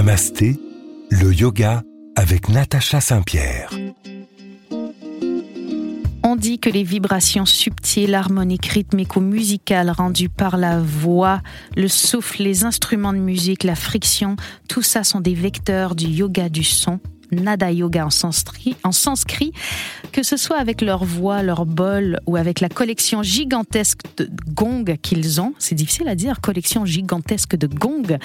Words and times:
Namasté, 0.00 0.58
le 1.10 1.30
yoga 1.30 1.82
avec 2.16 2.48
Natacha 2.48 3.02
Saint-Pierre. 3.02 3.68
On 6.22 6.36
dit 6.36 6.58
que 6.58 6.70
les 6.70 6.84
vibrations 6.84 7.44
subtiles, 7.44 8.14
harmoniques, 8.14 8.64
rythmiques 8.64 9.16
ou 9.16 9.20
musicales 9.20 9.90
rendues 9.90 10.30
par 10.30 10.56
la 10.56 10.80
voix, 10.80 11.42
le 11.76 11.86
souffle, 11.86 12.42
les 12.42 12.64
instruments 12.64 13.12
de 13.12 13.18
musique, 13.18 13.62
la 13.62 13.74
friction, 13.74 14.36
tout 14.70 14.80
ça 14.80 15.04
sont 15.04 15.20
des 15.20 15.34
vecteurs 15.34 15.94
du 15.94 16.06
yoga 16.06 16.48
du 16.48 16.64
son 16.64 16.98
Nada 17.30 17.70
Yoga 17.70 18.06
en 18.06 18.10
sanskrit, 18.10 18.76
en 18.84 18.92
sanskrit, 18.92 19.52
que 20.12 20.22
ce 20.22 20.38
soit 20.38 20.56
avec 20.56 20.80
leur 20.80 21.04
voix, 21.04 21.42
leur 21.42 21.66
bol 21.66 22.18
ou 22.26 22.36
avec 22.36 22.60
la 22.60 22.70
collection 22.70 23.22
gigantesque 23.22 24.00
de 24.16 24.30
gongs 24.48 24.96
qu'ils 25.02 25.42
ont. 25.42 25.52
C'est 25.58 25.74
difficile 25.74 26.08
à 26.08 26.14
dire, 26.14 26.40
collection 26.40 26.86
gigantesque 26.86 27.54
de 27.54 27.66
gongs. 27.66 28.18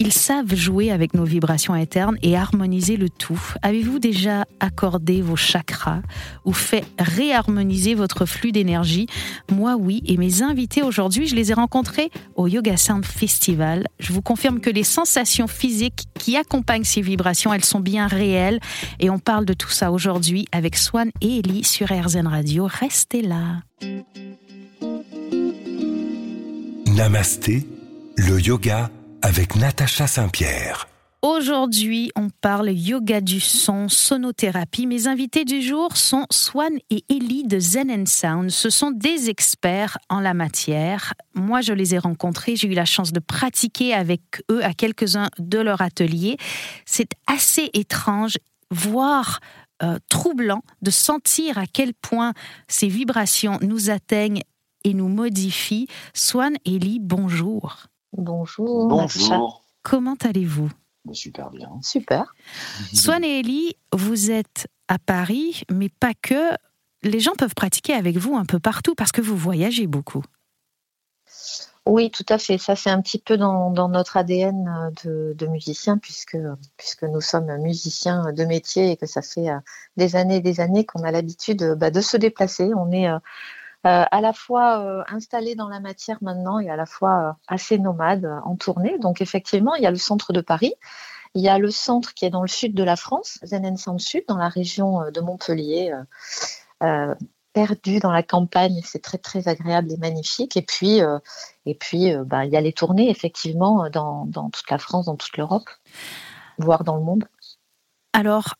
Ils 0.00 0.12
savent 0.12 0.54
jouer 0.54 0.92
avec 0.92 1.14
nos 1.14 1.24
vibrations 1.24 1.74
internes 1.74 2.18
et 2.22 2.36
harmoniser 2.36 2.96
le 2.96 3.08
tout. 3.08 3.40
Avez-vous 3.62 3.98
déjà 3.98 4.44
accordé 4.60 5.22
vos 5.22 5.34
chakras 5.34 6.02
ou 6.44 6.52
fait 6.52 6.84
réharmoniser 7.00 7.94
votre 7.94 8.24
flux 8.24 8.52
d'énergie? 8.52 9.08
Moi 9.50 9.74
oui, 9.76 10.02
et 10.06 10.16
mes 10.16 10.42
invités 10.42 10.82
aujourd'hui, 10.82 11.26
je 11.26 11.34
les 11.34 11.50
ai 11.50 11.54
rencontrés 11.54 12.12
au 12.36 12.46
Yoga 12.46 12.76
Sound 12.76 13.04
Festival. 13.04 13.88
Je 13.98 14.12
vous 14.12 14.22
confirme 14.22 14.60
que 14.60 14.70
les 14.70 14.84
sensations 14.84 15.48
physiques 15.48 16.04
qui 16.14 16.36
accompagnent 16.36 16.84
ces 16.84 17.02
vibrations, 17.02 17.52
elles 17.52 17.64
sont 17.64 17.80
bien 17.80 18.06
réelles 18.06 18.60
et 19.00 19.10
on 19.10 19.18
parle 19.18 19.46
de 19.46 19.52
tout 19.52 19.70
ça 19.70 19.90
aujourd'hui 19.90 20.46
avec 20.52 20.76
Swan 20.76 21.10
et 21.20 21.40
Ellie 21.40 21.64
sur 21.64 21.88
RZN 21.88 22.28
Radio. 22.28 22.68
Restez 22.70 23.22
là. 23.22 23.62
Namasté, 26.86 27.66
le 28.16 28.40
yoga 28.40 28.90
avec 29.22 29.56
Natacha 29.56 30.06
Saint-Pierre. 30.06 30.88
Aujourd'hui, 31.20 32.12
on 32.14 32.30
parle 32.30 32.70
yoga 32.70 33.20
du 33.20 33.40
son, 33.40 33.88
sonothérapie. 33.88 34.86
Mes 34.86 35.08
invités 35.08 35.44
du 35.44 35.62
jour 35.62 35.96
sont 35.96 36.26
Swan 36.30 36.78
et 36.90 37.04
Ellie 37.08 37.42
de 37.42 37.58
Zen 37.58 38.06
Sound. 38.06 38.50
Ce 38.50 38.70
sont 38.70 38.92
des 38.92 39.28
experts 39.28 39.98
en 40.08 40.20
la 40.20 40.32
matière. 40.32 41.14
Moi, 41.34 41.60
je 41.60 41.72
les 41.72 41.96
ai 41.96 41.98
rencontrés. 41.98 42.54
J'ai 42.54 42.68
eu 42.68 42.74
la 42.74 42.84
chance 42.84 43.12
de 43.12 43.18
pratiquer 43.18 43.94
avec 43.94 44.42
eux 44.50 44.64
à 44.64 44.72
quelques-uns 44.74 45.28
de 45.38 45.58
leur 45.58 45.82
atelier. 45.82 46.36
C'est 46.86 47.10
assez 47.26 47.68
étrange, 47.74 48.38
voire 48.70 49.40
euh, 49.82 49.98
troublant, 50.08 50.62
de 50.82 50.92
sentir 50.92 51.58
à 51.58 51.66
quel 51.66 51.94
point 51.94 52.32
ces 52.68 52.88
vibrations 52.88 53.58
nous 53.60 53.90
atteignent 53.90 54.42
et 54.84 54.94
nous 54.94 55.08
modifient. 55.08 55.88
Swan 56.14 56.54
Ellie, 56.64 57.00
bonjour. 57.00 57.88
Bonjour. 58.16 58.88
Bonjour. 58.88 59.64
Comment 59.82 60.16
allez-vous? 60.22 60.70
Super 61.12 61.50
bien. 61.50 61.70
Super. 61.82 62.34
Swan 62.94 63.24
et 63.24 63.40
Ellie, 63.40 63.74
vous 63.92 64.30
êtes 64.30 64.68
à 64.88 64.98
Paris, 64.98 65.62
mais 65.70 65.88
pas 65.88 66.14
que. 66.14 66.52
Les 67.02 67.20
gens 67.20 67.34
peuvent 67.38 67.54
pratiquer 67.54 67.92
avec 67.92 68.16
vous 68.16 68.34
un 68.34 68.44
peu 68.44 68.58
partout 68.58 68.96
parce 68.96 69.12
que 69.12 69.20
vous 69.20 69.36
voyagez 69.36 69.86
beaucoup. 69.86 70.24
Oui, 71.86 72.10
tout 72.10 72.26
à 72.28 72.36
fait. 72.36 72.58
Ça, 72.58 72.76
c'est 72.76 72.90
un 72.90 73.00
petit 73.00 73.18
peu 73.18 73.38
dans, 73.38 73.70
notre 73.88 74.18
ADN 74.18 74.92
de, 75.04 75.32
de 75.34 75.46
musicien, 75.46 75.96
puisque, 75.96 76.36
puisque 76.76 77.04
nous 77.04 77.22
sommes 77.22 77.56
musiciens 77.62 78.32
de 78.32 78.44
métier 78.44 78.90
et 78.90 78.96
que 78.98 79.06
ça 79.06 79.22
fait 79.22 79.48
euh, 79.48 79.58
des 79.96 80.14
années 80.14 80.36
et 80.36 80.40
des 80.40 80.60
années 80.60 80.84
qu'on 80.84 81.02
a 81.02 81.10
l'habitude 81.10 81.76
bah, 81.78 81.90
de 81.90 82.02
se 82.02 82.18
déplacer. 82.18 82.72
On 82.76 82.92
est 82.92 83.08
euh, 83.08 83.14
euh, 83.16 83.18
à 83.84 84.20
la 84.20 84.32
fois 84.32 84.80
euh, 84.80 85.04
installé 85.08 85.54
dans 85.54 85.68
la 85.68 85.80
matière 85.80 86.18
maintenant 86.20 86.58
et 86.58 86.68
à 86.68 86.76
la 86.76 86.86
fois 86.86 87.28
euh, 87.28 87.32
assez 87.46 87.78
nomade 87.78 88.28
en 88.44 88.56
tournée. 88.56 88.98
Donc 88.98 89.20
effectivement, 89.20 89.74
il 89.74 89.82
y 89.82 89.86
a 89.86 89.90
le 89.90 89.96
centre 89.96 90.32
de 90.32 90.40
Paris. 90.40 90.74
Il 91.34 91.42
y 91.42 91.48
a 91.48 91.58
le 91.58 91.70
centre 91.70 92.14
qui 92.14 92.24
est 92.24 92.30
dans 92.30 92.42
le 92.42 92.48
sud 92.48 92.74
de 92.74 92.82
la 92.82 92.96
France, 92.96 93.38
Zenensand 93.44 93.98
Sud, 93.98 94.24
dans 94.28 94.38
la 94.38 94.48
région 94.48 95.10
de 95.12 95.20
Montpellier, 95.20 95.92
perdu 97.52 97.98
dans 98.00 98.10
la 98.10 98.22
campagne. 98.22 98.80
C'est 98.82 99.02
très 99.02 99.18
très 99.18 99.46
agréable 99.46 99.92
et 99.92 99.98
magnifique. 99.98 100.56
Et 100.56 100.62
puis, 100.62 101.00
et 101.66 101.74
puis 101.74 102.14
bah, 102.24 102.46
il 102.46 102.50
y 102.50 102.56
a 102.56 102.62
les 102.62 102.72
tournées 102.72 103.10
effectivement 103.10 103.90
dans 103.90 104.50
toute 104.50 104.70
la 104.70 104.78
France, 104.78 105.04
dans 105.04 105.16
toute 105.16 105.36
l'Europe, 105.36 105.68
voire 106.56 106.82
dans 106.82 106.96
le 106.96 107.02
monde. 107.02 107.28
Alors, 108.14 108.54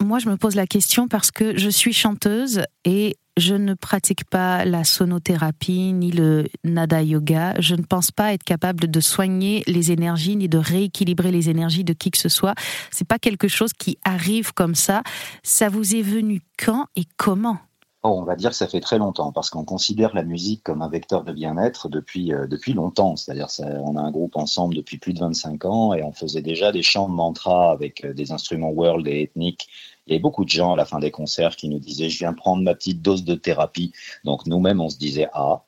moi, 0.00 0.20
je 0.20 0.28
me 0.28 0.36
pose 0.36 0.54
la 0.54 0.66
question 0.68 1.08
parce 1.08 1.32
que 1.32 1.58
je 1.58 1.68
suis 1.68 1.92
chanteuse 1.92 2.62
et 2.84 3.16
je 3.36 3.54
ne 3.54 3.74
pratique 3.74 4.24
pas 4.24 4.64
la 4.64 4.84
sonothérapie 4.84 5.92
ni 5.92 6.10
le 6.10 6.46
nada 6.62 7.02
yoga. 7.02 7.54
Je 7.58 7.74
ne 7.74 7.82
pense 7.82 8.10
pas 8.10 8.32
être 8.32 8.44
capable 8.44 8.90
de 8.90 9.00
soigner 9.00 9.64
les 9.66 9.90
énergies 9.90 10.36
ni 10.36 10.48
de 10.48 10.58
rééquilibrer 10.58 11.32
les 11.32 11.50
énergies 11.50 11.84
de 11.84 11.92
qui 11.92 12.10
que 12.10 12.18
ce 12.18 12.28
soit. 12.28 12.54
C'est 12.90 13.08
pas 13.08 13.18
quelque 13.18 13.48
chose 13.48 13.72
qui 13.72 13.98
arrive 14.04 14.52
comme 14.52 14.74
ça. 14.74 15.02
Ça 15.42 15.68
vous 15.68 15.96
est 15.96 16.02
venu 16.02 16.42
quand 16.58 16.86
et 16.94 17.04
comment? 17.16 17.58
Oh, 18.06 18.18
on 18.20 18.24
va 18.24 18.36
dire 18.36 18.50
que 18.50 18.56
ça 18.56 18.68
fait 18.68 18.80
très 18.80 18.98
longtemps 18.98 19.32
parce 19.32 19.48
qu'on 19.48 19.64
considère 19.64 20.14
la 20.14 20.24
musique 20.24 20.62
comme 20.62 20.82
un 20.82 20.90
vecteur 20.90 21.24
de 21.24 21.32
bien-être 21.32 21.88
depuis, 21.88 22.34
euh, 22.34 22.46
depuis 22.46 22.74
longtemps. 22.74 23.16
C'est-à-dire 23.16 23.48
on 23.82 23.96
a 23.96 24.00
un 24.02 24.10
groupe 24.10 24.36
ensemble 24.36 24.74
depuis 24.74 24.98
plus 24.98 25.14
de 25.14 25.20
25 25.20 25.64
ans 25.64 25.94
et 25.94 26.02
on 26.02 26.12
faisait 26.12 26.42
déjà 26.42 26.70
des 26.70 26.82
chants 26.82 27.08
de 27.08 27.14
mantra 27.14 27.72
avec 27.72 28.04
euh, 28.04 28.12
des 28.12 28.30
instruments 28.30 28.68
world 28.68 29.08
et 29.08 29.22
ethniques 29.22 29.70
il 30.06 30.12
y 30.12 30.14
avait 30.14 30.20
beaucoup 30.22 30.44
de 30.44 30.50
gens 30.50 30.74
à 30.74 30.76
la 30.76 30.84
fin 30.84 30.98
des 30.98 31.10
concerts 31.10 31.56
qui 31.56 31.68
nous 31.68 31.78
disaient 31.78 32.10
je 32.10 32.18
viens 32.18 32.32
prendre 32.34 32.62
ma 32.62 32.74
petite 32.74 33.00
dose 33.00 33.24
de 33.24 33.34
thérapie. 33.34 33.92
Donc 34.24 34.46
nous-mêmes 34.46 34.80
on 34.80 34.90
se 34.90 34.98
disait 34.98 35.28
ah 35.32 35.64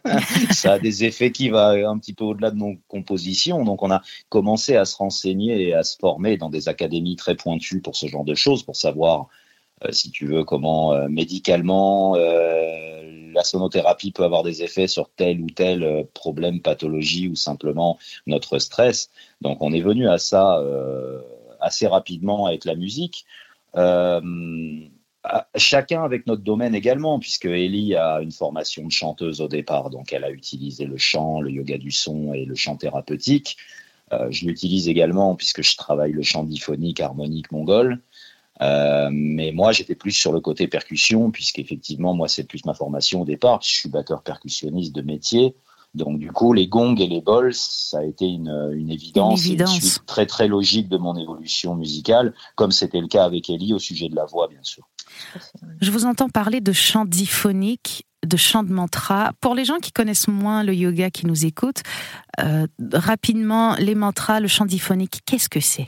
ça 0.50 0.74
a 0.74 0.78
des 0.78 1.04
effets 1.04 1.32
qui 1.32 1.48
vont 1.48 1.58
un 1.58 1.98
petit 1.98 2.12
peu 2.12 2.24
au-delà 2.24 2.50
de 2.50 2.56
nos 2.56 2.76
compositions. 2.88 3.64
Donc 3.64 3.82
on 3.82 3.90
a 3.90 4.02
commencé 4.28 4.76
à 4.76 4.84
se 4.84 4.96
renseigner 4.96 5.68
et 5.68 5.74
à 5.74 5.82
se 5.82 5.96
former 5.96 6.36
dans 6.36 6.50
des 6.50 6.68
académies 6.68 7.16
très 7.16 7.34
pointues 7.34 7.80
pour 7.80 7.96
ce 7.96 8.06
genre 8.06 8.24
de 8.24 8.34
choses 8.34 8.62
pour 8.62 8.76
savoir 8.76 9.28
euh, 9.84 9.92
si 9.92 10.10
tu 10.10 10.26
veux 10.26 10.44
comment 10.44 10.92
euh, 10.92 11.08
médicalement 11.08 12.16
euh, 12.16 13.32
la 13.32 13.44
sonothérapie 13.44 14.10
peut 14.10 14.24
avoir 14.24 14.42
des 14.42 14.62
effets 14.62 14.88
sur 14.88 15.10
tel 15.10 15.40
ou 15.40 15.46
tel 15.48 16.06
problème, 16.12 16.60
pathologie 16.60 17.28
ou 17.28 17.36
simplement 17.36 17.98
notre 18.26 18.58
stress. 18.58 19.10
Donc 19.40 19.58
on 19.62 19.72
est 19.72 19.80
venu 19.80 20.08
à 20.08 20.18
ça 20.18 20.60
assez 21.60 21.86
rapidement 21.86 22.46
avec 22.46 22.64
la 22.64 22.74
musique. 22.74 23.26
Euh, 23.76 24.20
chacun 25.56 26.04
avec 26.04 26.26
notre 26.26 26.42
domaine 26.42 26.74
également, 26.74 27.18
puisque 27.18 27.46
Ellie 27.46 27.94
a 27.94 28.20
une 28.20 28.32
formation 28.32 28.86
de 28.86 28.92
chanteuse 28.92 29.40
au 29.40 29.48
départ, 29.48 29.90
donc 29.90 30.12
elle 30.12 30.24
a 30.24 30.30
utilisé 30.30 30.86
le 30.86 30.96
chant, 30.96 31.40
le 31.40 31.50
yoga 31.50 31.78
du 31.78 31.90
son 31.90 32.32
et 32.32 32.44
le 32.44 32.54
chant 32.54 32.76
thérapeutique. 32.76 33.56
Euh, 34.12 34.28
je 34.30 34.46
l'utilise 34.46 34.88
également 34.88 35.34
puisque 35.34 35.62
je 35.62 35.76
travaille 35.76 36.12
le 36.12 36.22
chant 36.22 36.44
diphonique, 36.44 37.00
harmonique, 37.00 37.52
mongol. 37.52 38.00
Euh, 38.60 39.08
mais 39.12 39.52
moi, 39.52 39.72
j'étais 39.72 39.94
plus 39.94 40.12
sur 40.12 40.32
le 40.32 40.40
côté 40.40 40.66
percussion, 40.66 41.30
puisqu'effectivement, 41.30 42.14
moi, 42.14 42.28
c'est 42.28 42.44
plus 42.44 42.64
ma 42.64 42.74
formation 42.74 43.22
au 43.22 43.24
départ. 43.24 43.60
Je 43.62 43.70
suis 43.70 43.88
batteur 43.88 44.22
percussionniste 44.22 44.94
de 44.94 45.02
métier. 45.02 45.54
Donc 45.94 46.18
du 46.18 46.30
coup, 46.30 46.52
les 46.52 46.68
gongs 46.68 46.96
et 46.96 47.06
les 47.06 47.20
bols, 47.20 47.54
ça 47.54 47.98
a 47.98 48.04
été 48.04 48.26
une, 48.26 48.72
une 48.74 48.90
évidence, 48.90 49.44
une, 49.46 49.66
suite 49.66 50.02
très 50.06 50.26
très 50.26 50.46
logique 50.46 50.88
de 50.88 50.98
mon 50.98 51.16
évolution 51.16 51.74
musicale, 51.74 52.34
comme 52.56 52.72
c'était 52.72 53.00
le 53.00 53.08
cas 53.08 53.24
avec 53.24 53.48
Ellie 53.50 53.72
au 53.72 53.78
sujet 53.78 54.08
de 54.08 54.16
la 54.16 54.26
voix, 54.26 54.48
bien 54.48 54.62
sûr. 54.62 54.86
Je 55.80 55.90
vous 55.90 56.04
entends 56.04 56.28
parler 56.28 56.60
de 56.60 56.72
chant 56.72 57.04
diphonique, 57.04 58.06
de 58.26 58.36
chant 58.36 58.62
de 58.62 58.72
mantra. 58.72 59.32
Pour 59.40 59.54
les 59.54 59.64
gens 59.64 59.78
qui 59.78 59.92
connaissent 59.92 60.28
moins 60.28 60.62
le 60.62 60.74
yoga, 60.74 61.10
qui 61.10 61.26
nous 61.26 61.46
écoutent, 61.46 61.82
euh, 62.40 62.66
rapidement, 62.92 63.74
les 63.76 63.94
mantras, 63.94 64.40
le 64.40 64.48
chant 64.48 64.66
diphonique, 64.66 65.20
qu'est-ce 65.24 65.48
que 65.48 65.60
c'est? 65.60 65.86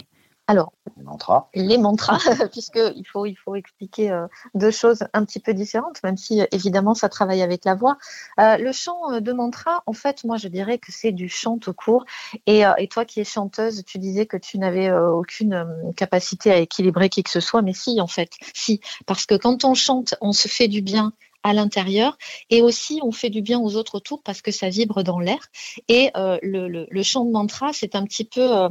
Alors, 0.51 0.73
les 0.97 1.05
mantras, 1.05 1.49
les 1.55 1.79
mantras 1.79 2.19
puisqu'il 2.51 3.07
faut, 3.07 3.25
il 3.25 3.37
faut 3.37 3.55
expliquer 3.55 4.11
euh, 4.11 4.27
deux 4.57 4.73
choses 4.73 5.05
un 5.13 5.25
petit 5.25 5.39
peu 5.39 5.55
différentes, 5.55 6.03
même 6.03 6.17
si 6.17 6.43
évidemment 6.51 6.95
ça 6.95 7.09
travaille 7.09 7.41
avec 7.43 7.65
la 7.65 7.77
voix. 7.77 7.99
Euh, 8.41 8.57
le 8.57 8.73
chant 8.73 9.13
euh, 9.13 9.21
de 9.21 9.33
mantra, 9.33 9.85
en 9.87 9.93
fait, 9.93 10.25
moi 10.25 10.39
je 10.39 10.49
dirais 10.49 10.79
que 10.79 10.91
c'est 10.91 11.13
du 11.13 11.29
chant 11.29 11.61
au 11.69 11.73
court. 11.73 12.05
Et, 12.47 12.63
et, 12.79 12.89
toi 12.89 13.05
qui 13.05 13.21
es 13.21 13.25
chanteuse, 13.25 13.85
tu 13.85 13.99
disais 13.99 14.27
que 14.27 14.37
tu 14.37 14.59
n'avais 14.59 14.91
aucune 14.91 15.93
capacité 15.97 16.51
à 16.51 16.57
équilibrer 16.57 17.11
qui 17.11 17.23
que 17.23 17.31
ce 17.31 17.39
soit, 17.39 17.63
mais 17.63 17.73
si, 17.73 18.01
en 18.01 18.09
fait, 18.09 18.33
si. 18.53 18.81
Parce 19.07 19.27
que 19.27 19.37
quand 19.37 19.65
on 19.65 19.75
chante, 19.75 20.17
on 20.21 20.33
se 20.33 20.49
fait 20.49 20.67
du 20.67 20.83
bien 20.83 21.13
à 21.43 21.53
l'intérieur. 21.55 22.17
Et 22.51 22.63
aussi 22.63 23.01
on 23.03 23.13
fait 23.13 23.31
du 23.31 23.43
bien 23.43 23.59
aux 23.61 23.77
autres 23.77 23.97
autour 23.97 24.23
parce 24.23 24.43
que 24.43 24.51
ça 24.51 24.69
vibre 24.69 25.03
dans 25.03 25.19
l'air. 25.21 25.41
Et 25.89 26.11
euh, 26.17 26.39
le, 26.43 26.69
le, 26.69 27.03
chant 27.03 27.25
de 27.25 27.31
mantra 27.31 27.73
c'est 27.73 27.95
un 27.95 28.05
petit 28.05 28.25
peu 28.25 28.41
euh, 28.41 28.69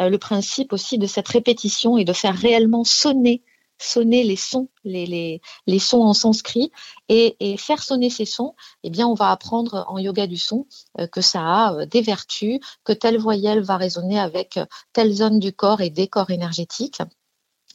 euh, 0.00 0.08
le 0.08 0.18
principe 0.18 0.72
aussi 0.72 0.98
de 0.98 1.06
cette 1.06 1.28
répétition 1.28 1.96
et 1.96 2.04
de 2.04 2.12
faire 2.12 2.36
réellement 2.36 2.84
sonner 2.84 3.42
sonner 3.80 4.24
les 4.24 4.34
sons 4.34 4.68
les, 4.82 5.06
les, 5.06 5.40
les 5.68 5.78
sons 5.78 6.02
en 6.02 6.12
sanskrit. 6.12 6.72
Et, 7.08 7.36
faire 7.58 7.80
sonner 7.80 8.10
ces 8.10 8.24
sons 8.24 8.54
eh 8.82 8.90
bien 8.90 9.06
on 9.06 9.14
va 9.14 9.30
apprendre 9.30 9.84
en 9.88 9.98
yoga 9.98 10.26
du 10.26 10.36
son 10.36 10.66
que 11.12 11.20
ça 11.20 11.42
a 11.42 11.86
des 11.86 12.02
vertus 12.02 12.58
que 12.84 12.92
telle 12.92 13.18
voyelle 13.18 13.62
va 13.62 13.76
résonner 13.76 14.18
avec 14.18 14.58
telle 14.92 15.12
zone 15.12 15.38
du 15.38 15.52
corps 15.52 15.80
et 15.80 15.90
des 15.90 16.08
corps 16.08 16.30
énergétiques 16.30 17.00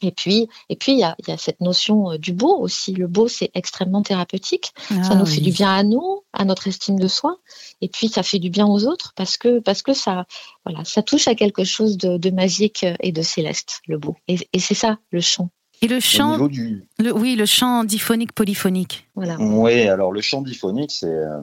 et 0.02 0.10
puis, 0.10 0.48
et 0.68 0.76
puis 0.76 0.92
il 0.92 0.98
y 0.98 1.04
a, 1.04 1.16
y 1.26 1.30
a, 1.30 1.36
cette 1.36 1.60
notion 1.60 2.12
euh, 2.12 2.18
du 2.18 2.32
beau 2.32 2.56
aussi. 2.58 2.92
Le 2.92 3.06
beau, 3.06 3.28
c'est 3.28 3.50
extrêmement 3.54 4.02
thérapeutique. 4.02 4.72
ça 4.88 4.94
ah 5.10 5.14
nous 5.14 5.26
fait 5.26 5.40
du 5.40 5.52
bien 5.52 5.72
à 5.72 5.82
nous, 5.82 6.22
à 6.32 6.44
notre 6.44 6.66
estime 6.68 6.98
de 6.98 7.08
soi. 7.08 7.38
Et 7.80 7.88
puis, 7.88 8.08
ça 8.08 8.22
fait 8.22 8.38
du 8.38 8.50
bien 8.50 8.66
aux 8.66 8.86
autres 8.86 9.12
parce 9.16 9.36
que, 9.36 9.60
parce 9.60 9.82
que 9.82 9.94
ça, 9.94 10.26
voilà, 10.64 10.84
ça 10.84 11.02
touche 11.02 11.28
à 11.28 11.34
quelque 11.34 11.64
chose 11.64 11.96
de, 11.96 12.30
magique 12.30 12.84
et 13.00 13.12
de 13.12 13.22
céleste, 13.22 13.80
le 13.86 13.98
beau. 13.98 14.16
Et, 14.28 14.38
c'est 14.58 14.74
ça, 14.74 14.98
le 15.10 15.20
chant. 15.20 15.50
Et 15.82 15.88
le 15.88 16.00
chant, 16.00 16.38
le, 16.98 17.12
oui, 17.12 17.36
le 17.36 17.46
chant 17.46 17.84
diphonique 17.84 18.32
polyphonique. 18.32 19.06
Voilà. 19.14 19.36
Oui, 19.38 19.82
alors 19.82 20.12
le 20.12 20.20
chant 20.20 20.40
diphonique, 20.40 20.92
c'est 20.92 21.06
euh, 21.06 21.42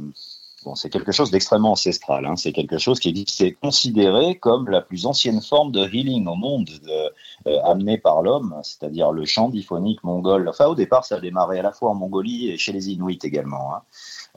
c'est 0.75 0.89
quelque 0.89 1.11
chose 1.11 1.31
d'extrêmement 1.31 1.71
ancestral. 1.71 2.25
Hein. 2.25 2.35
C'est 2.35 2.51
quelque 2.51 2.77
chose 2.77 2.99
qui 2.99 3.09
est 3.09 3.51
considéré 3.53 4.37
comme 4.37 4.69
la 4.69 4.81
plus 4.81 5.05
ancienne 5.05 5.41
forme 5.41 5.71
de 5.71 5.87
healing 5.87 6.27
au 6.27 6.35
monde 6.35 6.69
de, 6.83 7.11
euh, 7.47 7.61
amenée 7.63 7.97
par 7.97 8.21
l'homme, 8.21 8.55
c'est-à-dire 8.63 9.11
le 9.11 9.25
chant 9.25 9.49
diphonique 9.49 10.03
mongol. 10.03 10.47
Enfin, 10.47 10.65
au 10.65 10.75
départ, 10.75 11.05
ça 11.05 11.15
a 11.15 11.19
démarré 11.19 11.59
à 11.59 11.61
la 11.63 11.71
fois 11.71 11.89
en 11.89 11.95
Mongolie 11.95 12.49
et 12.49 12.57
chez 12.57 12.71
les 12.71 12.89
Inuits 12.89 13.19
également. 13.23 13.75
Hein. 13.75 13.81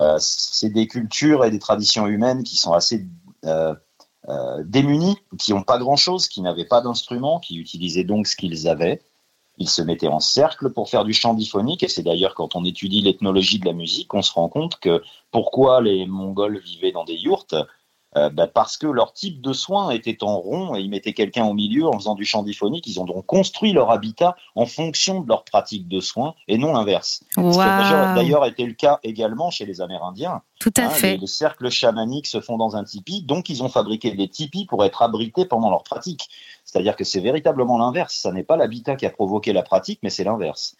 Euh, 0.00 0.16
c'est 0.18 0.70
des 0.70 0.86
cultures 0.86 1.44
et 1.44 1.50
des 1.50 1.58
traditions 1.58 2.06
humaines 2.06 2.42
qui 2.42 2.56
sont 2.56 2.72
assez 2.72 3.06
euh, 3.44 3.74
démunies, 4.64 5.18
qui 5.38 5.52
n'ont 5.52 5.62
pas 5.62 5.78
grand-chose, 5.78 6.28
qui 6.28 6.40
n'avaient 6.40 6.64
pas 6.64 6.80
d'instruments, 6.80 7.40
qui 7.40 7.58
utilisaient 7.58 8.04
donc 8.04 8.26
ce 8.26 8.36
qu'ils 8.36 8.68
avaient. 8.68 9.02
Ils 9.58 9.68
se 9.68 9.82
mettaient 9.82 10.08
en 10.08 10.20
cercle 10.20 10.70
pour 10.70 10.88
faire 10.88 11.04
du 11.04 11.12
chant 11.12 11.34
diphonique, 11.34 11.82
et 11.82 11.88
c'est 11.88 12.02
d'ailleurs 12.02 12.34
quand 12.34 12.56
on 12.56 12.64
étudie 12.64 13.02
l'ethnologie 13.02 13.58
de 13.58 13.66
la 13.66 13.72
musique 13.72 14.08
qu'on 14.08 14.22
se 14.22 14.32
rend 14.32 14.48
compte 14.48 14.78
que 14.80 15.02
pourquoi 15.30 15.80
les 15.80 16.06
Mongols 16.06 16.58
vivaient 16.58 16.92
dans 16.92 17.04
des 17.04 17.14
yourtes, 17.14 17.54
euh, 18.16 18.30
bah, 18.30 18.46
parce 18.46 18.76
que 18.76 18.86
leur 18.86 19.12
type 19.12 19.40
de 19.40 19.52
soins 19.52 19.90
était 19.90 20.22
en 20.22 20.38
rond 20.38 20.76
et 20.76 20.80
ils 20.80 20.90
mettaient 20.90 21.12
quelqu'un 21.12 21.44
au 21.44 21.54
milieu 21.54 21.86
en 21.86 21.94
faisant 21.98 22.14
du 22.14 22.24
chant 22.24 22.42
diphonique. 22.42 22.86
Ils 22.86 23.00
ont 23.00 23.04
donc 23.04 23.26
construit 23.26 23.72
leur 23.72 23.90
habitat 23.90 24.36
en 24.54 24.66
fonction 24.66 25.20
de 25.20 25.28
leur 25.28 25.44
pratique 25.44 25.88
de 25.88 26.00
soins 26.00 26.34
et 26.46 26.56
non 26.56 26.74
l'inverse. 26.74 27.24
Wow. 27.36 27.52
Ce 27.52 27.58
qui 27.58 27.62
a 27.62 28.14
d'ailleurs 28.14 28.46
été 28.46 28.64
le 28.66 28.74
cas 28.74 29.00
également 29.02 29.50
chez 29.50 29.66
les 29.66 29.80
Amérindiens. 29.80 30.42
Tout 30.60 30.72
à 30.76 30.82
hein, 30.82 30.90
fait. 30.90 31.16
Les, 31.16 31.26
cercles 31.26 31.70
chamaniques 31.70 32.26
se 32.26 32.40
font 32.40 32.56
dans 32.56 32.76
un 32.76 32.84
tipi, 32.84 33.22
donc 33.22 33.48
ils 33.48 33.62
ont 33.62 33.68
fabriqué 33.68 34.12
des 34.12 34.28
tipis 34.28 34.66
pour 34.66 34.84
être 34.84 35.02
abrités 35.02 35.44
pendant 35.44 35.70
leur 35.70 35.82
pratique. 35.82 36.28
C'est-à-dire 36.64 36.96
que 36.96 37.04
c'est 37.04 37.20
véritablement 37.20 37.78
l'inverse. 37.78 38.14
Ça 38.14 38.32
n'est 38.32 38.44
pas 38.44 38.56
l'habitat 38.56 38.96
qui 38.96 39.06
a 39.06 39.10
provoqué 39.10 39.52
la 39.52 39.62
pratique, 39.62 39.98
mais 40.02 40.10
c'est 40.10 40.24
l'inverse. 40.24 40.76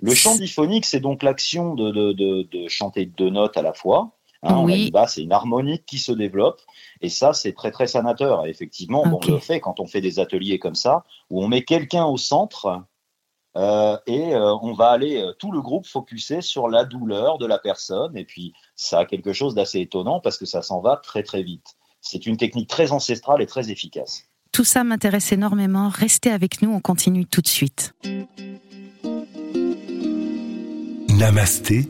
Le 0.00 0.14
chant 0.14 0.36
diphonique, 0.36 0.86
c'est 0.86 1.00
donc 1.00 1.22
l'action 1.22 1.74
de, 1.74 1.90
de, 1.90 2.12
de, 2.12 2.48
de 2.50 2.68
chanter 2.68 3.06
deux 3.06 3.30
notes 3.30 3.56
à 3.56 3.62
la 3.62 3.72
fois 3.72 4.12
Hein, 4.42 4.62
oui. 4.62 4.92
c'est 5.08 5.22
une 5.22 5.32
harmonique 5.32 5.84
qui 5.86 5.98
se 5.98 6.12
développe. 6.12 6.60
Et 7.00 7.08
ça, 7.08 7.32
c'est 7.32 7.52
très, 7.52 7.70
très 7.70 7.86
sanateur. 7.86 8.46
effectivement, 8.46 9.02
on 9.04 9.20
le 9.26 9.38
fait 9.38 9.60
quand 9.60 9.80
on 9.80 9.86
fait 9.86 10.00
des 10.00 10.18
ateliers 10.18 10.58
comme 10.58 10.74
ça, 10.74 11.04
où 11.30 11.42
on 11.42 11.48
met 11.48 11.62
quelqu'un 11.62 12.04
au 12.04 12.16
centre 12.16 12.84
euh, 13.56 13.96
et 14.06 14.34
euh, 14.34 14.54
on 14.60 14.74
va 14.74 14.90
aller, 14.90 15.16
euh, 15.16 15.32
tout 15.38 15.50
le 15.50 15.62
groupe, 15.62 15.86
focuser 15.86 16.42
sur 16.42 16.68
la 16.68 16.84
douleur 16.84 17.38
de 17.38 17.46
la 17.46 17.58
personne. 17.58 18.16
Et 18.16 18.24
puis, 18.24 18.52
ça 18.74 19.00
a 19.00 19.04
quelque 19.06 19.32
chose 19.32 19.54
d'assez 19.54 19.80
étonnant 19.80 20.20
parce 20.20 20.36
que 20.36 20.44
ça 20.44 20.60
s'en 20.62 20.80
va 20.80 20.96
très, 20.96 21.22
très 21.22 21.42
vite. 21.42 21.76
C'est 22.02 22.26
une 22.26 22.36
technique 22.36 22.68
très 22.68 22.92
ancestrale 22.92 23.40
et 23.40 23.46
très 23.46 23.70
efficace. 23.70 24.24
Tout 24.52 24.64
ça 24.64 24.84
m'intéresse 24.84 25.32
énormément. 25.32 25.88
Restez 25.88 26.30
avec 26.30 26.62
nous, 26.62 26.70
on 26.70 26.80
continue 26.80 27.26
tout 27.26 27.40
de 27.40 27.48
suite. 27.48 27.94
Namasté, 31.08 31.88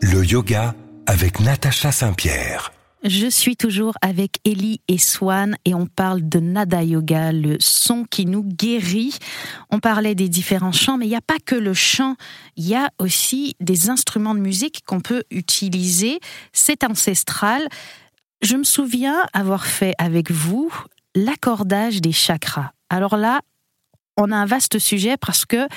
le 0.00 0.24
yoga 0.24 0.74
avec 1.08 1.40
Natacha 1.40 1.90
Saint-Pierre. 1.90 2.70
Je 3.02 3.28
suis 3.28 3.56
toujours 3.56 3.94
avec 4.02 4.40
Ellie 4.44 4.82
et 4.88 4.98
Swan 4.98 5.56
et 5.64 5.74
on 5.74 5.86
parle 5.86 6.28
de 6.28 6.38
Nada 6.38 6.82
Yoga, 6.82 7.32
le 7.32 7.56
son 7.60 8.04
qui 8.04 8.26
nous 8.26 8.42
guérit. 8.44 9.16
On 9.70 9.80
parlait 9.80 10.14
des 10.14 10.28
différents 10.28 10.72
chants, 10.72 10.98
mais 10.98 11.06
il 11.06 11.08
n'y 11.08 11.16
a 11.16 11.22
pas 11.22 11.38
que 11.42 11.54
le 11.54 11.72
chant, 11.72 12.16
il 12.56 12.68
y 12.68 12.74
a 12.74 12.90
aussi 12.98 13.56
des 13.58 13.88
instruments 13.88 14.34
de 14.34 14.40
musique 14.40 14.82
qu'on 14.84 15.00
peut 15.00 15.22
utiliser. 15.30 16.20
C'est 16.52 16.84
ancestral. 16.84 17.66
Je 18.42 18.56
me 18.56 18.64
souviens 18.64 19.24
avoir 19.32 19.64
fait 19.64 19.94
avec 19.96 20.30
vous 20.30 20.70
l'accordage 21.14 22.02
des 22.02 22.12
chakras. 22.12 22.72
Alors 22.90 23.16
là, 23.16 23.40
on 24.18 24.30
a 24.30 24.36
un 24.36 24.46
vaste 24.46 24.78
sujet 24.78 25.16
parce 25.16 25.46
que 25.46 25.68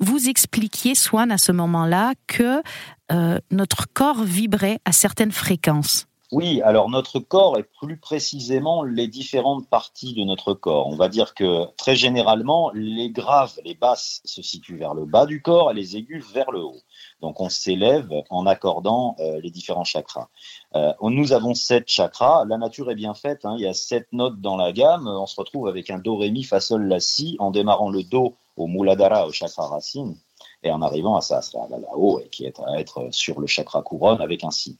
vous 0.00 0.28
expliquiez, 0.28 0.94
Swan, 0.94 1.30
à 1.30 1.38
ce 1.38 1.52
moment-là, 1.52 2.14
que 2.26 2.62
euh, 3.10 3.38
notre 3.50 3.86
corps 3.92 4.22
vibrait 4.22 4.80
à 4.84 4.92
certaines 4.92 5.32
fréquences. 5.32 6.08
Oui, 6.30 6.60
alors 6.60 6.90
notre 6.90 7.20
corps 7.20 7.56
est 7.56 7.66
plus 7.80 7.96
précisément 7.96 8.82
les 8.82 9.08
différentes 9.08 9.66
parties 9.66 10.12
de 10.12 10.24
notre 10.24 10.52
corps. 10.52 10.86
On 10.86 10.94
va 10.94 11.08
dire 11.08 11.32
que 11.32 11.64
très 11.76 11.96
généralement, 11.96 12.70
les 12.74 13.08
graves, 13.08 13.54
les 13.64 13.74
basses 13.74 14.20
se 14.26 14.42
situent 14.42 14.76
vers 14.76 14.92
le 14.92 15.06
bas 15.06 15.24
du 15.24 15.40
corps 15.40 15.70
et 15.70 15.74
les 15.74 15.96
aigus 15.96 16.30
vers 16.34 16.50
le 16.50 16.60
haut. 16.60 16.76
Donc 17.22 17.40
on 17.40 17.48
s'élève 17.48 18.12
en 18.28 18.44
accordant 18.44 19.16
euh, 19.20 19.40
les 19.40 19.50
différents 19.50 19.84
chakras. 19.84 20.28
Euh, 20.74 20.92
nous 21.00 21.32
avons 21.32 21.54
sept 21.54 21.88
chakras. 21.88 22.44
La 22.44 22.58
nature 22.58 22.90
est 22.90 22.94
bien 22.94 23.14
faite. 23.14 23.46
Hein. 23.46 23.54
Il 23.58 23.62
y 23.62 23.66
a 23.66 23.72
sept 23.72 24.08
notes 24.12 24.38
dans 24.42 24.58
la 24.58 24.72
gamme. 24.72 25.08
On 25.08 25.24
se 25.24 25.40
retrouve 25.40 25.66
avec 25.66 25.88
un 25.88 25.98
do, 25.98 26.18
ré, 26.18 26.30
mi, 26.30 26.44
fa, 26.44 26.60
sol, 26.60 26.88
la, 26.88 27.00
si 27.00 27.36
en 27.38 27.50
démarrant 27.50 27.88
le 27.88 28.02
do 28.02 28.36
au 28.60 28.66
muladhara, 28.66 29.26
au 29.26 29.32
chakra 29.32 29.66
racine 29.66 30.16
et 30.62 30.70
en 30.70 30.82
arrivant 30.82 31.16
à 31.16 31.20
ça, 31.20 31.40
là-haut, 31.70 32.20
et 32.20 32.28
qui 32.28 32.44
est 32.44 32.58
à 32.60 32.80
être 32.80 33.08
sur 33.10 33.40
le 33.40 33.46
chakra 33.46 33.82
couronne 33.82 34.20
avec 34.20 34.44
un 34.44 34.50
si. 34.50 34.78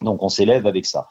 Donc 0.00 0.22
on 0.22 0.28
s'élève 0.28 0.66
avec 0.66 0.86
ça. 0.86 1.06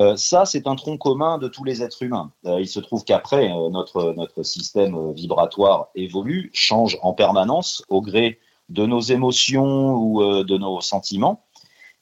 Euh, 0.00 0.16
ça, 0.16 0.44
c'est 0.44 0.66
un 0.66 0.76
tronc 0.76 0.96
commun 0.96 1.38
de 1.38 1.48
tous 1.48 1.64
les 1.64 1.82
êtres 1.82 2.02
humains. 2.02 2.30
Euh, 2.46 2.60
il 2.60 2.68
se 2.68 2.78
trouve 2.78 3.04
qu'après, 3.04 3.50
euh, 3.50 3.68
notre, 3.68 4.12
notre 4.12 4.44
système 4.44 5.12
vibratoire 5.12 5.88
évolue, 5.96 6.50
change 6.52 6.98
en 7.02 7.14
permanence 7.14 7.82
au 7.88 8.00
gré 8.00 8.38
de 8.68 8.86
nos 8.86 9.00
émotions 9.00 9.94
ou 9.94 10.22
de 10.22 10.58
nos 10.58 10.80
sentiments. 10.82 11.42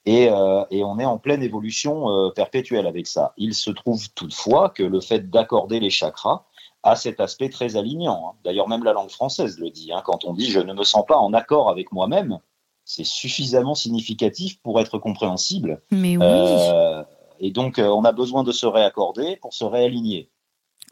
Et, 0.04 0.24
et, 0.24 0.84
on 0.84 0.98
est 0.98 1.04
en 1.04 1.18
pleine 1.18 1.42
évolution 1.42 2.30
perpétuelle 2.34 2.86
avec 2.86 3.06
ça. 3.06 3.34
Il 3.36 3.54
se 3.54 3.70
trouve 3.70 4.08
toutefois 4.14 4.70
que 4.70 4.82
le 4.82 5.00
fait 5.00 5.30
d'accorder 5.30 5.78
les 5.78 5.90
chakras 5.90 6.44
a 6.86 6.94
cet 6.94 7.20
aspect 7.20 7.48
très 7.48 7.76
alignant. 7.76 8.28
Hein. 8.28 8.38
D'ailleurs, 8.44 8.68
même 8.68 8.84
la 8.84 8.92
langue 8.92 9.10
française 9.10 9.58
le 9.58 9.70
dit. 9.70 9.92
Hein. 9.92 10.02
Quand 10.04 10.24
on 10.24 10.32
dit 10.32 10.50
je 10.50 10.60
ne 10.60 10.72
me 10.72 10.84
sens 10.84 11.04
pas 11.06 11.16
en 11.16 11.32
accord 11.34 11.68
avec 11.68 11.92
moi-même, 11.92 12.38
c'est 12.84 13.04
suffisamment 13.04 13.74
significatif 13.74 14.60
pour 14.62 14.80
être 14.80 14.98
compréhensible. 14.98 15.82
Mais 15.90 16.16
oui. 16.16 16.22
Euh, 16.22 17.02
et 17.40 17.50
donc, 17.50 17.78
euh, 17.78 17.88
on 17.88 18.04
a 18.04 18.12
besoin 18.12 18.44
de 18.44 18.52
se 18.52 18.66
réaccorder 18.66 19.36
pour 19.42 19.52
se 19.52 19.64
réaligner. 19.64 20.30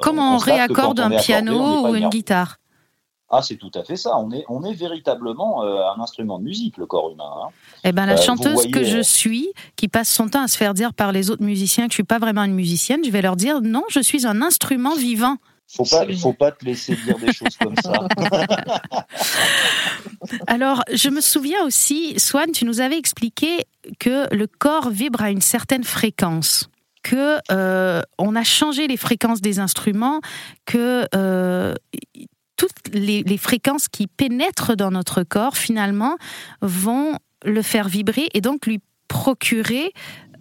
Comment 0.00 0.35
on, 0.35 0.38
réaccorde 0.38 0.99
un 0.99 1.11
piano 1.11 1.87
ou 1.87 1.94
une 1.94 2.08
guitare? 2.08 2.58
Ah, 3.31 3.43
c'est 3.43 3.56
tout 3.56 3.70
à 3.75 3.85
fait 3.85 3.97
ça. 3.97 4.19
On 4.19 4.32
est, 4.32 4.44
on 4.49 4.64
est 4.64 4.75
véritablement 4.75 5.62
euh, 5.62 5.79
un 5.97 6.00
instrument 6.00 6.38
de 6.38 6.44
musique, 6.44 6.76
le 6.76 6.87
corps 6.87 7.11
humain. 7.12 7.31
Hein. 7.44 7.49
Eh 7.85 7.93
ben, 7.93 8.05
la 8.06 8.17
chanteuse 8.17 8.67
que 8.67 8.82
je 8.82 9.00
suis, 9.00 9.49
qui 9.76 9.87
passe 9.87 10.08
son 10.08 10.29
temps 10.29 10.43
à 10.43 10.49
se 10.49 10.56
faire 10.56 10.75
dire 10.75 10.93
par 10.93 11.12
les 11.12 11.30
autres 11.30 11.45
musiciens 11.45 11.87
que 11.87 11.92
je 11.92 11.97
suis 11.97 12.04
pas 12.04 12.19
vraiment 12.19 12.42
une 12.42 12.54
musicienne, 12.54 13.00
je 13.04 13.11
vais 13.11 13.23
leur 13.23 13.37
dire 13.37 13.61
non, 13.62 13.85
je 13.88 14.00
suis 14.00 14.26
un 14.26 14.42
instrument 14.42 14.97
vivant. 14.97 15.37
Faut 15.76 15.85
pas, 15.85 16.07
faut 16.21 16.33
pas 16.33 16.52
te 16.52 16.64
laisser 16.64 16.95
dire 16.95 17.19
des 17.19 17.33
choses 17.33 17.57
comme 17.57 17.75
ça. 17.83 17.93
Alors, 20.47 20.83
je 20.93 21.09
me 21.09 21.21
souviens 21.21 21.64
aussi, 21.64 22.14
Swan, 22.19 22.52
tu 22.52 22.64
nous 22.64 22.81
avais 22.81 22.97
expliqué 22.97 23.66
que 23.99 24.33
le 24.35 24.47
corps 24.47 24.90
vibre 24.90 25.23
à 25.23 25.31
une 25.31 25.40
certaine 25.40 25.85
fréquence 25.85 26.69
que 27.04 27.38
euh, 27.52 28.02
on 28.19 28.35
a 28.35 28.43
changé 28.43 28.88
les 28.88 28.97
fréquences 28.97 29.40
des 29.40 29.61
instruments, 29.61 30.21
que 30.64 31.07
euh, 31.14 31.75
toutes 32.57 32.88
les, 32.93 33.37
fréquences 33.37 33.88
qui 33.88 34.07
pénètrent 34.07 34.75
dans 34.75 34.90
notre 34.90 35.23
corps 35.23 35.57
finalement 35.57 36.16
vont 36.62 37.19
le 37.45 37.62
faire 37.62 37.88
vibrer 37.88 38.28
et 38.33 38.40
donc 38.40 38.66
lui 38.66 38.81
procurer 39.07 39.93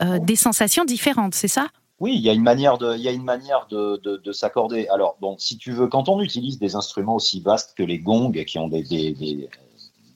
euh, 0.02 0.20
des 0.20 0.38
sensations 0.38 0.86
différentes, 0.86 1.36
c'est 1.36 1.50
ça? 1.50 1.68
Oui, 2.04 2.16
il 2.16 2.22
y 2.22 2.30
a 2.30 2.34
une 2.34 2.44
manière 2.44 2.78
de, 2.78 2.98
il 2.98 3.02
y 3.02 3.08
a 3.08 3.14
une 3.14 3.24
manière 3.24 3.66
de, 3.70 3.96
de, 3.96 4.32
s'accorder. 4.34 4.90
Alors, 4.90 5.16
bon, 5.22 5.38
si 5.38 5.58
tu 5.58 5.72
veux, 5.72 5.88
quand 5.88 6.10
on 6.10 6.20
utilise 6.20 6.60
des 6.60 6.76
instruments 6.76 7.16
aussi 7.16 7.40
vastes 7.40 7.78
que 7.78 7.84
les 7.84 7.98
gongs, 7.98 8.44
qui 8.44 8.60
ont 8.60 8.68
des, 8.68 8.84
des, 8.84 9.14
des, 9.14 9.50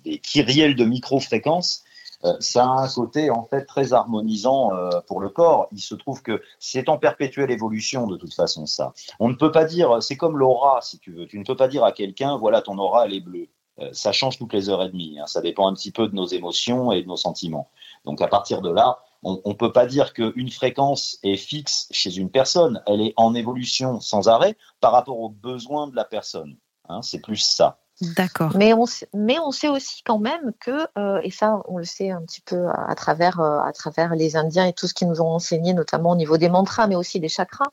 des 0.04 0.18
kyriels 0.20 0.76
de 0.76 0.84
micro-fréquences, 0.84 1.86
euh, 2.26 2.36
ça 2.42 2.66
a 2.66 2.68
un 2.68 2.90
côté 2.90 3.30
en 3.30 3.46
fait 3.46 3.64
très 3.64 3.94
harmonisant 3.94 4.74
euh, 4.74 4.90
pour 5.08 5.22
le 5.22 5.30
corps. 5.30 5.70
Il 5.72 5.80
se 5.80 5.96
trouve 5.96 6.22
que 6.22 6.42
c'est 6.60 6.90
en 6.90 6.98
perpétuelle 6.98 7.52
évolution 7.52 8.06
de 8.06 8.18
toute 8.18 8.34
façon 8.34 8.66
ça. 8.66 8.92
On 9.22 9.30
ne 9.30 9.36
peut 9.36 9.54
pas 9.54 9.64
dire, 9.64 10.04
c'est 10.04 10.18
comme 10.18 10.38
l'aura 10.38 10.82
si 10.82 11.00
tu 11.00 11.14
veux. 11.14 11.26
Tu 11.26 11.40
ne 11.40 11.46
peux 11.46 11.56
pas 11.56 11.70
dire 11.70 11.86
à 11.86 11.94
quelqu'un, 11.94 12.36
voilà 12.36 12.62
ton 12.62 12.78
aura 12.80 13.06
elle 13.06 13.14
est 13.14 13.22
bleue. 13.22 13.48
Euh, 13.80 13.90
ça 13.94 14.12
change 14.12 14.38
toutes 14.38 14.52
les 14.52 14.70
heures 14.70 14.84
et 14.84 14.90
demie. 14.90 15.20
Hein. 15.20 15.28
Ça 15.28 15.40
dépend 15.40 15.68
un 15.68 15.74
petit 15.74 15.92
peu 15.92 16.10
de 16.10 16.16
nos 16.16 16.26
émotions 16.26 16.92
et 16.92 17.02
de 17.02 17.08
nos 17.08 17.16
sentiments. 17.16 17.70
Donc 18.04 18.22
à 18.22 18.28
partir 18.28 18.62
de 18.62 18.72
là, 18.72 19.00
on 19.24 19.42
ne 19.46 19.54
peut 19.54 19.72
pas 19.72 19.86
dire 19.86 20.14
qu'une 20.14 20.50
fréquence 20.50 21.18
est 21.24 21.38
fixe 21.38 21.88
chez 21.92 22.16
une 22.16 22.30
personne, 22.30 22.82
elle 22.86 23.02
est 23.02 23.14
en 23.18 23.34
évolution 23.34 24.00
sans 24.00 24.28
arrêt 24.28 24.58
par 24.80 24.92
rapport 24.92 25.20
aux 25.20 25.30
besoins 25.30 25.88
de 25.88 25.96
la 25.96 26.06
personne. 26.06 26.58
Hein, 26.90 27.02
c'est 27.02 27.20
plus 27.20 27.38
ça. 27.38 27.80
D'accord. 28.00 28.52
Mais 28.56 28.74
on, 28.74 28.86
mais 29.16 29.40
on 29.40 29.52
sait 29.52 29.70
aussi 29.70 30.04
quand 30.04 30.20
même 30.20 30.54
que, 30.60 30.88
euh, 31.00 31.20
et 31.24 31.32
ça 31.32 31.64
on 31.68 31.80
le 31.80 31.84
sait 31.84 32.12
un 32.12 32.22
petit 32.22 32.42
peu 32.42 32.68
à, 32.70 32.94
travers, 32.94 33.40
euh, 33.40 33.60
à 33.60 33.72
travers 33.72 34.14
les 34.14 34.36
Indiens 34.36 34.68
et 34.68 34.74
tout 34.74 34.88
ce 34.88 34.94
qu'ils 34.94 35.08
nous 35.08 35.20
ont 35.20 35.34
enseigné, 35.34 35.74
notamment 35.74 36.12
au 36.12 36.16
niveau 36.16 36.38
des 36.38 36.50
mantras, 36.50 36.86
mais 36.86 36.96
aussi 36.96 37.20
des 37.20 37.28
chakras, 37.28 37.72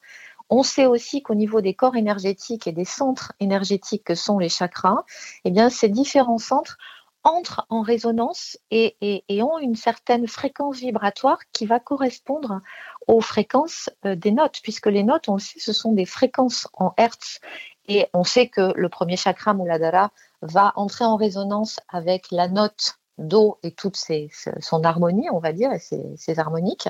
on 0.49 0.63
sait 0.63 0.87
aussi 0.87 1.23
qu'au 1.23 1.35
niveau 1.35 1.61
des 1.61 1.75
corps 1.75 1.97
énergétiques 1.97 2.67
et 2.67 2.73
des 2.73 2.85
centres 2.85 3.33
énergétiques 3.39 4.05
que 4.05 4.15
sont 4.15 4.39
les 4.39 4.49
chakras, 4.49 5.05
eh 5.45 5.51
bien, 5.51 5.69
ces 5.69 5.89
différents 5.89 6.39
centres 6.39 6.79
entrent 7.25 7.67
en 7.71 7.83
résonance 7.83 8.59
et, 8.71 9.25
ont 9.43 9.59
une 9.59 9.75
certaine 9.75 10.29
fréquence 10.29 10.79
vibratoire 10.79 11.39
qui 11.53 11.67
va 11.67 11.81
correspondre 11.81 12.61
aux 13.09 13.21
fréquences 13.21 13.91
euh, 14.05 14.15
des 14.15 14.31
notes, 14.31 14.61
puisque 14.63 14.87
les 14.87 15.03
notes, 15.03 15.29
on 15.29 15.35
le 15.35 15.41
sait, 15.41 15.59
ce 15.59 15.73
sont 15.73 15.93
des 15.93 16.07
fréquences 16.07 16.69
en 16.75 16.93
Hertz. 16.97 17.41
Et 17.89 18.07
on 18.15 18.25
sait 18.25 18.49
que 18.49 18.73
le 18.77 18.89
premier 18.89 19.17
chakra, 19.17 19.53
Muladhara, 19.53 20.11
va 20.43 20.73
entrer 20.77 21.05
en 21.05 21.17
résonance 21.17 21.81
avec 21.89 22.31
la 22.31 22.49
note 22.49 22.99
Do 23.19 23.59
et 23.63 23.71
toute 23.71 23.97
son 23.97 24.83
harmonie, 24.83 25.29
on 25.31 25.39
va 25.39 25.53
dire, 25.53 25.71
et 25.73 25.79
ses, 25.79 26.39
harmoniques. 26.39 26.89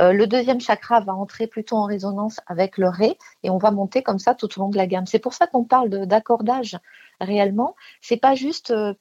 Euh, 0.00 0.12
le 0.12 0.26
deuxième 0.26 0.60
chakra 0.60 1.00
va 1.00 1.14
entrer 1.14 1.46
plutôt 1.46 1.76
en 1.76 1.84
résonance 1.84 2.40
avec 2.46 2.78
le 2.78 2.88
Ré 2.88 3.18
et 3.42 3.50
on 3.50 3.58
va 3.58 3.70
monter 3.70 4.02
comme 4.02 4.18
ça 4.18 4.34
tout 4.34 4.48
au 4.58 4.62
long 4.62 4.70
de 4.70 4.78
la 4.78 4.86
gamme. 4.86 5.06
C'est 5.06 5.18
pour 5.18 5.34
ça 5.34 5.46
qu'on 5.46 5.64
parle 5.64 5.90
d'accordage 6.06 6.78
réellement. 7.20 7.76
C'est 8.00 8.16
pas 8.16 8.34
juste 8.34 8.70
euh, 8.70 8.94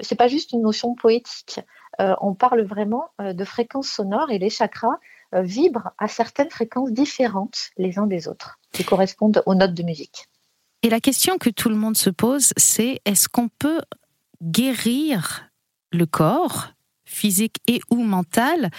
c'est 0.00 0.14
pas 0.14 0.28
juste 0.28 0.52
une 0.52 0.62
notion 0.62 0.94
poétique. 0.94 1.60
Euh, 2.00 2.14
on 2.20 2.34
parle 2.34 2.62
vraiment 2.62 3.10
de 3.18 3.44
fréquences 3.44 3.88
sonores 3.88 4.30
et 4.30 4.38
les 4.38 4.50
chakras 4.50 4.98
vibrent 5.34 5.90
à 5.98 6.08
certaines 6.08 6.50
fréquences 6.50 6.92
différentes 6.92 7.70
les 7.76 7.98
uns 7.98 8.06
des 8.06 8.28
autres 8.28 8.58
qui 8.72 8.84
correspondent 8.84 9.42
aux 9.46 9.54
notes 9.54 9.74
de 9.74 9.82
musique. 9.82 10.28
Et 10.82 10.90
la 10.90 11.00
question 11.00 11.38
que 11.38 11.48
tout 11.48 11.68
le 11.68 11.76
monde 11.76 11.96
se 11.96 12.10
pose, 12.10 12.52
c'est 12.56 13.00
est-ce 13.04 13.28
qu'on 13.28 13.48
peut 13.48 13.80
guérir 14.42 15.48
le 15.92 16.06
corps 16.06 16.72
physique 17.04 17.58
et 17.68 17.80
ou 17.90 18.02
mental 18.02 18.70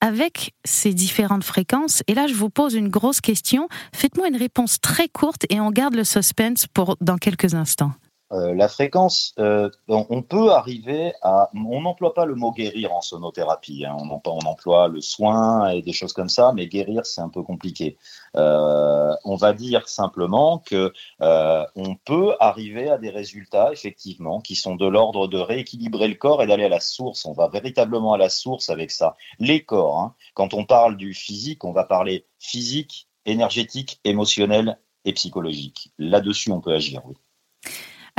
avec 0.00 0.54
ces 0.64 0.94
différentes 0.94 1.44
fréquences? 1.44 2.02
Et 2.06 2.14
là, 2.14 2.26
je 2.26 2.34
vous 2.34 2.48
pose 2.48 2.74
une 2.74 2.88
grosse 2.88 3.20
question. 3.20 3.68
Faites-moi 3.94 4.28
une 4.28 4.36
réponse 4.36 4.80
très 4.80 5.08
courte 5.08 5.44
et 5.50 5.60
on 5.60 5.70
garde 5.70 5.94
le 5.94 6.04
suspense 6.04 6.66
pour 6.66 6.96
dans 7.00 7.18
quelques 7.18 7.54
instants. 7.54 7.92
Euh, 8.32 8.54
la 8.54 8.68
fréquence, 8.68 9.34
euh, 9.40 9.68
on 9.88 10.22
peut 10.22 10.52
arriver 10.52 11.12
à. 11.20 11.50
On 11.52 11.80
n'emploie 11.80 12.14
pas 12.14 12.26
le 12.26 12.36
mot 12.36 12.52
guérir 12.52 12.92
en 12.92 13.00
sonothérapie. 13.00 13.84
Hein. 13.84 13.96
on, 13.98 14.20
on, 14.24 14.38
emploie 14.46 14.86
le 14.86 15.00
soin 15.00 15.70
et 15.70 15.82
des 15.82 15.92
choses 15.92 16.12
comme 16.12 16.28
ça, 16.28 16.52
mais 16.54 16.68
guérir, 16.68 17.06
c'est 17.06 17.20
un 17.20 17.28
peu 17.28 17.42
compliqué. 17.42 17.96
Euh, 18.36 19.12
on 19.24 19.34
va 19.34 19.52
dire 19.52 19.88
simplement 19.88 20.58
que 20.58 20.92
on 21.20 21.96
peut 21.96 22.36
arriver 22.40 22.88
à 22.88 22.98
des 22.98 23.10
résultats, 23.10 23.72
effectivement, 23.72 24.40
qui 24.40 24.54
sont 24.54 24.76
de 24.76 24.86
l'ordre 24.86 25.26
de 25.26 25.38
rééquilibrer 25.38 26.08
le 26.08 26.14
corps 26.14 26.42
et 26.42 26.46
d'aller 26.46 26.64
à 26.64 26.68
la 26.68 26.80
source. 26.80 27.24
On 27.24 27.32
va 27.32 27.48
véritablement 27.48 28.12
à 28.12 28.18
la 28.18 28.28
source 28.28 28.70
avec 28.70 28.92
ça. 28.92 29.16
Les 29.40 29.64
corps, 29.64 29.98
hein. 29.98 30.14
quand 30.34 30.54
on 30.54 30.64
parle 30.64 30.96
du 30.96 31.14
physique, 31.14 31.64
on 31.64 31.72
va 31.72 31.84
parler 31.84 32.26
physique, 32.38 33.08
énergétique, 33.26 34.00
émotionnel 34.04 34.78
et 35.04 35.12
psychologique. 35.14 35.90
Là-dessus, 35.98 36.52
on 36.52 36.60
peut 36.60 36.74
agir, 36.74 37.02
oui 37.06 37.16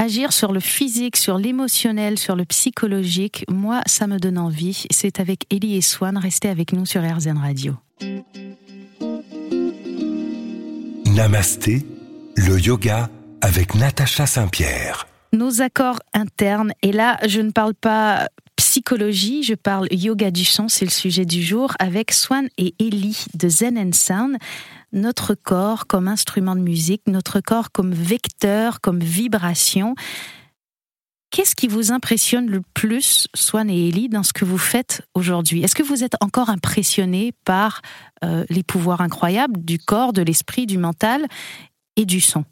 agir 0.02 0.34
sur 0.34 0.52
le 0.52 0.60
physique, 0.60 1.16
sur 1.16 1.38
l'émotionnel, 1.38 2.18
sur 2.18 2.36
le 2.36 2.44
psychologique, 2.46 3.46
moi, 3.48 3.82
ça 3.86 4.08
me 4.08 4.18
donne 4.18 4.40
envie. 4.40 4.86
C'est 4.90 5.20
avec 5.20 5.46
Ellie 5.52 5.78
et 5.78 5.82
Swan. 5.82 6.18
Restez 6.18 6.50
avec 6.50 6.74
nous 6.74 6.88
sur 6.88 7.02
RZN 7.04 7.38
Radio. 7.38 7.76
Namasté, 11.06 11.86
le 12.36 12.60
yoga 12.60 13.10
avec 13.42 13.76
Natacha 13.76 14.26
Saint-Pierre. 14.26 15.08
Nos 15.34 15.62
accords 15.62 16.00
internes, 16.14 16.74
et 16.82 16.92
là, 16.92 17.18
je 17.28 17.40
ne 17.40 17.52
parle 17.52 17.76
pas 17.76 18.28
psychologie, 18.56 19.44
je 19.44 19.54
parle 19.54 19.88
yoga 19.92 20.32
du 20.32 20.46
son, 20.46 20.68
c'est 20.68 20.86
le 20.86 20.92
sujet 20.92 21.26
du 21.26 21.42
jour, 21.42 21.74
avec 21.80 22.12
Swan 22.12 22.50
et 22.58 22.74
Ellie 22.80 23.26
de 23.36 23.50
Zen 23.50 23.78
and 23.78 23.94
Sound 23.94 24.38
notre 24.92 25.36
corps 25.36 25.88
comme 25.88 26.08
instrument 26.08 26.56
de 26.56 26.62
musique, 26.62 27.04
notre 27.08 27.40
corps 27.40 27.72
comme 27.72 27.92
vecteur, 27.92 28.82
comme 28.82 29.00
vibration. 29.00 29.96
Qu'est-ce 31.30 31.56
qui 31.56 31.68
vous 31.68 31.94
impressionne 31.94 32.48
le 32.48 32.62
plus, 32.74 33.28
Swan 33.34 33.70
et 33.70 33.88
Ellie, 33.88 34.10
dans 34.10 34.24
ce 34.24 34.34
que 34.34 34.44
vous 34.44 34.58
faites 34.58 35.02
aujourd'hui? 35.14 35.64
Est-ce 35.64 35.76
que 35.76 35.84
vous 35.84 36.04
êtes 36.04 36.16
encore 36.22 36.50
impressionné 36.50 37.34
par 37.46 37.82
euh, 38.26 38.46
les 38.50 38.64
pouvoirs 38.64 39.00
incroyables 39.00 39.64
du 39.64 39.80
corps, 39.80 40.12
de 40.12 40.22
l'esprit, 40.22 40.66
du 40.66 40.78
mental 40.78 41.26
et 41.96 42.06
du 42.06 42.20
son? 42.20 42.44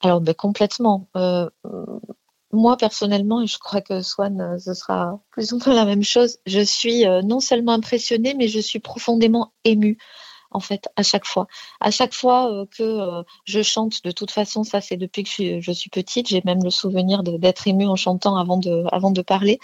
Alors, 0.00 0.20
ben, 0.20 0.34
complètement. 0.34 1.08
Euh, 1.16 1.50
moi, 2.52 2.76
personnellement, 2.76 3.42
et 3.42 3.46
je 3.46 3.58
crois 3.58 3.80
que 3.80 4.02
Swan, 4.02 4.40
euh, 4.40 4.58
ce 4.58 4.74
sera 4.74 5.20
plus 5.30 5.52
ou 5.52 5.58
moins 5.64 5.74
la 5.74 5.84
même 5.84 6.02
chose, 6.02 6.38
je 6.46 6.60
suis 6.60 7.04
non 7.24 7.40
seulement 7.40 7.72
impressionnée, 7.72 8.34
mais 8.34 8.48
je 8.48 8.60
suis 8.60 8.80
profondément 8.80 9.52
émue 9.64 9.98
en 10.50 10.60
fait, 10.60 10.88
à 10.96 11.02
chaque 11.02 11.26
fois. 11.26 11.46
À 11.80 11.90
chaque 11.90 12.12
fois 12.14 12.50
euh, 12.52 12.66
que 12.66 12.82
euh, 12.82 13.22
je 13.44 13.62
chante, 13.62 14.02
de 14.04 14.10
toute 14.10 14.30
façon, 14.30 14.64
ça 14.64 14.80
c'est 14.80 14.96
depuis 14.96 15.24
que 15.24 15.60
je 15.60 15.72
suis, 15.72 15.90
petite, 15.90 16.28
j'ai 16.28 16.42
même 16.44 16.62
le 16.62 16.70
souvenir 16.70 17.22
d'être 17.22 17.66
émue 17.66 17.86
en 17.86 17.96
chantant 17.96 18.36
avant 18.36 18.56
de, 18.56 18.84
avant 18.92 19.10
de 19.10 19.22
parler. 19.22 19.58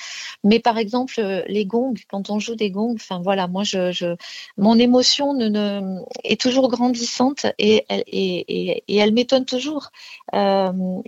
Mais 0.45 0.61
par 0.61 0.79
exemple, 0.79 1.15
euh, 1.19 1.43
les 1.49 1.67
gongs, 1.67 1.95
quand 2.09 2.31
on 2.31 2.39
joue 2.39 2.55
des 2.55 2.71
gongs, 2.71 2.95
enfin 2.95 3.21
voilà, 3.23 3.49
moi, 3.49 3.65
je, 3.65 4.17
mon 4.57 4.79
émotion 4.79 5.35
ne, 5.35 6.01
est 6.25 6.41
toujours 6.41 6.69
grandissante 6.69 7.47
et, 7.59 7.85
et, 7.89 8.83
et, 8.89 8.97
elle 8.97 9.13
m'étonne 9.13 9.45
toujours. 9.45 9.91
Il 10.33 10.39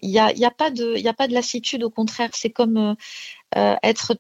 n'y 0.03 0.19
a, 0.19 0.33
y 0.33 0.45
a, 0.45 0.51
pas 0.51 0.71
de, 0.71 0.97
y 0.97 1.09
a 1.09 1.15
pas 1.15 1.29
de 1.29 1.35
lassitude, 1.35 1.85
au 1.85 1.91
contraire, 1.91 2.31
c'est 2.33 2.51
comme 2.51 2.97
être 3.55 4.17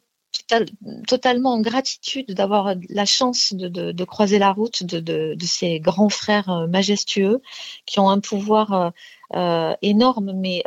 totalement 1.06 1.52
en 1.52 1.60
gratitude 1.60 2.32
d'avoir 2.34 2.74
la 2.88 3.04
chance 3.04 3.52
de, 3.52 4.04
croiser 4.04 4.38
la 4.38 4.52
route 4.52 4.82
de, 4.82 5.36
ces 5.40 5.80
grands 5.80 6.08
frères 6.08 6.50
euh, 6.50 6.66
majestueux 6.66 7.40
qui 7.86 8.00
ont 8.00 8.10
un 8.10 8.20
pouvoir 8.20 8.72
euh, 8.72 8.90
euh, 9.34 9.74
énorme, 9.82 10.32
mais 10.34 10.64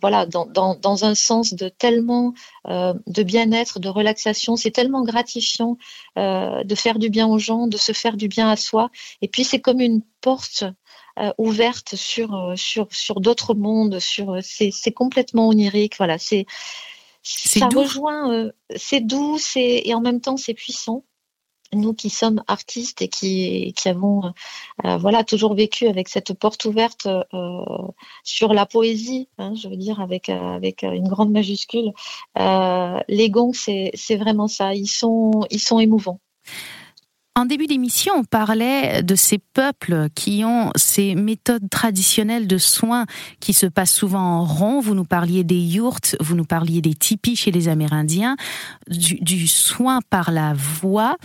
voilà, 0.00 0.26
dans, 0.26 1.04
un 1.04 1.14
sens 1.14 1.54
de 1.54 1.68
tellement 1.68 2.34
de 2.66 3.22
bien-être, 3.22 3.80
de 3.80 3.88
relaxation, 3.88 4.56
c'est 4.56 4.70
tellement 4.70 5.02
gratifiant 5.02 5.78
de 6.16 6.74
faire 6.74 6.98
du 6.98 7.08
bien 7.08 7.26
aux 7.26 7.38
gens, 7.38 7.66
de 7.66 7.78
se 7.78 7.92
faire 7.92 8.18
du 8.18 8.28
bien 8.28 8.50
à 8.50 8.56
soi. 8.56 8.90
Et 9.22 9.28
puis 9.28 9.44
c'est 9.44 9.60
comme 9.60 9.80
une 9.80 10.02
porte 10.20 10.64
ouverte 11.38 11.94
sur 11.94 12.52
sur 12.56 12.86
sur 12.90 13.20
d'autres 13.20 13.54
mondes. 13.54 13.98
Sur 13.98 14.38
c'est 14.42 14.92
complètement 14.92 15.48
onirique. 15.48 15.96
Voilà, 15.96 16.18
c'est 16.18 16.44
ça 17.22 17.68
rejoint, 17.68 18.32
euh, 18.32 18.52
c'est 18.76 19.00
doux, 19.00 19.38
et 19.56 19.94
en 19.94 20.00
même 20.00 20.20
temps 20.20 20.36
c'est 20.36 20.54
puissant. 20.54 21.04
Nous 21.74 21.94
qui 21.94 22.10
sommes 22.10 22.42
artistes 22.48 23.00
et 23.00 23.08
qui, 23.08 23.72
qui 23.74 23.88
avons 23.88 24.26
euh, 24.26 24.30
euh, 24.84 24.96
voilà 24.98 25.24
toujours 25.24 25.54
vécu 25.54 25.86
avec 25.86 26.08
cette 26.08 26.34
porte 26.34 26.66
ouverte 26.66 27.08
sur 28.24 28.52
la 28.52 28.66
poésie, 28.66 29.28
hein, 29.38 29.54
je 29.54 29.68
veux 29.68 29.76
dire 29.76 30.00
avec 30.00 30.28
avec 30.28 30.82
une 30.82 31.08
grande 31.08 31.30
majuscule, 31.30 31.92
les 32.36 33.30
gongs 33.30 33.54
c'est 33.54 34.16
vraiment 34.16 34.48
ça. 34.48 34.74
Ils 34.74 34.88
sont 34.88 35.46
ils 35.50 35.60
sont 35.60 35.78
émouvants. 35.78 36.20
En 37.34 37.46
début 37.46 37.66
d'émission, 37.66 38.12
on 38.14 38.24
parlait 38.24 39.02
de 39.02 39.14
ces 39.14 39.38
peuples 39.38 40.08
qui 40.14 40.44
ont 40.44 40.70
ces 40.76 41.14
méthodes 41.14 41.70
traditionnelles 41.70 42.46
de 42.46 42.58
soins 42.58 43.06
qui 43.40 43.54
se 43.54 43.64
passent 43.64 43.94
souvent 43.94 44.20
en 44.20 44.44
rond. 44.44 44.80
Vous 44.80 44.94
nous 44.94 45.06
parliez 45.06 45.42
des 45.42 45.58
yurts, 45.58 46.14
vous 46.20 46.34
nous 46.34 46.44
parliez 46.44 46.82
des 46.82 46.92
tipis 46.92 47.34
chez 47.34 47.50
les 47.50 47.68
Amérindiens, 47.68 48.36
du, 48.86 49.48
soin 49.48 50.00
par 50.10 50.30
la 50.30 50.52
voix. 50.52 51.16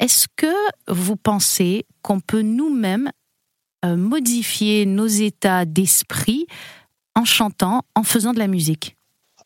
Est-ce 0.00 0.26
que 0.36 0.54
vous 0.86 1.16
pensez 1.16 1.86
qu'on 2.02 2.20
peut 2.20 2.42
nous-mêmes 2.42 3.10
euh, 3.86 3.96
modifier 3.96 4.84
nos 4.84 5.06
états 5.06 5.64
d'esprit 5.64 6.46
en 7.14 7.24
chantant, 7.24 7.84
en 7.94 8.02
faisant 8.02 8.34
de 8.34 8.38
la 8.38 8.48
musique? 8.48 8.98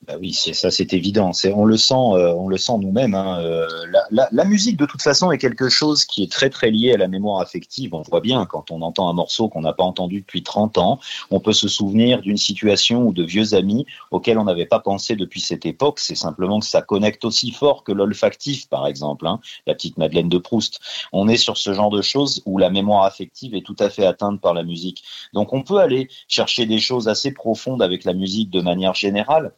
Bah 0.09 0.15
oui, 0.19 0.33
ça, 0.33 0.71
c'est 0.71 0.95
évident. 0.95 1.33
On 1.53 1.67
le 1.67 1.77
sent, 1.77 1.93
euh, 1.93 2.33
on 2.33 2.49
le 2.49 2.57
sent 2.57 2.73
nous-mêmes. 2.81 3.15
Hein. 3.15 3.41
Euh, 3.43 3.67
la, 4.11 4.45
musique, 4.47 4.79
de 4.79 4.87
toute 4.87 5.03
façon, 5.03 5.31
est 5.31 5.37
quelque 5.37 5.69
chose 5.69 6.07
qui 6.07 6.23
est 6.23 6.33
très 6.33 6.49
très 6.49 6.71
lié 6.71 6.95
à 6.95 6.97
la 6.97 7.09
mémoire 7.09 7.43
affective. 7.43 7.93
On 7.93 8.01
voit 8.01 8.23
bien 8.23 8.47
quand 8.47 8.71
on 8.71 8.81
entend 8.81 9.11
un 9.11 9.13
morceau 9.13 9.51
qu'on 9.51 9.61
n'a 9.61 9.75
pas 9.75 9.85
entendu 9.85 10.21
depuis 10.23 10.43
30 10.43 10.79
ans, 10.79 10.99
on 11.31 11.41
peut 11.41 11.53
se 11.53 11.69
souvenir 11.69 12.23
d'une 12.23 12.39
situation 12.39 13.07
ou 13.07 13.13
de 13.13 13.23
vieux 13.23 13.53
amis 13.53 13.85
auxquels 14.11 14.39
on 14.39 14.45
n'avait 14.45 14.65
pas 14.65 14.81
pensé 14.81 15.15
depuis 15.15 15.43
cette 15.43 15.67
époque. 15.67 15.99
C'est 15.99 16.15
simplement 16.15 16.61
que 16.61 16.67
ça 16.67 16.81
connecte 16.81 17.27
aussi 17.27 17.51
fort 17.51 17.85
que 17.85 17.93
l'olfactif, 17.93 18.67
par 18.71 18.87
exemple, 18.87 19.27
hein, 19.27 19.41
la 19.67 19.75
petite 19.75 19.99
Madeleine 19.99 20.31
de 20.31 20.39
Proust. 20.39 20.81
On 21.13 21.29
est 21.29 21.37
sur 21.37 21.59
ce 21.59 21.75
genre 21.75 21.91
de 21.91 22.01
choses 22.01 22.43
où 22.47 22.57
la 22.57 22.71
mémoire 22.71 23.05
affective 23.05 23.55
est 23.55 23.67
tout 23.67 23.77
à 23.79 23.91
fait 23.91 24.07
atteinte 24.07 24.41
par 24.41 24.55
la 24.55 24.63
musique. 24.63 25.05
Donc, 25.35 25.53
on 25.53 25.63
peut 25.63 25.81
aller 25.81 26.09
chercher 26.29 26.65
des 26.65 26.79
choses 26.79 27.09
assez 27.09 27.33
profondes 27.33 27.83
avec 27.83 28.05
la 28.05 28.15
musique 28.15 28.49
de 28.49 28.63
manière 28.63 28.95
générale. 28.95 29.53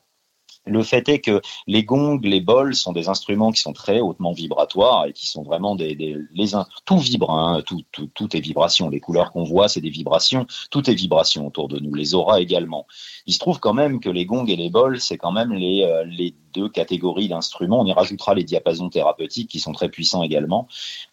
Le 0.67 0.83
fait 0.83 1.09
est 1.09 1.21
que 1.21 1.41
les 1.67 1.85
gongs, 1.85 2.21
les 2.23 2.41
bols 2.41 2.75
sont 2.75 2.93
des 2.93 3.09
instruments 3.09 3.51
qui 3.51 3.61
sont 3.61 3.73
très 3.73 4.01
hautement 4.01 4.33
vibratoires 4.33 5.07
et 5.07 5.13
qui 5.13 5.27
sont 5.27 5.43
vraiment 5.43 5.75
des, 5.75 5.95
les 5.95 6.51
tout 6.85 6.99
vibre, 6.99 7.31
hein, 7.31 7.63
tout, 7.65 7.83
tout, 7.93 8.37
est 8.37 8.41
vibration. 8.41 8.91
Les 8.91 9.01
couleurs 9.01 9.33
qu'on 9.33 9.45
voit, 9.45 9.69
c'est 9.69 9.81
des 9.81 9.91
vibrations. 9.91 10.47
Tout 10.71 10.91
est 10.91 10.95
vibration 10.95 11.47
autour 11.47 11.69
de 11.69 11.79
nous. 11.79 11.95
Les 11.95 12.15
auras 12.15 12.41
également. 12.41 12.87
Il 13.27 13.33
se 13.33 13.39
trouve 13.39 13.59
quand 13.59 13.73
même 13.73 14.01
que 14.01 14.11
les 14.11 14.27
gongs 14.27 14.47
et 14.47 14.57
les 14.57 14.71
bols, 14.71 15.01
c'est 15.01 15.17
quand 15.17 15.33
même 15.33 15.53
les, 15.53 15.83
euh, 15.83 16.05
les 16.05 16.35
deux 16.53 16.69
catégories 16.69 17.29
d'instruments. 17.29 17.81
On 17.81 17.87
y 17.87 17.93
rajoutera 17.93 18.35
les 18.35 18.45
diapasons 18.45 18.91
thérapeutiques 18.91 19.49
qui 19.49 19.61
sont 19.61 19.73
très 19.73 19.89
puissants 19.89 20.23
également. 20.23 20.69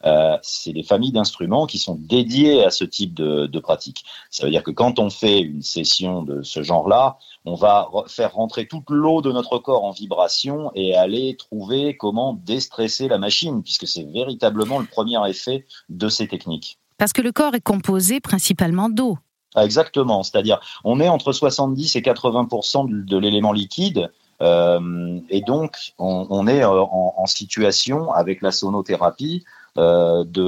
Euh, 0.06 0.38
c'est 0.42 0.74
des 0.74 0.84
familles 0.84 1.12
d'instruments 1.12 1.68
qui 1.68 1.78
sont 1.78 1.96
dédiés 1.96 2.64
à 2.64 2.70
ce 2.70 2.84
type 2.84 3.14
de, 3.14 3.46
de 3.46 3.60
pratique. 3.60 4.04
Ça 4.30 4.46
veut 4.46 4.52
dire 4.52 4.64
que 4.64 4.72
quand 4.72 5.00
on 5.00 5.10
fait 5.10 5.40
une 5.40 5.62
session 5.62 6.24
de 6.24 6.42
ce 6.44 6.64
genre-là, 6.64 7.18
on 7.48 7.56
va 7.56 7.90
faire 8.08 8.34
rentrer 8.34 8.68
toute 8.68 8.90
l'eau 8.90 9.22
de 9.22 9.32
notre 9.32 9.58
corps 9.58 9.86
en 9.86 9.92
vibration 9.92 10.70
et 10.76 10.96
aller 10.96 11.38
trouver 11.38 11.96
comment 11.96 12.34
déstresser 12.34 13.08
la 13.08 13.18
machine, 13.18 13.64
puisque 13.64 13.88
c'est 13.88 14.04
véritablement 14.04 14.80
le 14.80 14.86
premier 14.86 15.18
effet 15.30 15.66
de 15.88 16.10
ces 16.10 16.28
techniques. 16.28 16.78
Parce 16.98 17.14
que 17.14 17.22
le 17.22 17.32
corps 17.32 17.56
est 17.56 17.62
composé 17.62 18.20
principalement 18.20 18.90
d'eau. 18.90 19.18
Ah, 19.56 19.64
exactement, 19.64 20.24
c'est-à-dire 20.24 20.60
on 20.84 21.00
est 21.00 21.08
entre 21.08 21.32
70 21.32 21.96
et 21.96 22.02
80% 22.02 23.06
de 23.06 23.18
l'élément 23.18 23.54
liquide. 23.54 24.12
Euh, 24.42 25.20
et 25.30 25.42
donc, 25.42 25.94
on, 25.98 26.48
est 26.48 26.64
euh, 26.64 26.70
en, 26.70 27.26
situation 27.26 28.12
avec 28.12 28.42
la 28.42 28.52
sonothérapie 28.52 29.44
euh, 29.78 30.24
de, 30.26 30.44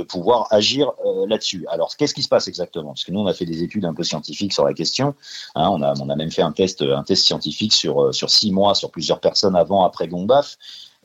de 0.00 0.06
pouvoir 0.06 0.46
agir 0.50 0.92
là-dessus. 1.26 1.66
Alors, 1.68 1.96
qu'est-ce 1.96 2.14
qui 2.14 2.22
se 2.22 2.28
passe 2.28 2.48
exactement? 2.48 2.90
Parce 2.90 3.04
que 3.04 3.12
nous, 3.12 3.20
on 3.20 3.26
a 3.26 3.34
fait 3.34 3.44
des 3.44 3.62
études 3.62 3.84
un 3.84 3.94
peu 3.94 4.02
scientifiques 4.02 4.52
sur 4.52 4.64
la 4.64 4.74
question. 4.74 5.14
Hein, 5.54 5.68
on, 5.70 5.82
a, 5.82 5.94
on 6.00 6.08
a 6.08 6.16
même 6.16 6.30
fait 6.30 6.42
un 6.42 6.52
test, 6.52 6.82
un 6.82 7.02
test 7.02 7.24
scientifique 7.24 7.72
sur, 7.72 8.14
sur 8.14 8.30
six 8.30 8.52
mois, 8.52 8.74
sur 8.74 8.90
plusieurs 8.90 9.20
personnes 9.20 9.56
avant, 9.56 9.84
après 9.84 10.08
Gombaf. 10.08 10.56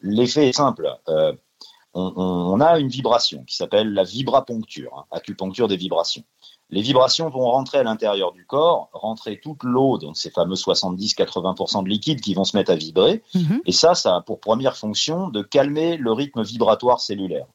L'effet 0.01 0.49
est 0.49 0.53
simple. 0.53 0.89
On, 1.07 2.13
on, 2.17 2.59
a 2.59 2.77
une 2.79 2.89
vibration 2.89 3.43
qui 3.45 3.55
s'appelle 3.55 3.93
la 3.93 4.03
vibraponcture, 4.03 4.91
hein, 4.97 5.05
acupuncture 5.11 5.69
des 5.69 5.77
vibrations. 5.77 6.23
Les 6.69 6.81
vibrations 6.81 7.29
vont 7.29 7.51
rentrer 7.51 7.77
à 7.77 7.83
l'intérieur 7.83 8.31
du 8.31 8.45
corps, 8.45 8.89
rentrer 8.91 9.39
toute 9.39 9.63
l'eau, 9.63 9.97
donc 9.97 10.17
ces 10.17 10.31
fameux 10.31 10.55
70-80% 10.55 11.83
de 11.83 11.89
liquide 11.89 12.21
qui 12.21 12.33
vont 12.33 12.43
se 12.43 12.57
mettre 12.57 12.71
à 12.71 12.75
vibrer. 12.75 13.23
Mhm. 13.35 13.61
Et 13.65 13.71
ça, 13.71 13.93
ça 13.93 14.15
a 14.15 14.21
pour 14.21 14.39
première 14.39 14.75
fonction 14.75 15.29
de 15.29 15.41
calmer 15.41 15.97
le 15.97 16.11
rythme 16.11 16.41
vibratoire 16.41 16.99
cellulaire. 16.99 17.45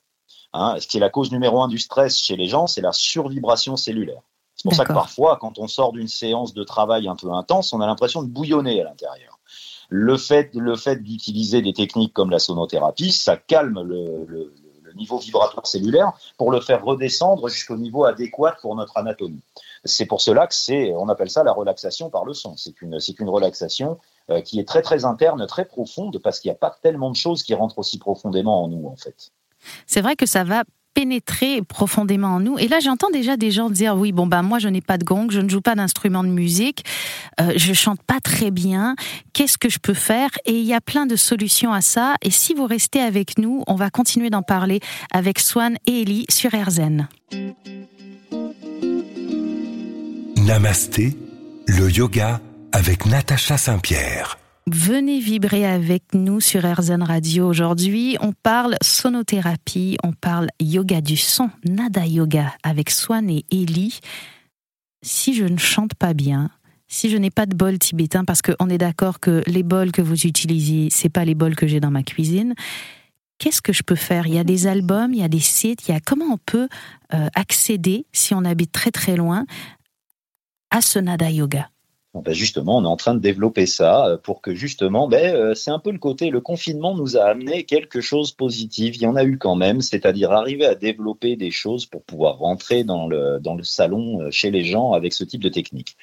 Hein, 0.52 0.76
ce 0.80 0.86
qui 0.86 0.96
est 0.96 1.00
la 1.00 1.10
cause 1.10 1.30
numéro 1.30 1.62
un 1.62 1.68
du 1.68 1.78
stress 1.78 2.18
chez 2.18 2.36
les 2.36 2.46
gens, 2.46 2.66
c'est 2.66 2.80
la 2.80 2.92
survibration 2.92 3.76
cellulaire. 3.76 4.22
C'est 4.56 4.64
pour 4.64 4.74
ça 4.74 4.84
que 4.84 4.92
parfois, 4.92 5.38
quand 5.40 5.58
on 5.58 5.68
sort 5.68 5.92
d'une 5.92 6.08
séance 6.08 6.52
de 6.52 6.64
travail 6.64 7.08
un 7.08 7.16
peu 7.16 7.32
intense, 7.32 7.72
on 7.72 7.80
a 7.80 7.86
l'impression 7.86 8.22
de 8.22 8.28
bouillonner 8.28 8.80
à 8.82 8.84
l'intérieur. 8.84 9.38
Le 9.88 10.16
fait, 10.18 10.50
le 10.54 10.76
fait 10.76 11.02
d'utiliser 11.02 11.62
des 11.62 11.72
techniques 11.72 12.12
comme 12.12 12.30
la 12.30 12.38
sonothérapie, 12.38 13.10
ça 13.10 13.36
calme 13.36 13.82
le 13.82 14.52
niveau 14.94 15.18
vibratoire 15.18 15.66
cellulaire 15.66 16.12
pour 16.36 16.50
le 16.50 16.60
faire 16.60 16.84
redescendre 16.84 17.48
jusqu'au 17.48 17.76
niveau 17.76 18.04
adéquat 18.04 18.56
pour 18.60 18.74
notre 18.76 18.96
anatomie. 18.96 19.42
C'est 19.84 20.06
pour 20.06 20.20
cela 20.20 20.46
que 20.46 20.54
c'est, 20.54 20.92
on 20.94 21.08
appelle 21.08 21.30
ça 21.30 21.42
la 21.42 21.52
relaxation 21.52 22.10
par 22.10 22.24
le 22.24 22.34
son. 22.34 22.56
C'est 22.56 22.80
une, 22.82 23.00
c'est 23.00 23.18
une 23.18 23.28
relaxation 23.28 23.98
euh, 24.30 24.40
qui 24.40 24.60
est 24.60 24.68
très 24.68 24.82
très 24.82 25.04
interne, 25.04 25.46
très 25.46 25.64
profonde, 25.64 26.18
parce 26.18 26.40
qu'il 26.40 26.50
n'y 26.50 26.54
a 26.54 26.58
pas 26.58 26.76
tellement 26.82 27.10
de 27.10 27.16
choses 27.16 27.42
qui 27.42 27.54
rentrent 27.54 27.78
aussi 27.78 27.98
profondément 27.98 28.64
en 28.64 28.68
nous 28.68 28.86
en 28.86 28.96
fait. 28.96 29.32
C'est 29.86 30.00
vrai 30.00 30.16
que 30.16 30.26
ça 30.26 30.44
va 30.44 30.64
pénétrer 30.94 31.62
profondément 31.62 32.34
en 32.34 32.40
nous. 32.40 32.58
Et 32.58 32.68
là, 32.68 32.80
j'entends 32.80 33.10
déjà 33.10 33.36
des 33.36 33.50
gens 33.50 33.70
dire 33.70 33.96
oui, 33.96 34.12
bon 34.12 34.26
ben 34.26 34.42
moi 34.42 34.58
je 34.58 34.68
n'ai 34.68 34.80
pas 34.80 34.98
de 34.98 35.04
gong, 35.04 35.28
je 35.30 35.40
ne 35.40 35.48
joue 35.48 35.60
pas 35.60 35.74
d'instrument 35.74 36.24
de 36.24 36.28
musique, 36.28 36.84
euh, 37.40 37.52
je 37.56 37.72
chante 37.72 38.02
pas 38.02 38.20
très 38.20 38.50
bien. 38.50 38.96
Qu'est-ce 39.32 39.58
que 39.58 39.68
je 39.68 39.78
peux 39.78 39.94
faire? 39.94 40.30
Et 40.44 40.52
il 40.52 40.66
y 40.66 40.74
a 40.74 40.80
plein 40.80 41.06
de 41.06 41.16
solutions 41.16 41.72
à 41.72 41.80
ça. 41.80 42.14
Et 42.22 42.30
si 42.30 42.54
vous 42.54 42.66
restez 42.66 43.00
avec 43.00 43.38
nous, 43.38 43.62
on 43.66 43.74
va 43.76 43.90
continuer 43.90 44.30
d'en 44.30 44.42
parler 44.42 44.80
avec 45.12 45.38
Swan 45.38 45.76
et 45.86 46.02
Ellie 46.02 46.26
sur 46.28 46.50
RZN. 46.50 47.08
Namasté, 50.36 51.16
le 51.66 51.90
yoga 51.90 52.40
avec 52.72 53.06
Natacha 53.06 53.56
Saint-Pierre. 53.56 54.38
Venez 54.72 55.18
vibrer 55.18 55.66
avec 55.66 56.14
nous 56.14 56.38
sur 56.38 56.62
RZN 56.62 57.02
Radio 57.02 57.48
aujourd'hui. 57.48 58.16
On 58.20 58.32
parle 58.32 58.76
sonothérapie, 58.82 59.96
on 60.04 60.12
parle 60.12 60.46
yoga 60.60 61.00
du 61.00 61.16
son, 61.16 61.50
nada 61.64 62.06
yoga 62.06 62.54
avec 62.62 62.90
Swan 62.90 63.28
et 63.28 63.44
Ellie. 63.50 63.98
Si 65.02 65.34
je 65.34 65.44
ne 65.44 65.56
chante 65.56 65.94
pas 65.94 66.14
bien, 66.14 66.50
si 66.86 67.10
je 67.10 67.16
n'ai 67.16 67.30
pas 67.30 67.46
de 67.46 67.56
bol 67.56 67.80
tibétain, 67.80 68.24
parce 68.24 68.42
qu'on 68.42 68.68
est 68.68 68.78
d'accord 68.78 69.18
que 69.18 69.42
les 69.48 69.64
bols 69.64 69.90
que 69.90 70.02
vous 70.02 70.24
utilisez, 70.24 70.86
c'est 70.92 71.08
pas 71.08 71.24
les 71.24 71.34
bols 71.34 71.56
que 71.56 71.66
j'ai 71.66 71.80
dans 71.80 71.90
ma 71.90 72.04
cuisine. 72.04 72.54
Qu'est-ce 73.38 73.62
que 73.62 73.72
je 73.72 73.82
peux 73.82 73.96
faire? 73.96 74.28
Il 74.28 74.34
y 74.34 74.38
a 74.38 74.44
des 74.44 74.68
albums, 74.68 75.12
il 75.12 75.18
y 75.18 75.24
a 75.24 75.28
des 75.28 75.40
sites, 75.40 75.88
il 75.88 75.90
y 75.90 75.94
a 75.96 76.00
comment 76.00 76.26
on 76.26 76.38
peut 76.38 76.68
euh, 77.12 77.26
accéder 77.34 78.06
si 78.12 78.34
on 78.34 78.44
habite 78.44 78.70
très 78.70 78.92
très 78.92 79.16
loin 79.16 79.46
à 80.70 80.80
ce 80.80 81.00
nada 81.00 81.28
yoga? 81.28 81.68
Ben 82.14 82.34
justement, 82.34 82.78
on 82.78 82.84
est 82.84 82.88
en 82.88 82.96
train 82.96 83.14
de 83.14 83.20
développer 83.20 83.66
ça 83.66 84.06
euh, 84.06 84.16
pour 84.16 84.40
que 84.40 84.52
justement, 84.52 85.06
ben, 85.06 85.32
euh, 85.32 85.54
c'est 85.54 85.70
un 85.70 85.78
peu 85.78 85.92
le 85.92 85.98
côté, 85.98 86.30
le 86.30 86.40
confinement 86.40 86.96
nous 86.96 87.16
a 87.16 87.22
amené 87.22 87.64
quelque 87.64 88.00
chose 88.00 88.32
de 88.32 88.36
positif. 88.36 88.96
Il 88.96 89.02
y 89.02 89.06
en 89.06 89.14
a 89.14 89.22
eu 89.22 89.38
quand 89.38 89.54
même, 89.54 89.80
c'est-à-dire 89.80 90.32
arriver 90.32 90.66
à 90.66 90.74
développer 90.74 91.36
des 91.36 91.52
choses 91.52 91.86
pour 91.86 92.02
pouvoir 92.02 92.38
rentrer 92.38 92.82
dans 92.82 93.06
le, 93.06 93.38
dans 93.38 93.54
le 93.54 93.62
salon 93.62 94.22
euh, 94.22 94.30
chez 94.32 94.50
les 94.50 94.64
gens 94.64 94.92
avec 94.92 95.12
ce 95.12 95.22
type 95.22 95.42
de 95.42 95.48
technique. 95.48 95.96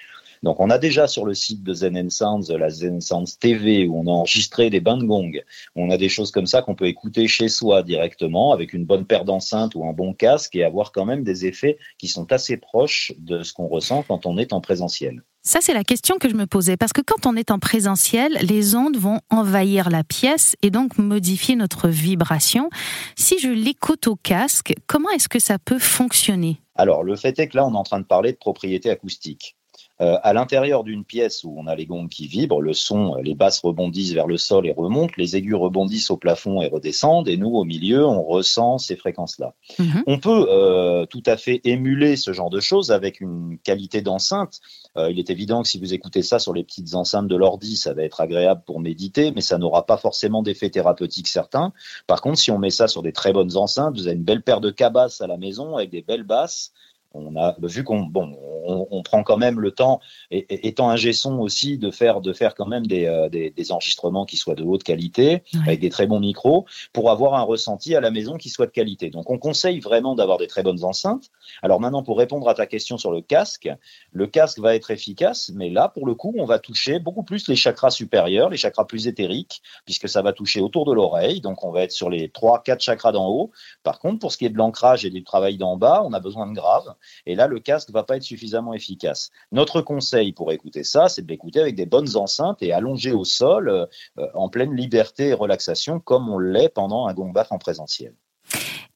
Donc, 0.43 0.60
on 0.60 0.69
a 0.69 0.78
déjà 0.78 1.08
sur 1.08 1.26
le 1.26 1.34
site 1.34 1.63
de 1.63 1.73
Zen 1.73 2.10
Sounds 2.10 2.50
la 2.50 2.69
Zen 2.69 3.02
Sounds 3.02 3.38
TV 3.39 3.88
où 3.88 4.00
on 4.00 4.08
a 4.08 4.12
enregistré 4.12 4.69
des 4.69 4.80
bains 4.80 4.97
de 4.97 5.04
gong. 5.04 5.32
On 5.76 5.89
a 5.89 5.97
des 5.97 6.10
choses 6.10 6.32
comme 6.32 6.47
ça 6.47 6.62
qu'on 6.62 6.76
peut 6.76 6.88
écouter 6.88 7.28
chez 7.28 7.50
soi 7.50 7.84
directement 7.84 8.52
avec 8.52 8.73
une 8.73 8.86
bonne 8.86 9.06
paire 9.06 9.26
d'enceintes 9.26 9.76
ou 9.76 9.88
un 9.88 9.93
bon 9.93 10.13
casque 10.13 10.56
et 10.56 10.63
avoir 10.63 10.91
quand 10.91 11.06
même 11.06 11.23
des 11.23 11.45
effets 11.45 11.78
qui 11.97 12.08
sont 12.08 12.32
assez 12.32 12.58
proches 12.58 13.13
de 13.17 13.43
ce 13.43 13.54
qu'on 13.54 13.67
ressent 13.67 14.04
quand 14.08 14.26
on 14.26 14.38
est 14.38 14.54
en 14.54 14.62
présentiel. 14.62 15.23
Ça, 15.43 15.60
c'est 15.62 15.73
la 15.73 15.86
question 15.86 16.17
que 16.17 16.28
je 16.28 16.36
me 16.36 16.45
posais, 16.45 16.76
parce 16.76 16.91
que 16.91 17.00
quand 17.00 17.26
on 17.26 17.38
est 17.38 17.52
en 17.52 17.60
présentiel, 17.60 18.38
les 18.41 18.76
ondes 18.76 18.97
vont 18.97 19.21
envahir 19.30 19.89
la 19.89 20.04
pièce 20.04 20.58
et 20.62 20.71
donc 20.71 20.97
modifier 20.97 21.56
notre 21.56 21.88
vibration. 21.88 22.69
Si 23.15 23.39
je 23.39 23.47
l'écoute 23.47 24.08
au 24.08 24.17
casque, 24.17 24.73
comment 24.88 25.10
est-ce 25.12 25.30
que 25.30 25.39
ça 25.39 25.58
peut 25.58 25.80
fonctionner? 25.80 26.60
Alors, 26.76 27.04
le 27.04 27.15
fait 27.15 27.39
est 27.39 27.47
que 27.47 27.56
là, 27.56 27.65
on 27.65 27.73
est 27.73 27.78
en 27.78 27.84
train 27.84 28.02
de 28.02 28.06
parler 28.06 28.34
de 28.34 28.38
propriété 28.38 28.89
acoustique. 28.89 29.56
Euh, 29.99 30.17
à 30.21 30.33
l'intérieur 30.33 30.83
d'une 30.83 31.03
pièce 31.03 31.43
où 31.43 31.55
on 31.57 31.65
a 31.65 31.75
les 31.75 31.88
gongs 31.88 32.07
qui 32.07 32.27
vibrent, 32.27 32.62
le 32.62 32.73
son, 32.73 33.15
les 33.15 33.33
basses 33.33 33.62
rebondissent 33.62 34.13
vers 34.13 34.27
le 34.27 34.38
sol 34.38 34.67
et 34.67 34.71
remontent, 34.71 35.13
les 35.17 35.36
aigus 35.36 35.55
rebondissent 35.55 36.12
au 36.12 36.17
plafond 36.17 36.62
et 36.62 36.67
redescendent, 36.67 37.27
et 37.27 37.36
nous, 37.36 37.49
au 37.49 37.63
milieu, 37.63 38.05
on 38.05 38.21
ressent 38.21 38.77
ces 38.77 38.95
fréquences-là. 38.95 39.55
Mhm. 39.79 40.03
On 40.05 40.19
peut 40.19 40.47
euh, 40.49 41.07
tout 41.07 41.23
à 41.25 41.36
fait 41.36 41.62
émuler 41.63 42.15
ce 42.15 42.31
genre 42.31 42.51
de 42.51 42.60
choses 42.60 42.91
avec 42.91 43.21
une 43.21 43.57
qualité 43.63 44.01
d'enceinte. 44.01 44.60
Euh, 44.97 45.10
il 45.10 45.17
est 45.17 45.31
évident 45.31 45.63
que 45.63 45.67
si 45.67 45.79
vous 45.79 45.95
écoutez 45.95 46.21
ça 46.21 46.38
sur 46.38 46.53
les 46.53 46.63
petites 46.63 46.93
enceintes 46.93 47.27
de 47.27 47.36
l'ordi, 47.36 47.75
ça 47.75 47.93
va 47.93 48.03
être 48.03 48.21
agréable 48.21 48.62
pour 48.67 48.79
méditer, 48.79 49.31
mais 49.31 49.41
ça 49.41 49.57
n'aura 49.57 49.88
pas 49.88 49.97
forcément 49.97 50.43
d'effet 50.43 50.69
thérapeutique 50.69 51.27
certain. 51.27 51.73
Par 52.05 52.21
contre, 52.21 52.38
si 52.38 52.51
on 52.51 52.60
met 52.60 52.69
ça 52.69 52.88
sur 52.88 53.01
des 53.01 53.13
très 53.13 53.33
bonnes 53.33 53.57
enceintes, 53.57 53.95
vous 53.97 54.07
avez 54.07 54.15
une 54.15 54.23
belle 54.23 54.43
paire 54.43 54.62
de 54.62 54.69
cabasses 54.69 55.21
à 55.21 55.27
la 55.27 55.38
maison 55.38 55.75
avec 55.75 55.89
des 55.89 56.03
belles 56.03 56.23
basses, 56.23 56.71
on 57.17 57.36
a 57.36 57.56
vu 57.63 57.84
qu'on 57.84 58.01
bon, 58.01 58.36
on, 58.67 59.01
prend 59.01 59.23
quand 59.23 59.38
même 59.38 59.60
le 59.60 59.71
temps, 59.71 59.99
et, 60.32 60.67
étant 60.67 60.89
un 60.89 60.97
son 61.13 61.39
aussi, 61.39 61.77
de 61.77 61.91
faire 61.91 62.21
de 62.21 62.34
faire 62.34 62.56
quand 62.56 62.65
même 62.65 62.86
des, 62.86 63.06
euh, 63.06 63.30
des, 63.30 63.71
enregistrements 63.71 64.25
qui 64.25 64.38
soient 64.38 64.56
de 64.56 64.63
haute 64.63 64.84
qualité, 64.84 65.43
avec 65.65 65.80
des 65.80 65.89
très 65.89 66.08
bons 66.08 66.19
micros, 66.19 66.65
pour 66.93 67.12
avoir 67.12 67.36
un 67.36 67.41
ressenti 67.41 67.95
à 67.95 68.01
la 68.01 68.12
maison 68.12 68.38
qui 68.38 68.49
soit 68.49 68.65
de 68.65 68.71
qualité. 68.71 69.10
Donc 69.10 69.30
on 69.30 69.38
conseille 69.38 69.80
vraiment 69.80 70.15
d'avoir 70.15 70.38
des 70.38 70.47
très 70.47 70.63
bonnes 70.63 70.84
enceintes. 70.84 71.30
Alors 71.62 71.80
maintenant, 71.80 72.03
pour 72.03 72.17
répondre 72.17 72.47
à 72.49 72.53
ta 72.53 72.65
question 72.65 72.97
sur 72.97 73.12
le 73.12 73.21
casque, 73.21 73.69
le 74.12 74.27
casque 74.27 74.60
va 74.60 74.75
être 74.75 74.91
efficace, 74.91 75.51
mais 75.53 75.69
là, 75.69 75.89
pour 75.89 76.06
le 76.06 76.15
coup, 76.15 76.34
on 76.38 76.45
va 76.45 76.60
toucher 76.60 76.99
beaucoup 76.99 77.23
plus 77.23 77.47
les 77.47 77.56
chakras 77.56 77.91
supérieurs, 77.91 78.49
les 78.49 78.58
chakras 78.58 78.86
plus 78.86 79.08
éthériques, 79.08 79.62
puisque 79.86 80.10
ça 80.10 80.21
va 80.21 80.34
toucher 80.34 80.62
autour 80.62 80.86
de 80.86 80.93
l'oreille. 80.93 81.41
Donc 81.41 81.63
on 81.63 81.71
va 81.71 81.84
être 81.84 81.91
sur 81.91 82.10
les 82.10 82.30
trois, 82.30 82.62
quatre 82.63 82.82
chakras 82.82 83.12
d'en 83.12 83.27
haut. 83.27 83.51
Par 83.84 83.99
contre, 83.99 84.19
pour 84.19 84.32
ce 84.32 84.38
qui 84.38 84.45
est 84.45 84.49
de 84.49 84.58
l'ancrage 84.58 85.06
et 85.06 85.10
du 85.10 85.23
travail 85.23 85.58
d'en 85.58 85.77
bas, 85.77 86.01
on 86.06 86.13
a 86.13 86.19
besoin 86.19 86.47
de 86.47 86.53
grave. 86.53 86.95
Et 87.25 87.35
là, 87.35 87.47
le 87.47 87.59
casque 87.59 87.91
va 87.91 88.03
pas 88.03 88.17
être 88.17 88.23
suffisamment 88.23 88.73
efficace. 88.73 89.29
Notre 89.51 89.81
conseil 89.81 90.33
pour 90.33 90.51
écouter 90.51 90.83
ça, 90.83 91.09
c'est 91.09 91.21
de 91.21 91.27
l'écouter 91.27 91.59
avec 91.59 91.75
des 91.75 91.85
bonnes 91.85 92.15
enceintes 92.15 92.61
et 92.61 92.71
allongé 92.73 93.11
au 93.11 93.23
sol, 93.23 93.69
euh, 93.69 93.85
en 94.33 94.49
pleine 94.49 94.75
liberté 94.75 95.29
et 95.29 95.33
relaxation, 95.33 95.99
comme 95.99 96.29
on 96.29 96.39
l'est 96.39 96.69
pendant 96.69 97.07
un 97.07 97.13
gong 97.13 97.33
en 97.49 97.57
présentiel. 97.57 98.13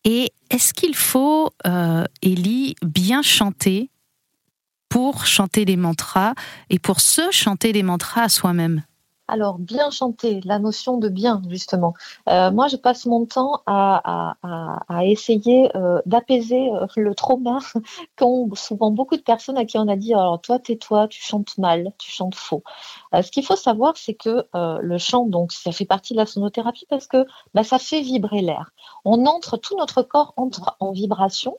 Et 0.03 0.31
est-ce 0.49 0.73
qu'il 0.73 0.95
faut, 0.95 1.51
euh, 1.67 2.05
bien 2.81 3.21
chanter 3.21 3.89
pour 4.89 5.25
chanter 5.25 5.65
des 5.65 5.77
mantras 5.77 6.33
et 6.69 6.79
pour 6.79 6.99
se 6.99 7.31
chanter 7.31 7.71
des 7.71 7.83
mantras 7.83 8.23
à 8.23 8.29
soi-même? 8.29 8.83
Alors, 9.31 9.59
bien 9.59 9.89
chanter, 9.91 10.41
la 10.43 10.59
notion 10.59 10.97
de 10.97 11.07
bien, 11.07 11.41
justement. 11.47 11.93
Euh, 12.27 12.51
moi, 12.51 12.67
je 12.67 12.75
passe 12.75 13.05
mon 13.05 13.25
temps 13.25 13.61
à, 13.65 14.35
essayer 15.03 15.71
euh, 15.77 16.01
d'apaiser 16.05 16.69
euh, 16.69 16.85
le 16.97 17.15
trauma 17.15 17.59
qu'ont 18.17 18.53
souvent 18.55 18.91
beaucoup 18.91 19.15
de 19.15 19.21
personnes 19.21 19.57
à 19.57 19.63
qui 19.63 19.77
on 19.77 19.87
a 19.87 19.95
dit 19.95 20.13
alors, 20.13 20.41
toi, 20.41 20.59
tais-toi, 20.59 21.07
tu 21.07 21.23
chantes 21.23 21.57
mal, 21.57 21.93
tu 21.97 22.11
chantes 22.11 22.35
faux. 22.35 22.61
ce 23.13 23.31
qu'il 23.31 23.45
faut 23.45 23.55
savoir, 23.55 23.95
c'est 23.95 24.15
que 24.15 24.45
le 24.53 24.97
chant, 24.97 25.25
donc, 25.25 25.53
ça 25.53 25.71
fait 25.71 25.85
partie 25.85 26.11
de 26.13 26.17
la 26.17 26.25
sonothérapie 26.25 26.85
parce 26.89 27.07
que 27.07 27.25
bah, 27.53 27.63
ça 27.63 27.79
fait 27.79 28.01
vibrer 28.01 28.41
l'air. 28.41 28.71
On 29.05 29.25
entre, 29.27 29.55
tout 29.55 29.77
notre 29.77 30.01
corps 30.01 30.33
entre 30.35 30.75
en 30.81 30.91
vibration 30.91 31.57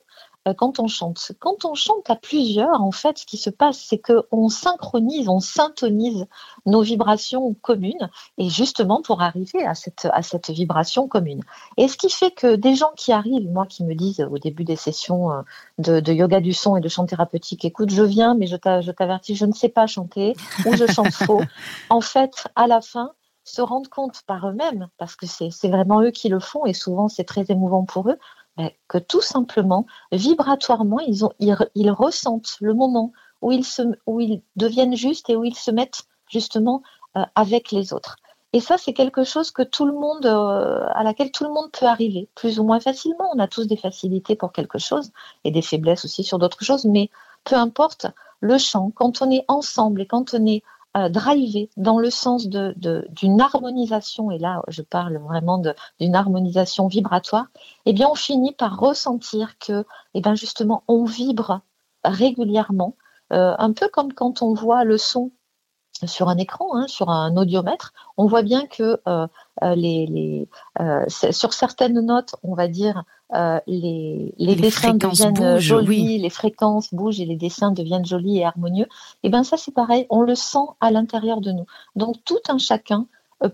quand 0.57 0.79
on 0.79 0.87
chante. 0.87 1.31
Quand 1.39 1.63
on 1.63 1.73
chante 1.73 2.09
à 2.09 2.15
plusieurs, 2.15 2.81
en 2.81 2.91
fait, 2.91 3.19
ce 3.19 3.25
qui 3.25 3.37
se 3.37 3.49
passe, 3.49 3.79
c'est 3.79 3.99
qu'on 3.99 4.49
synchronise, 4.49 5.29
on 5.29 5.39
syntonise 5.39 6.25
nos 6.65 6.81
vibrations 6.81 7.53
communes, 7.61 8.09
et 8.37 8.49
justement 8.49 9.01
pour 9.01 9.21
arriver 9.21 9.65
à 9.65 9.73
cette, 9.73 10.07
à 10.11 10.21
cette 10.21 10.49
vibration 10.49 11.07
commune. 11.07 11.43
Et 11.77 11.87
ce 11.87 11.97
qui 11.97 12.09
fait 12.09 12.31
que 12.31 12.55
des 12.55 12.75
gens 12.75 12.91
qui 12.97 13.13
arrivent, 13.13 13.49
moi 13.49 13.65
qui 13.65 13.85
me 13.85 13.95
disent 13.95 14.27
au 14.29 14.37
début 14.37 14.65
des 14.65 14.75
sessions 14.75 15.31
euh, 15.31 15.41
de, 15.77 15.99
de 16.01 16.13
yoga 16.13 16.41
du 16.41 16.53
son 16.53 16.75
et 16.75 16.81
de 16.81 16.89
chant 16.89 17.05
thérapeutique, 17.05 17.63
écoute, 17.63 17.89
je 17.89 18.03
viens, 18.03 18.35
mais 18.35 18.47
je 18.47 18.57
t'avertis, 18.57 19.35
je 19.35 19.45
ne 19.45 19.53
sais 19.53 19.69
pas 19.69 19.87
chanter, 19.87 20.35
ou 20.65 20.75
je 20.75 20.91
chante 20.91 21.13
faux. 21.13 21.41
En 21.89 22.01
fait, 22.01 22.47
à 22.55 22.67
la 22.67 22.81
fin, 22.81 23.11
se 23.43 23.61
rendent 23.61 23.89
compte 23.89 24.21
par 24.25 24.47
eux-mêmes, 24.47 24.87
parce 24.97 25.15
que 25.15 25.25
c'est 25.25 25.67
vraiment 25.67 26.01
eux 26.01 26.11
qui 26.11 26.29
le 26.29 26.39
font, 26.39 26.65
et 26.65 26.73
souvent 26.73 27.07
c'est 27.07 27.25
très 27.25 27.45
émouvant 27.49 27.83
pour 27.83 28.09
eux, 28.09 28.17
que 28.87 28.97
tout 28.97 29.21
simplement, 29.21 29.85
vibratoirement, 30.11 30.99
ils, 30.99 31.25
ont, 31.25 31.31
ils, 31.39 31.91
ressentent 31.91 32.57
le 32.61 32.73
moment 32.73 33.11
où 33.41 33.51
ils, 33.51 34.41
deviennent 34.55 34.95
justes 34.95 35.29
et 35.29 35.35
où 35.35 35.43
ils 35.43 35.55
se 35.55 35.71
mettent 35.71 36.03
justement 36.27 36.83
euh, 37.17 37.23
avec 37.35 37.71
les 37.71 37.93
autres. 37.93 38.17
Et 38.55 38.59
ça, 38.59 38.77
c'est 38.77 38.93
quelque 38.93 39.23
chose 39.23 39.49
que 39.49 39.63
tout 39.63 39.85
le 39.85 39.93
monde, 39.93 40.27
euh, 40.27 40.85
à 40.93 41.03
laquelle 41.03 41.31
tout 41.31 41.43
le 41.43 41.49
monde 41.49 41.71
peut 41.71 41.87
arriver, 41.87 42.29
plus 42.35 42.59
ou 42.59 42.63
moins 42.63 42.79
facilement. 42.79 43.31
On 43.33 43.39
a 43.39 43.47
tous 43.47 43.65
des 43.65 43.77
facilités 43.77 44.35
pour 44.35 44.51
quelque 44.51 44.77
chose 44.77 45.11
et 45.43 45.49
des 45.49 45.63
faiblesses 45.63 46.05
aussi 46.05 46.23
sur 46.23 46.37
d'autres 46.37 46.63
choses, 46.63 46.85
mais 46.85 47.09
peu 47.43 47.55
importe 47.55 48.05
le 48.39 48.57
chant, 48.59 48.91
quand 48.93 49.21
on 49.23 49.31
est 49.31 49.45
ensemble 49.47 50.01
et 50.01 50.05
quand 50.05 50.35
on 50.35 50.45
est 50.45 50.63
euh, 50.97 51.09
driver 51.09 51.69
dans 51.77 51.99
le 51.99 52.09
sens 52.09 52.47
d'une 52.47 52.73
de, 52.77 53.07
d'une 53.09 53.41
harmonisation, 53.41 54.31
et 54.31 54.37
là 54.37 54.61
je 54.67 54.81
parle 54.81 55.17
vraiment 55.17 55.61
d'une 55.99 56.15
harmonisation 56.15 56.87
vibratoire, 56.87 57.47
eh 57.85 57.93
bien 57.93 58.07
on 58.09 58.15
finit 58.15 58.53
par 58.53 58.79
ressentir 58.79 59.57
que 59.57 59.85
eh 60.13 60.21
bien 60.21 60.35
justement 60.35 60.83
on 60.87 61.05
vibre 61.05 61.61
régulièrement, 62.03 62.95
euh, 63.31 63.55
un 63.57 63.73
peu 63.73 63.87
comme 63.89 64.13
quand 64.13 64.41
on 64.41 64.53
voit 64.53 64.83
le 64.83 64.97
son 64.97 65.31
sur 66.05 66.29
un 66.29 66.37
écran, 66.37 66.75
hein, 66.75 66.87
sur 66.87 67.09
un 67.09 67.35
audiomètre, 67.37 67.93
on 68.17 68.25
voit 68.25 68.41
bien 68.41 68.65
que 68.65 68.99
euh, 69.07 69.27
euh, 69.63 69.75
les, 69.75 70.47
euh, 70.79 71.05
sur 71.07 71.53
certaines 71.53 71.99
notes, 72.01 72.35
on 72.43 72.55
va 72.55 72.67
dire, 72.67 73.03
les, 73.65 74.33
les, 74.37 74.55
dessins 74.55 74.93
deviennent 74.93 75.57
jolis, 75.57 76.19
les 76.19 76.29
fréquences 76.29 76.93
bougent 76.93 77.19
et 77.19 77.25
les 77.25 77.35
dessins 77.35 77.71
deviennent 77.71 78.05
jolis 78.05 78.39
et 78.39 78.45
harmonieux. 78.45 78.87
Et 79.23 79.29
bien 79.29 79.43
ça, 79.43 79.57
c'est 79.57 79.73
pareil, 79.73 80.05
on 80.11 80.21
le 80.21 80.35
sent 80.35 80.67
à 80.81 80.91
l'intérieur 80.91 81.41
de 81.41 81.51
nous. 81.51 81.65
Donc 81.95 82.17
tout 82.25 82.41
un 82.47 82.59
chacun 82.59 83.07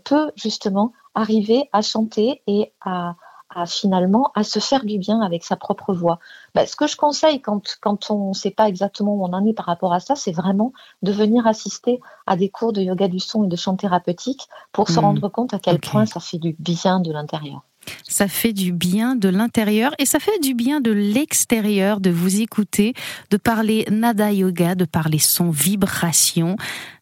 peut 0.04 0.32
justement 0.36 0.92
arriver 1.16 1.70
à 1.72 1.82
chanter 1.82 2.42
et 2.46 2.74
à, 2.82 3.16
à 3.50 3.66
finalement 3.66 4.32
à 4.36 4.44
se 4.44 4.60
faire 4.60 4.86
du 4.86 4.98
bien 4.98 5.22
avec 5.22 5.44
sa 5.44 5.56
propre 5.56 5.94
voix. 5.94 6.20
Ben, 6.56 6.66
ce 6.66 6.76
que 6.76 6.88
je 6.88 6.96
conseille 6.96 7.42
quand, 7.42 7.78
quand 7.82 8.12
on 8.12 8.30
ne 8.30 8.34
sait 8.34 8.52
pas 8.52 8.68
exactement 8.68 9.16
où 9.16 9.24
on 9.24 9.34
en 9.34 9.46
est 9.46 9.54
par 9.54 9.66
rapport 9.66 9.94
à 9.94 10.00
ça, 10.00 10.16
c'est 10.16 10.32
vraiment 10.32 10.74
de 11.02 11.12
venir 11.12 11.48
assister 11.48 12.00
à 12.28 12.36
des 12.36 12.50
cours 12.50 12.74
de 12.74 12.82
yoga 12.82 13.08
du 13.08 13.20
son 13.20 13.46
et 13.46 13.48
de 13.48 13.56
chant 13.56 13.76
thérapeutique 13.76 14.48
pour 14.72 14.90
se 14.90 15.00
hmm. 15.00 15.04
rendre 15.04 15.30
compte 15.30 15.54
à 15.54 15.60
quel 15.60 15.80
point 15.80 16.06
ça 16.06 16.20
fait 16.20 16.38
du 16.38 16.56
bien 16.60 17.00
de 17.00 17.12
l'intérieur. 17.12 17.64
Ça 18.08 18.28
fait 18.28 18.54
du 18.54 18.72
bien 18.72 19.16
de 19.16 19.30
l'intérieur 19.30 19.94
et 20.00 20.06
ça 20.06 20.20
fait 20.20 20.40
du 20.40 20.54
bien 20.54 20.82
de 20.82 20.92
l'extérieur 20.92 22.00
de 22.00 22.10
vous 22.10 22.42
écouter, 22.42 22.94
de 23.30 23.38
parler 23.38 23.86
nada 23.90 24.32
yoga, 24.32 24.76
de 24.76 24.86
parler 24.86 25.20
son 25.20 25.50
vibration. 25.50 26.56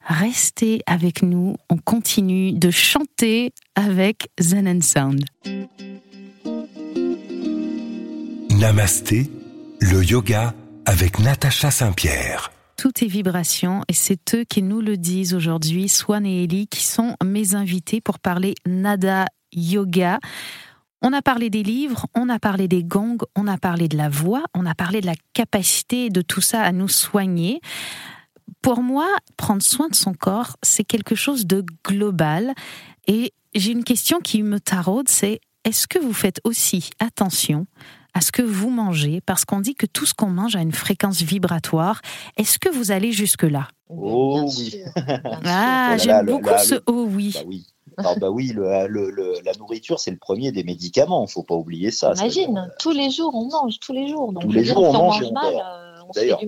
Restez 0.06 0.82
avec 0.86 1.24
nous, 1.24 1.58
on 1.70 1.78
continue 1.78 2.54
de 2.54 2.72
chanter 2.72 3.54
avec 3.76 4.30
Zen 4.40 4.68
and 4.68 4.82
Sound. 4.82 5.26
Namasté, 8.60 9.30
le 9.82 10.04
yoga 10.04 10.56
avec 10.88 11.20
Natacha 11.20 11.70
Saint-Pierre. 11.70 12.52
Tout 12.76 13.04
est 13.04 13.08
vibration 13.08 13.84
et 13.88 13.94
c'est 13.94 14.34
eux 14.34 14.46
qui 14.46 14.64
nous 14.64 14.82
le 14.82 14.98
disent 14.98 15.36
aujourd'hui, 15.36 15.88
Swan 15.88 16.26
et 16.26 16.44
Ellie, 16.44 16.68
qui 16.68 16.84
sont 16.84 17.16
mes 17.24 17.54
invités 17.54 18.02
pour 18.02 18.18
parler 18.18 18.56
Nada 18.66 19.28
Yoga. 19.54 20.18
On 21.04 21.14
a 21.14 21.22
parlé 21.22 21.52
des 21.52 21.62
livres, 21.62 22.08
on 22.16 22.30
a 22.30 22.40
parlé 22.40 22.68
des 22.68 22.84
gongs, 22.84 23.20
on 23.36 23.46
a 23.46 23.60
parlé 23.60 23.88
de 23.88 23.96
la 23.96 24.10
voix, 24.10 24.42
on 24.56 24.66
a 24.66 24.74
parlé 24.74 25.02
de 25.02 25.06
la 25.06 25.16
capacité 25.34 26.10
de 26.10 26.24
tout 26.24 26.42
ça 26.42 26.64
à 26.64 26.72
nous 26.72 26.90
soigner. 26.90 27.62
Pour 28.64 28.82
moi, 28.82 29.08
prendre 29.38 29.62
soin 29.62 29.88
de 29.88 29.96
son 29.96 30.16
corps, 30.16 30.58
c'est 30.64 30.84
quelque 30.84 31.14
chose 31.14 31.46
de 31.46 31.64
global. 31.86 32.56
Et 33.06 33.34
j'ai 33.54 33.72
une 33.72 33.84
question 33.84 34.20
qui 34.20 34.42
me 34.42 34.60
taraude, 34.60 35.10
c'est 35.10 35.42
est-ce 35.64 35.86
que 35.86 36.00
vous 36.00 36.14
faites 36.14 36.42
aussi 36.44 36.90
attention 37.00 37.68
à 38.18 38.22
ce 38.22 38.32
que 38.32 38.42
vous 38.42 38.72
mangez 38.72 39.22
Parce 39.22 39.46
qu'on 39.46 39.60
dit 39.60 39.76
que 39.76 39.86
tout 39.86 40.08
ce 40.08 40.16
qu'on 40.16 40.32
mange 40.32 40.56
a 40.56 40.62
une 40.62 40.72
fréquence 40.72 41.22
vibratoire. 41.22 42.02
Est-ce 42.36 42.58
que 42.58 42.68
vous 42.68 42.90
allez 42.92 43.12
jusque-là? 43.12 43.68
Oh 43.90 44.50
oui. 44.58 44.82
ah, 45.46 45.96
j'aime 45.98 46.26
beaucoup 46.26 46.50
ce 46.58 46.76
oh 46.88 47.08
oui. 47.12 47.34
Bah 47.36 47.42
oui. 47.46 47.66
bah 48.20 48.30
oui, 48.32 48.56
la 48.56 49.54
nourriture, 49.60 50.00
c'est 50.00 50.10
le 50.10 50.18
premier 50.18 50.52
des 50.52 50.64
médicaments. 50.64 51.22
Il 51.22 51.28
ne 51.28 51.32
faut 51.32 51.44
pas 51.44 51.54
oublier 51.54 51.92
ça. 51.92 52.14
Imagine, 52.16 52.72
tous 52.80 52.92
les 52.92 53.12
jours, 53.12 53.36
on 53.36 53.50
mange, 53.50 53.80
tous 53.80 53.94
les 53.94 54.08
jours. 54.08 54.34
Donc, 54.34 54.44
tous 54.44 54.52
les 54.52 54.66
jours, 54.66 54.90
on 54.90 54.94
mange. 54.94 55.24
mal, 55.32 55.54
D'ailleurs, 56.16 56.40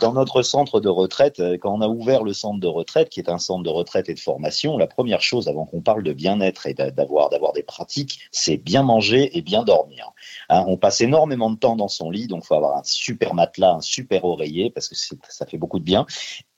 Dans 0.00 0.12
notre 0.12 0.42
centre 0.42 0.80
de 0.80 0.88
retraite, 0.88 1.40
euh, 1.40 1.58
quand 1.58 1.72
on 1.74 1.80
a 1.80 1.88
ouvert 1.88 2.22
le 2.22 2.32
centre 2.32 2.60
de 2.60 2.66
retraite, 2.66 3.08
qui 3.08 3.20
est 3.20 3.28
un 3.28 3.38
centre 3.38 3.62
de 3.62 3.70
retraite 3.70 4.08
et 4.08 4.14
de 4.14 4.20
formation, 4.20 4.76
la 4.76 4.86
première 4.86 5.22
chose 5.22 5.48
avant 5.48 5.66
qu'on 5.66 5.80
parle 5.80 6.02
de 6.02 6.12
bien-être 6.12 6.66
et 6.66 6.74
d'avoir 6.74 7.28
d'avoir 7.28 7.52
des 7.52 7.62
pratiques, 7.62 8.20
c'est 8.30 8.56
bien 8.56 8.82
manger 8.82 9.36
et 9.36 9.42
bien 9.42 9.62
dormir. 9.62 10.12
Hein, 10.48 10.64
on 10.66 10.76
passe 10.76 11.00
énormément 11.00 11.50
de 11.50 11.56
temps 11.56 11.76
dans 11.76 11.88
son 11.88 12.10
lit, 12.10 12.26
donc 12.26 12.42
il 12.44 12.46
faut 12.46 12.54
avoir 12.54 12.76
un 12.76 12.84
super 12.84 13.34
matelas, 13.34 13.74
un 13.74 13.80
super 13.80 14.24
oreiller 14.24 14.70
parce 14.70 14.88
que 14.88 14.94
ça 14.94 15.46
fait 15.46 15.58
beaucoup 15.58 15.78
de 15.78 15.84
bien. 15.84 16.06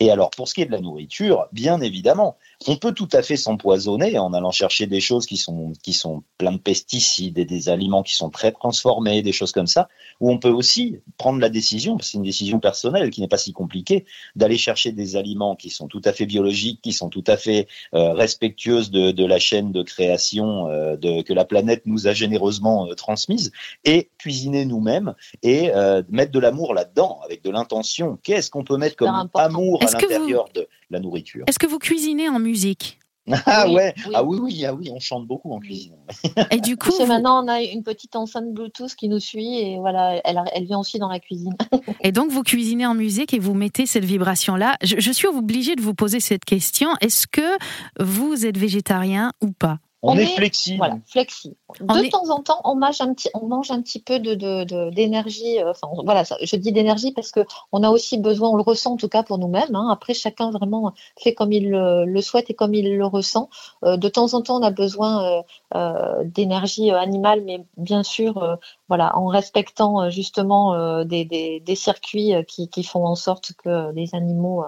Et 0.01 0.11
alors 0.11 0.31
pour 0.31 0.49
ce 0.49 0.55
qui 0.55 0.63
est 0.63 0.67
de 0.67 0.73
la 0.73 0.81
nourriture, 0.81 1.47
bien 1.53 1.81
évidemment, 1.81 2.37
on 2.67 2.77
peut 2.77 2.93
tout 2.93 3.09
à 3.13 3.23
fait 3.23 3.37
s'empoisonner 3.37 4.19
en 4.19 4.33
allant 4.33 4.51
chercher 4.51 4.87
des 4.87 5.01
choses 5.01 5.27
qui 5.27 5.37
sont 5.37 5.73
qui 5.83 5.93
sont 5.93 6.23
plein 6.39 6.53
de 6.53 6.59
pesticides 6.59 7.39
et 7.39 7.45
des 7.45 7.69
aliments 7.69 8.03
qui 8.03 8.15
sont 8.15 8.31
très 8.31 8.53
transformés, 8.53 9.23
des 9.23 9.33
choses 9.33 9.53
comme 9.53 9.67
ça. 9.67 9.89
Ou 10.21 10.31
on 10.31 10.39
peut 10.39 10.51
aussi 10.51 11.01
prendre 11.19 11.41
la 11.41 11.49
décision, 11.49 11.99
c'est 12.01 12.17
une 12.17 12.23
décision 12.23 12.59
personnelle 12.59 13.11
qui 13.11 13.21
n'est 13.21 13.29
pas 13.29 13.37
si 13.37 13.53
compliquée, 13.53 14.07
d'aller 14.35 14.57
chercher 14.57 14.93
des 14.93 15.17
aliments 15.17 15.57
qui 15.57 15.71
sont 15.71 15.89
tout 15.89 16.01
à 16.05 16.13
fait 16.13 16.27
biologiques, 16.27 16.81
qui 16.83 16.93
sont 16.93 17.11
tout 17.11 17.25
à 17.27 17.37
fait 17.37 17.69
euh, 17.95 18.13
respectueuses 18.15 18.91
de, 18.91 19.11
de, 19.11 19.25
la 19.25 19.39
chaîne 19.39 19.73
de 19.73 19.83
création 19.83 20.69
euh, 20.69 20.97
de, 20.97 21.23
que 21.23 21.33
la 21.33 21.45
planète 21.45 21.83
nous 21.85 22.07
a 22.07 22.15
généreusement 22.15 22.89
euh, 22.89 22.95
transmise, 22.95 23.53
et 23.85 24.09
cuisiner 24.19 24.65
nous-mêmes 24.65 25.15
et 25.43 25.71
mettre 26.09 26.33
de 26.33 26.39
l'amour 26.39 26.75
là-dedans, 26.75 27.21
avec 27.25 27.43
de 27.43 27.51
l'intention. 27.51 28.19
Qu'est-ce 28.23 28.51
qu'on 28.51 28.65
peut 28.65 28.77
mettre 28.77 28.97
comme 28.97 29.29
amour 29.35 29.83
à 29.83 29.87
l'intérieur 29.87 30.49
de 30.55 30.69
la 30.91 31.01
nourriture 31.01 31.45
Est-ce 31.47 31.59
que 31.59 31.67
vous 31.67 31.79
cuisinez 31.79 32.29
en 32.29 32.39
musique? 32.39 32.99
Ah 33.47 33.69
ouais, 33.69 33.93
ah 34.15 34.23
oui, 34.23 34.39
oui, 34.41 34.65
ah 34.65 34.73
oui, 34.73 34.89
on 34.93 35.01
chante 35.01 35.27
beaucoup 35.27 35.53
en 35.53 35.59
cuisine. 35.59 35.97
Et 36.53 36.61
du 36.61 36.77
coup, 36.77 36.93
maintenant 37.07 37.45
on 37.45 37.49
a 37.49 37.61
une 37.61 37.83
petite 37.83 38.15
enceinte 38.15 38.53
Bluetooth 38.53 38.95
qui 38.95 39.09
nous 39.09 39.19
suit 39.19 39.59
et 39.59 39.79
voilà, 39.79 40.21
elle, 40.25 40.41
elle 40.55 40.65
vient 40.65 40.79
aussi 40.79 40.99
dans 40.99 41.09
la 41.09 41.19
cuisine. 41.19 41.57
et 42.03 42.13
donc 42.13 42.31
vous 42.31 42.43
cuisinez 42.43 42.87
en 42.87 42.95
musique 42.95 43.35
et 43.35 43.41
vous 43.41 43.55
mettez 43.55 43.87
cette 43.87 44.05
vibration 44.05 44.55
là. 44.55 44.77
Je, 44.83 45.01
je 45.01 45.11
suis 45.11 45.27
obligée 45.27 45.75
de 45.75 45.83
vous 45.83 45.95
poser 45.95 46.21
cette 46.21 46.45
question. 46.45 46.91
Est-ce 47.01 47.27
que 47.27 47.57
vous 47.99 48.47
êtes 48.47 48.57
végétarien 48.57 49.33
ou 49.41 49.51
pas? 49.51 49.81
On, 50.07 50.17
est, 50.17 50.27
flexible. 50.27 50.79
Voilà, 50.79 50.99
flexible. 51.07 51.57
De 51.81 52.11
temps 52.11 52.31
en 52.31 52.41
temps, 52.41 52.61
on 52.65 52.77
mange 52.77 53.01
un 53.01 53.13
petit, 53.13 53.29
on 53.35 53.47
mange 53.47 53.71
un 53.71 53.83
petit 53.83 54.01
peu 54.01 54.19
de, 54.19 54.91
d'énergie. 54.91 55.59
Euh, 55.61 55.71
enfin, 55.71 55.89
voilà, 56.05 56.23
je 56.43 56.57
dis 56.57 56.73
d'énergie 56.73 57.13
parce 57.13 57.33
que 57.33 57.41
on 57.73 57.83
a 57.83 57.91
aussi 57.91 58.19
besoin, 58.19 58.51
on 58.51 58.57
le 58.57 58.63
ressent 58.63 58.93
en 58.93 58.97
tout 58.97 59.09
cas 59.09 59.23
pour 59.23 59.39
nous-mêmes. 59.39 59.75
Hein. 59.75 59.89
Après, 59.91 60.15
chacun 60.15 60.51
vraiment 60.51 60.93
fait 61.19 61.35
comme 61.35 61.53
il 61.53 61.71
le, 61.71 62.21
souhaite 62.21 62.51
et 62.51 62.55
comme 62.55 62.75
il 62.75 62.97
le 62.97 63.07
ressent. 63.07 63.51
Euh, 63.85 63.97
de 63.97 64.09
temps 64.09 64.35
en 64.35 64.43
temps, 64.43 64.61
on 64.61 64.63
a 64.63 64.71
besoin 64.71 65.43
euh, 65.75 66.25
d'énergie 66.25 66.91
animale, 66.91 67.43
mais 67.45 67.65
bien 67.77 68.03
sûr, 68.03 68.59
voilà, 68.89 69.17
en 69.17 69.27
respectant 69.27 70.09
justement 70.11 71.05
des, 71.05 71.63
circuits 71.75 72.33
qui, 72.47 72.83
font 72.85 73.05
en 73.07 73.17
sorte 73.17 73.53
que 73.63 73.93
les 73.93 74.15
animaux 74.15 74.65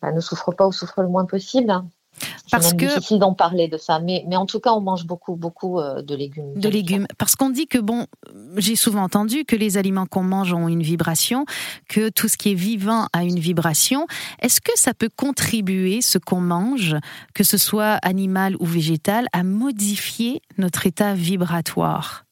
bah, 0.00 0.12
ne 0.12 0.20
souffrent 0.20 0.54
pas 0.54 0.66
ou 0.66 0.72
souffrent 0.72 1.02
le 1.02 1.08
moins 1.08 1.24
possible. 1.24 1.70
Hein. 1.70 1.86
Parce 2.50 2.72
que 2.72 2.86
difficile 2.86 3.18
d'en 3.18 3.34
parler 3.34 3.68
de 3.68 3.78
ça, 3.78 4.00
mais, 4.00 4.24
mais 4.28 4.36
en 4.36 4.46
tout 4.46 4.60
cas, 4.60 4.72
on 4.72 4.80
mange 4.80 5.06
beaucoup, 5.06 5.36
beaucoup 5.36 5.80
euh, 5.80 6.02
de 6.02 6.14
légumes. 6.14 6.54
De 6.54 6.68
légumes, 6.68 7.06
parce 7.18 7.36
qu'on 7.36 7.50
dit 7.50 7.66
que 7.66 7.78
bon, 7.78 8.06
j'ai 8.56 8.76
souvent 8.76 9.02
entendu 9.02 9.44
que 9.44 9.56
les 9.56 9.76
aliments 9.78 10.06
qu'on 10.06 10.22
mange 10.22 10.52
ont 10.52 10.68
une 10.68 10.82
vibration, 10.82 11.46
que 11.88 12.10
tout 12.10 12.28
ce 12.28 12.36
qui 12.36 12.52
est 12.52 12.54
vivant 12.54 13.08
a 13.12 13.24
une 13.24 13.38
vibration. 13.38 14.06
Est-ce 14.40 14.60
que 14.60 14.72
ça 14.76 14.94
peut 14.94 15.08
contribuer, 15.14 16.02
ce 16.02 16.18
qu'on 16.18 16.40
mange, 16.40 16.96
que 17.34 17.44
ce 17.44 17.56
soit 17.58 17.98
animal 18.02 18.56
ou 18.60 18.66
végétal, 18.66 19.26
à 19.32 19.42
modifier 19.42 20.42
notre 20.58 20.86
état 20.86 21.14
vibratoire? 21.14 22.24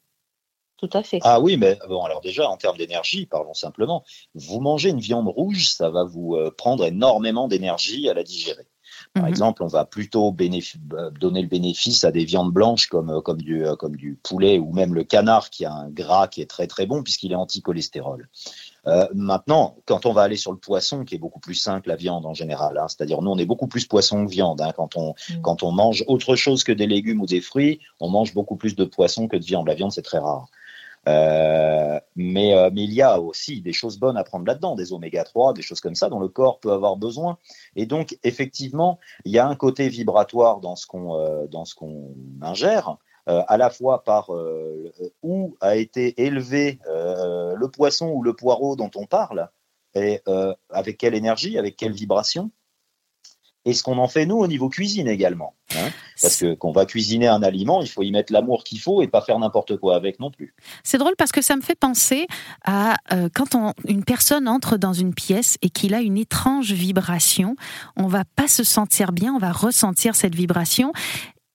Tout 0.77 0.90
à 0.94 1.05
fait. 1.05 1.20
Ah 1.22 1.40
oui, 1.40 1.57
mais 1.57 1.79
bon, 1.88 2.03
alors 2.03 2.20
déjà, 2.20 2.48
en 2.48 2.57
termes 2.57 2.77
d'énergie, 2.77 3.27
parlons 3.27 3.55
simplement. 3.55 4.03
Vous 4.35 4.61
mangez 4.61 4.90
une 4.90 4.98
viande 4.98 5.29
rouge, 5.29 5.68
ça 5.68 5.90
va 5.90 6.03
vous 6.03 6.35
euh, 6.35 6.51
prendre 6.51 6.85
énormément 6.85 7.46
d'énergie 7.46 8.09
à 8.09 8.14
la 8.14 8.25
digérer. 8.25 8.66
Par 9.14 9.25
Mhm. 9.25 9.29
exemple, 9.29 9.62
on 9.62 9.66
va 9.66 9.85
plutôt 9.85 10.35
euh, 10.40 11.11
donner 11.20 11.42
le 11.42 11.48
bénéfice 11.48 12.03
à 12.05 12.11
des 12.11 12.25
viandes 12.25 12.51
blanches 12.51 12.87
comme, 12.87 13.11
euh, 13.11 13.20
comme, 13.20 13.42
du, 13.42 13.66
euh, 13.66 13.77
comme 13.77 13.94
du 13.94 14.18
poulet 14.22 14.59
ou 14.59 14.72
même 14.72 14.94
le 14.94 15.05
canard 15.05 15.51
qui 15.51 15.66
a 15.66 15.72
un 15.72 15.90
gras 15.90 16.29
qui 16.29 16.40
est 16.40 16.46
très 16.46 16.66
très 16.66 16.87
bon 16.87 17.03
puisqu'il 17.03 17.31
est 17.33 17.35
anti-cholestérol. 17.37 18.29
Euh, 18.87 19.07
maintenant, 19.14 19.77
quand 19.85 20.07
on 20.07 20.12
va 20.12 20.22
aller 20.22 20.37
sur 20.37 20.51
le 20.51 20.57
poisson, 20.59 21.05
qui 21.05 21.14
est 21.14 21.18
beaucoup 21.18 21.40
plus 21.40 21.55
simple, 21.55 21.88
la 21.90 21.96
viande 21.96 22.25
en 22.25 22.33
général, 22.35 22.79
hein, 22.79 22.87
c'est-à-dire 22.88 23.20
nous 23.20 23.31
on 23.31 23.38
est 23.38 23.44
beaucoup 23.44 23.66
plus 23.68 23.85
poisson 23.87 24.25
que 24.25 24.31
viande. 24.31 24.61
hein, 24.62 24.72
quand, 24.75 24.96
on, 24.96 25.14
Mm. 25.29 25.42
quand 25.42 25.62
on 25.62 25.72
mange 25.72 26.05
autre 26.07 26.35
chose 26.35 26.64
que 26.64 26.72
des 26.72 26.87
légumes 26.87 27.20
ou 27.20 27.27
des 27.27 27.42
fruits, 27.42 27.81
on 28.01 28.09
mange 28.09 28.33
beaucoup 28.33 28.57
plus 28.57 28.75
de 28.77 28.85
poisson 28.85 29.29
que 29.29 29.37
de 29.37 29.44
viande. 29.44 29.68
La 29.68 29.75
viande 29.75 29.92
c'est 29.92 30.03
très 30.03 30.18
rare. 30.18 30.46
Euh, 31.08 31.98
mais, 32.14 32.54
euh, 32.54 32.70
mais 32.72 32.84
il 32.84 32.92
y 32.92 33.02
a 33.02 33.20
aussi 33.20 33.60
des 33.60 33.72
choses 33.72 33.98
bonnes 33.98 34.16
à 34.16 34.24
prendre 34.24 34.46
là-dedans, 34.46 34.76
des 34.76 34.92
oméga 34.92 35.24
3, 35.24 35.52
des 35.52 35.62
choses 35.62 35.80
comme 35.80 35.94
ça 35.94 36.08
dont 36.08 36.20
le 36.20 36.28
corps 36.28 36.60
peut 36.60 36.72
avoir 36.72 36.96
besoin. 36.96 37.38
Et 37.74 37.86
donc, 37.86 38.16
effectivement, 38.22 38.98
il 39.24 39.32
y 39.32 39.38
a 39.38 39.46
un 39.46 39.56
côté 39.56 39.88
vibratoire 39.88 40.60
dans 40.60 40.76
ce 40.76 40.86
qu'on 40.86 41.18
euh, 41.18 41.46
dans 41.48 41.64
ce 41.64 41.74
qu'on 41.74 42.14
ingère, 42.40 42.96
à 43.26 43.56
la 43.56 43.70
fois 43.70 44.02
par 44.02 44.30
où 45.22 45.56
a 45.60 45.76
été 45.76 46.24
élevé 46.24 46.80
le 46.88 47.66
poisson 47.66 48.08
ou 48.08 48.24
le 48.24 48.34
poireau 48.34 48.74
dont 48.74 48.90
on 48.96 49.06
parle, 49.06 49.48
et 49.94 50.20
avec 50.70 50.98
quelle 50.98 51.14
énergie, 51.14 51.56
avec 51.56 51.76
quelle 51.76 51.92
vibration, 51.92 52.50
et 53.64 53.75
ce 53.75 53.83
qu'on 53.83 53.98
en 53.98 54.09
fait 54.09 54.27
nous 54.27 54.37
au 54.37 54.46
niveau 54.46 54.68
cuisine 54.68 55.09
également. 55.09 55.55
hein. 55.77 55.90
parce 56.20 56.37
que 56.37 56.55
qu'on 56.55 56.72
va 56.72 56.85
cuisiner 56.87 57.29
un 57.29 57.42
aliment, 57.42 57.81
il 57.83 57.88
faut 57.88 58.03
y 58.03 58.11
mettre 58.11 58.33
l'amour 58.33 58.64
qu'il 58.64 58.81
faut 58.81 59.03
et 59.03 59.09
pas 59.09 59.22
faire 59.22 59.38
n'importe 59.38 59.77
quoi 59.77 59.96
avec 59.96 60.20
non 60.20 60.31
plus. 60.31 60.55
C'est 60.83 60.98
drôle 60.98 61.14
parce 61.16 61.33
que 61.33 61.42
ça 61.42 61.57
me 61.57 61.62
fait 61.62 61.75
penser 61.75 62.27
à 62.64 62.96
euh, 63.12 63.29
quand 63.35 63.57
une 63.87 64.05
personne 64.05 64.48
entre 64.48 64.77
dans 64.77 64.92
une 64.92 65.14
pièce 65.14 65.59
et 65.62 65.70
qu'il 65.70 65.94
a 65.94 66.01
une 66.01 66.18
étrange 66.18 66.72
vibration, 66.72 67.57
on 67.96 68.07
va 68.07 68.25
pas 68.37 68.48
se 68.48 68.64
sentir 68.64 69.12
bien, 69.12 69.33
on 69.35 69.38
va 69.38 69.53
ressentir 69.53 70.14
cette 70.14 70.35
vibration. 70.35 70.92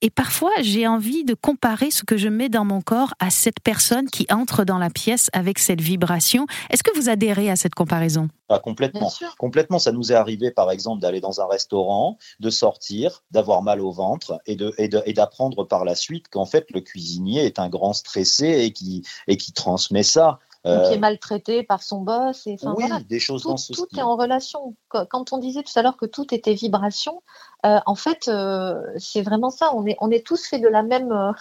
Et 0.03 0.11
parfois, 0.11 0.51
j'ai 0.61 0.85
envie 0.87 1.23
de 1.23 1.33
comparer 1.33 1.89
ce 1.89 2.03
que 2.03 2.17
je 2.17 2.27
mets 2.29 2.49
dans 2.49 2.65
mon 2.65 2.81
corps 2.81 3.15
à 3.19 3.31
cette 3.31 3.59
personne 3.63 4.07
qui 4.11 4.27
entre 4.31 4.63
dans 4.63 4.77
la 4.77 4.91
pièce 4.91 5.31
avec 5.33 5.57
cette 5.57 5.81
vibration. 5.81 6.45
Est-ce 6.69 6.83
que 6.83 6.95
vous 6.95 7.09
adhérez 7.09 7.49
à 7.49 7.55
cette 7.55 7.73
comparaison? 7.73 8.29
Ah, 8.49 8.59
complètement. 8.59 8.99
Bien 9.01 9.09
sûr. 9.09 9.35
Complètement, 9.37 9.79
ça 9.79 9.91
nous 9.91 10.11
est 10.11 10.15
arrivé 10.15 10.51
par 10.51 10.69
exemple 10.69 11.01
d'aller 11.01 11.19
dans 11.19 11.41
un 11.41 11.47
restaurant, 11.47 12.17
de 12.39 12.49
sortir, 12.51 13.23
d'avoir 13.31 13.63
mal 13.63 13.81
au 13.81 13.91
ventre 13.91 14.39
et 14.45 14.55
de 14.55 14.71
et 14.77 14.87
de- 14.87 15.01
et 15.05 15.13
d'apprendre 15.13 15.63
par 15.65 15.83
la 15.83 15.95
suite 15.95 16.27
qu'en 16.29 16.45
fait 16.45 16.67
le 16.71 16.79
cuisinier 16.81 17.45
est 17.45 17.57
un 17.59 17.67
grand 17.67 17.93
stressé 17.93 18.45
et 18.47 18.71
qui 18.71 19.03
et 19.27 19.35
qui 19.35 19.51
transmet 19.51 20.03
ça. 20.03 20.39
Ou 20.67 20.69
Euh, 20.69 20.87
qui 20.87 20.93
est 20.95 20.99
maltraité 20.99 21.63
par 21.63 21.81
son 21.81 22.01
boss. 22.01 22.45
Et, 22.45 22.57
oui, 22.63 22.73
voilà. 22.77 22.99
des 23.07 23.19
choses 23.19 23.43
tout, 23.43 23.49
dans 23.49 23.57
ce 23.57 23.71
tout 23.71 23.85
style. 23.85 23.99
est 23.99 24.01
en 24.01 24.17
relation. 24.17 24.75
Qu- 24.91 25.05
Quand 25.09 25.31
on 25.31 25.37
disait 25.37 25.63
tout 25.63 25.71
à 25.79 25.81
l'heure 25.81 25.95
que 25.95 26.05
tout 26.05 26.33
était 26.33 26.53
vibration, 26.53 27.21
euh, 27.65 27.79
en 27.85 27.95
fait, 27.95 28.27
euh, 28.27 28.81
c'est 28.97 29.21
vraiment 29.21 29.49
ça. 29.49 29.71
On 29.73 29.85
est, 29.85 29.95
on 30.01 30.11
est 30.11 30.25
tous 30.25 30.45
faits 30.45 30.61
de 30.61 30.67
la 30.67 30.83
même, 30.83 31.11
euh, 31.11 31.31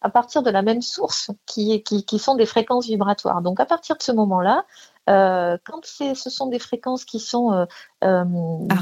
à 0.00 0.10
partir 0.10 0.42
de 0.42 0.50
la 0.50 0.62
même 0.62 0.82
source, 0.82 1.30
qui, 1.46 1.82
qui, 1.84 2.04
qui 2.04 2.18
sont 2.18 2.34
des 2.34 2.46
fréquences 2.46 2.86
vibratoires. 2.86 3.42
Donc, 3.42 3.60
à 3.60 3.66
partir 3.66 3.96
de 3.96 4.02
ce 4.02 4.12
moment-là, 4.12 4.64
euh, 5.08 5.56
quand 5.64 5.80
c'est- 5.84 6.14
ce 6.16 6.28
sont 6.30 6.46
des 6.46 6.58
fréquences 6.58 7.04
qui 7.04 7.20
sont 7.20 7.52
euh, 7.52 7.66
euh, 8.02 8.24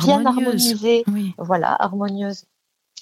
bien 0.07 0.25
harmonisées, 0.25 1.05
Oui. 1.09 1.35
voilà, 1.37 1.77
harmonieuses, 1.83 2.45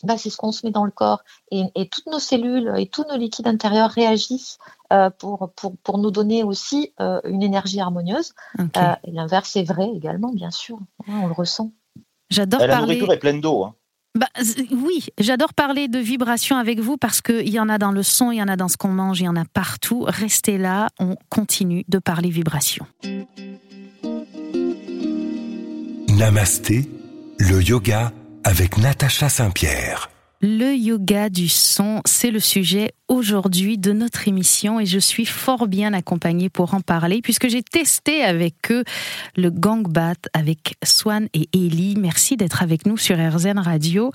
bah, 0.05 0.17
c'est 0.19 0.31
ce 0.31 0.37
qu'on 0.37 0.53
se 0.53 0.65
met 0.67 0.73
dans 0.73 0.85
le 0.85 0.91
corps. 0.91 1.23
Et, 1.51 1.65
et 1.75 1.89
toutes 1.89 2.07
nos 2.07 2.19
cellules 2.19 2.73
et 2.77 2.87
tous 2.87 3.05
nos 3.09 3.17
liquides 3.17 3.47
intérieurs 3.47 3.91
réagissent 3.91 4.59
euh, 4.93 5.11
pour, 5.11 5.51
pour, 5.57 5.77
pour 5.79 5.99
nous 5.99 6.11
donner 6.11 6.43
aussi 6.43 6.93
euh, 7.01 7.21
une 7.25 7.43
énergie 7.43 7.81
harmonieuse. 7.81 8.33
Euh, 8.59 8.93
et 9.05 9.11
l'inverse 9.13 9.55
est 9.57 9.65
vrai 9.65 9.89
également, 9.95 10.33
bien 10.33 10.51
sûr. 10.51 10.79
Ouais, 11.07 11.15
on 11.23 11.27
le 11.27 11.33
ressent. 11.33 11.73
J'adore 12.31 12.63
Et 12.63 12.67
la 12.67 12.75
parler. 12.75 12.95
nourriture 12.95 13.13
est 13.13 13.19
pleine 13.19 13.41
d'eau. 13.41 13.65
hein. 13.65 13.75
Bah, 14.19 14.27
oui, 14.73 15.07
j'adore 15.19 15.55
parler 15.55 15.87
de 15.87 16.01
vibration 16.01 16.57
avec 16.57 16.81
vous 16.81 16.97
parce 16.97 17.21
qu'il 17.21 17.49
y 17.49 17.61
en 17.61 17.69
a 17.69 17.79
dans 17.79 17.93
le 17.93 18.03
son, 18.03 18.33
il 18.33 18.39
y 18.39 18.43
en 18.43 18.49
a 18.49 18.57
dans 18.57 18.67
ce 18.67 18.77
qu'on 18.77 18.89
mange, 18.89 19.21
il 19.21 19.25
y 19.25 19.29
en 19.29 19.37
a 19.37 19.45
partout. 19.45 20.05
Restez 20.09 20.59
là, 20.59 20.89
on 20.99 21.15
continue 21.29 21.85
de 21.87 21.99
parler 22.01 22.29
vibration. 22.29 22.87
Namasté, 26.09 26.89
le 27.39 27.63
yoga 27.63 28.13
avec 28.45 28.79
Natacha 28.79 29.29
Saint-Pierre. 29.29 30.11
Le 30.43 30.75
yoga 30.75 31.29
du 31.29 31.49
son, 31.49 32.01
c'est 32.07 32.31
le 32.31 32.41
sujet 32.41 32.93
aujourd'hui 33.09 33.77
de 33.77 33.93
notre 33.93 34.27
émission 34.27 34.81
et 34.81 34.87
je 34.87 34.99
suis 34.99 35.27
fort 35.27 35.69
bien 35.69 35.93
accompagnée 35.93 36.49
pour 36.49 36.73
en 36.73 36.81
parler 36.81 37.21
puisque 37.21 37.49
j'ai 37.49 37.63
testé 37.63 38.23
avec 38.23 38.55
eux 38.71 38.85
le 39.37 39.51
gangbat 39.51 40.15
avec 40.33 40.77
Swan 40.83 41.29
et 41.35 41.49
Ellie. 41.53 41.95
Merci 41.99 42.39
d'être 42.39 42.63
avec 42.63 42.87
nous 42.87 42.97
sur 42.97 43.17
RZN 43.19 43.59
Radio. 43.59 44.13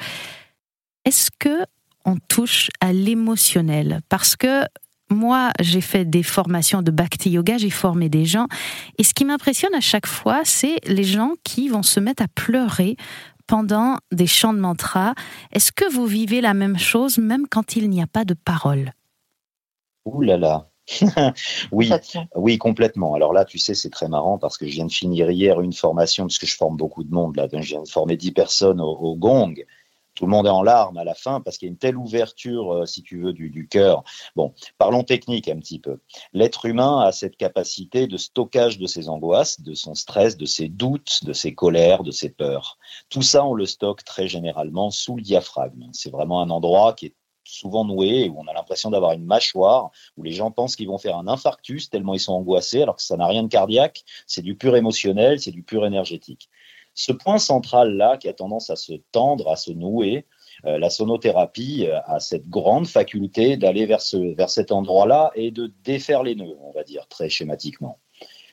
Est-ce 1.05 1.29
que 1.37 1.63
on 2.05 2.17
touche 2.17 2.69
à 2.81 2.91
l'émotionnel? 2.91 4.01
Parce 4.09 4.35
que 4.35 4.63
moi, 5.11 5.51
j'ai 5.59 5.81
fait 5.81 6.05
des 6.05 6.23
formations 6.23 6.81
de 6.81 6.89
Bhakti 6.89 7.29
Yoga, 7.29 7.59
j'ai 7.59 7.69
formé 7.69 8.09
des 8.09 8.25
gens 8.25 8.47
et 8.97 9.03
ce 9.03 9.13
qui 9.13 9.25
m'impressionne 9.25 9.75
à 9.75 9.81
chaque 9.81 10.07
fois, 10.07 10.41
c'est 10.43 10.77
les 10.87 11.03
gens 11.03 11.33
qui 11.43 11.69
vont 11.69 11.83
se 11.83 11.99
mettre 11.99 12.23
à 12.23 12.27
pleurer 12.27 12.97
pendant 13.47 13.97
des 14.11 14.27
chants 14.27 14.53
de 14.53 14.59
mantra. 14.59 15.13
Est-ce 15.51 15.71
que 15.71 15.89
vous 15.91 16.05
vivez 16.05 16.41
la 16.41 16.53
même 16.53 16.77
chose 16.77 17.17
même 17.17 17.47
quand 17.47 17.75
il 17.75 17.89
n'y 17.89 18.01
a 18.01 18.07
pas 18.07 18.25
de 18.25 18.33
parole? 18.33 18.91
Ouh 20.05 20.21
là 20.21 20.37
là. 20.37 20.69
oui, 21.71 22.57
complètement. 22.59 23.15
Alors 23.15 23.33
là, 23.33 23.43
tu 23.43 23.57
sais, 23.57 23.73
c'est 23.73 23.89
très 23.89 24.07
marrant 24.07 24.37
parce 24.37 24.57
que 24.57 24.67
je 24.67 24.71
viens 24.71 24.85
de 24.85 24.91
finir 24.91 25.31
hier 25.31 25.59
une 25.61 25.73
formation, 25.73 26.25
parce 26.25 26.37
que 26.37 26.45
je 26.45 26.55
forme 26.55 26.77
beaucoup 26.77 27.03
de 27.03 27.11
monde 27.11 27.35
là. 27.35 27.47
Je 27.51 27.57
viens 27.57 27.81
de 27.81 27.89
former 27.89 28.17
10 28.17 28.31
personnes 28.33 28.81
au, 28.81 28.91
au 28.91 29.15
gong. 29.15 29.55
Tout 30.15 30.25
le 30.25 30.31
monde 30.31 30.47
est 30.47 30.49
en 30.49 30.63
larmes 30.63 30.97
à 30.97 31.03
la 31.03 31.13
fin 31.13 31.41
parce 31.41 31.57
qu'il 31.57 31.67
y 31.67 31.69
a 31.69 31.73
une 31.73 31.77
telle 31.77 31.97
ouverture, 31.97 32.73
euh, 32.73 32.85
si 32.85 33.03
tu 33.03 33.19
veux, 33.19 33.33
du, 33.33 33.49
du 33.49 33.67
cœur. 33.67 34.03
Bon, 34.35 34.53
parlons 34.77 35.03
technique 35.03 35.47
un 35.49 35.57
petit 35.57 35.79
peu. 35.79 35.99
L'être 36.33 36.65
humain 36.65 37.01
a 37.01 37.11
cette 37.11 37.37
capacité 37.37 38.07
de 38.07 38.17
stockage 38.17 38.79
de 38.79 38.87
ses 38.87 39.09
angoisses, 39.09 39.61
de 39.61 39.73
son 39.73 39.93
stress, 39.93 40.37
de 40.37 40.45
ses 40.45 40.69
doutes, 40.69 41.23
de 41.23 41.33
ses 41.33 41.53
colères, 41.53 42.03
de 42.03 42.11
ses 42.11 42.29
peurs. 42.29 42.77
Tout 43.09 43.21
ça, 43.21 43.45
on 43.45 43.53
le 43.53 43.65
stocke 43.65 44.03
très 44.03 44.27
généralement 44.27 44.89
sous 44.89 45.15
le 45.15 45.21
diaphragme. 45.21 45.89
C'est 45.91 46.11
vraiment 46.11 46.41
un 46.41 46.49
endroit 46.49 46.93
qui 46.93 47.07
est 47.07 47.15
souvent 47.47 47.85
noué, 47.85 48.29
où 48.29 48.39
on 48.39 48.47
a 48.47 48.53
l'impression 48.53 48.89
d'avoir 48.89 49.13
une 49.13 49.25
mâchoire, 49.25 49.91
où 50.17 50.23
les 50.23 50.31
gens 50.31 50.51
pensent 50.51 50.75
qu'ils 50.75 50.87
vont 50.87 50.97
faire 50.97 51.17
un 51.17 51.27
infarctus 51.27 51.89
tellement 51.89 52.13
ils 52.13 52.19
sont 52.19 52.33
angoissés, 52.33 52.81
alors 52.81 52.95
que 52.95 53.03
ça 53.03 53.17
n'a 53.17 53.27
rien 53.27 53.43
de 53.43 53.47
cardiaque, 53.47 54.03
c'est 54.27 54.41
du 54.41 54.55
pur 54.55 54.75
émotionnel, 54.75 55.39
c'est 55.39 55.51
du 55.51 55.63
pur 55.63 55.85
énergétique. 55.85 56.49
Ce 56.95 57.11
point 57.11 57.37
central-là, 57.37 58.17
qui 58.17 58.29
a 58.29 58.33
tendance 58.33 58.69
à 58.69 58.77
se 58.77 58.93
tendre, 59.11 59.49
à 59.49 59.57
se 59.57 59.71
nouer, 59.71 60.25
euh, 60.63 60.79
la 60.79 60.89
sonothérapie 60.89 61.87
euh, 61.87 61.99
a 62.05 62.21
cette 62.21 62.47
grande 62.47 62.87
faculté 62.87 63.57
d'aller 63.57 63.85
vers, 63.85 64.01
ce, 64.01 64.33
vers 64.35 64.49
cet 64.49 64.71
endroit-là 64.71 65.31
et 65.35 65.51
de 65.51 65.73
défaire 65.83 66.23
les 66.23 66.35
nœuds, 66.35 66.57
on 66.61 66.71
va 66.71 66.83
dire, 66.83 67.07
très 67.07 67.27
schématiquement. 67.27 67.99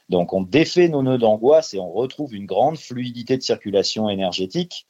Donc 0.08 0.32
on 0.32 0.42
défait 0.42 0.88
nos 0.88 1.02
nœuds 1.02 1.18
d'angoisse 1.18 1.72
et 1.72 1.78
on 1.78 1.92
retrouve 1.92 2.34
une 2.34 2.46
grande 2.46 2.76
fluidité 2.76 3.36
de 3.36 3.42
circulation 3.42 4.08
énergétique, 4.08 4.88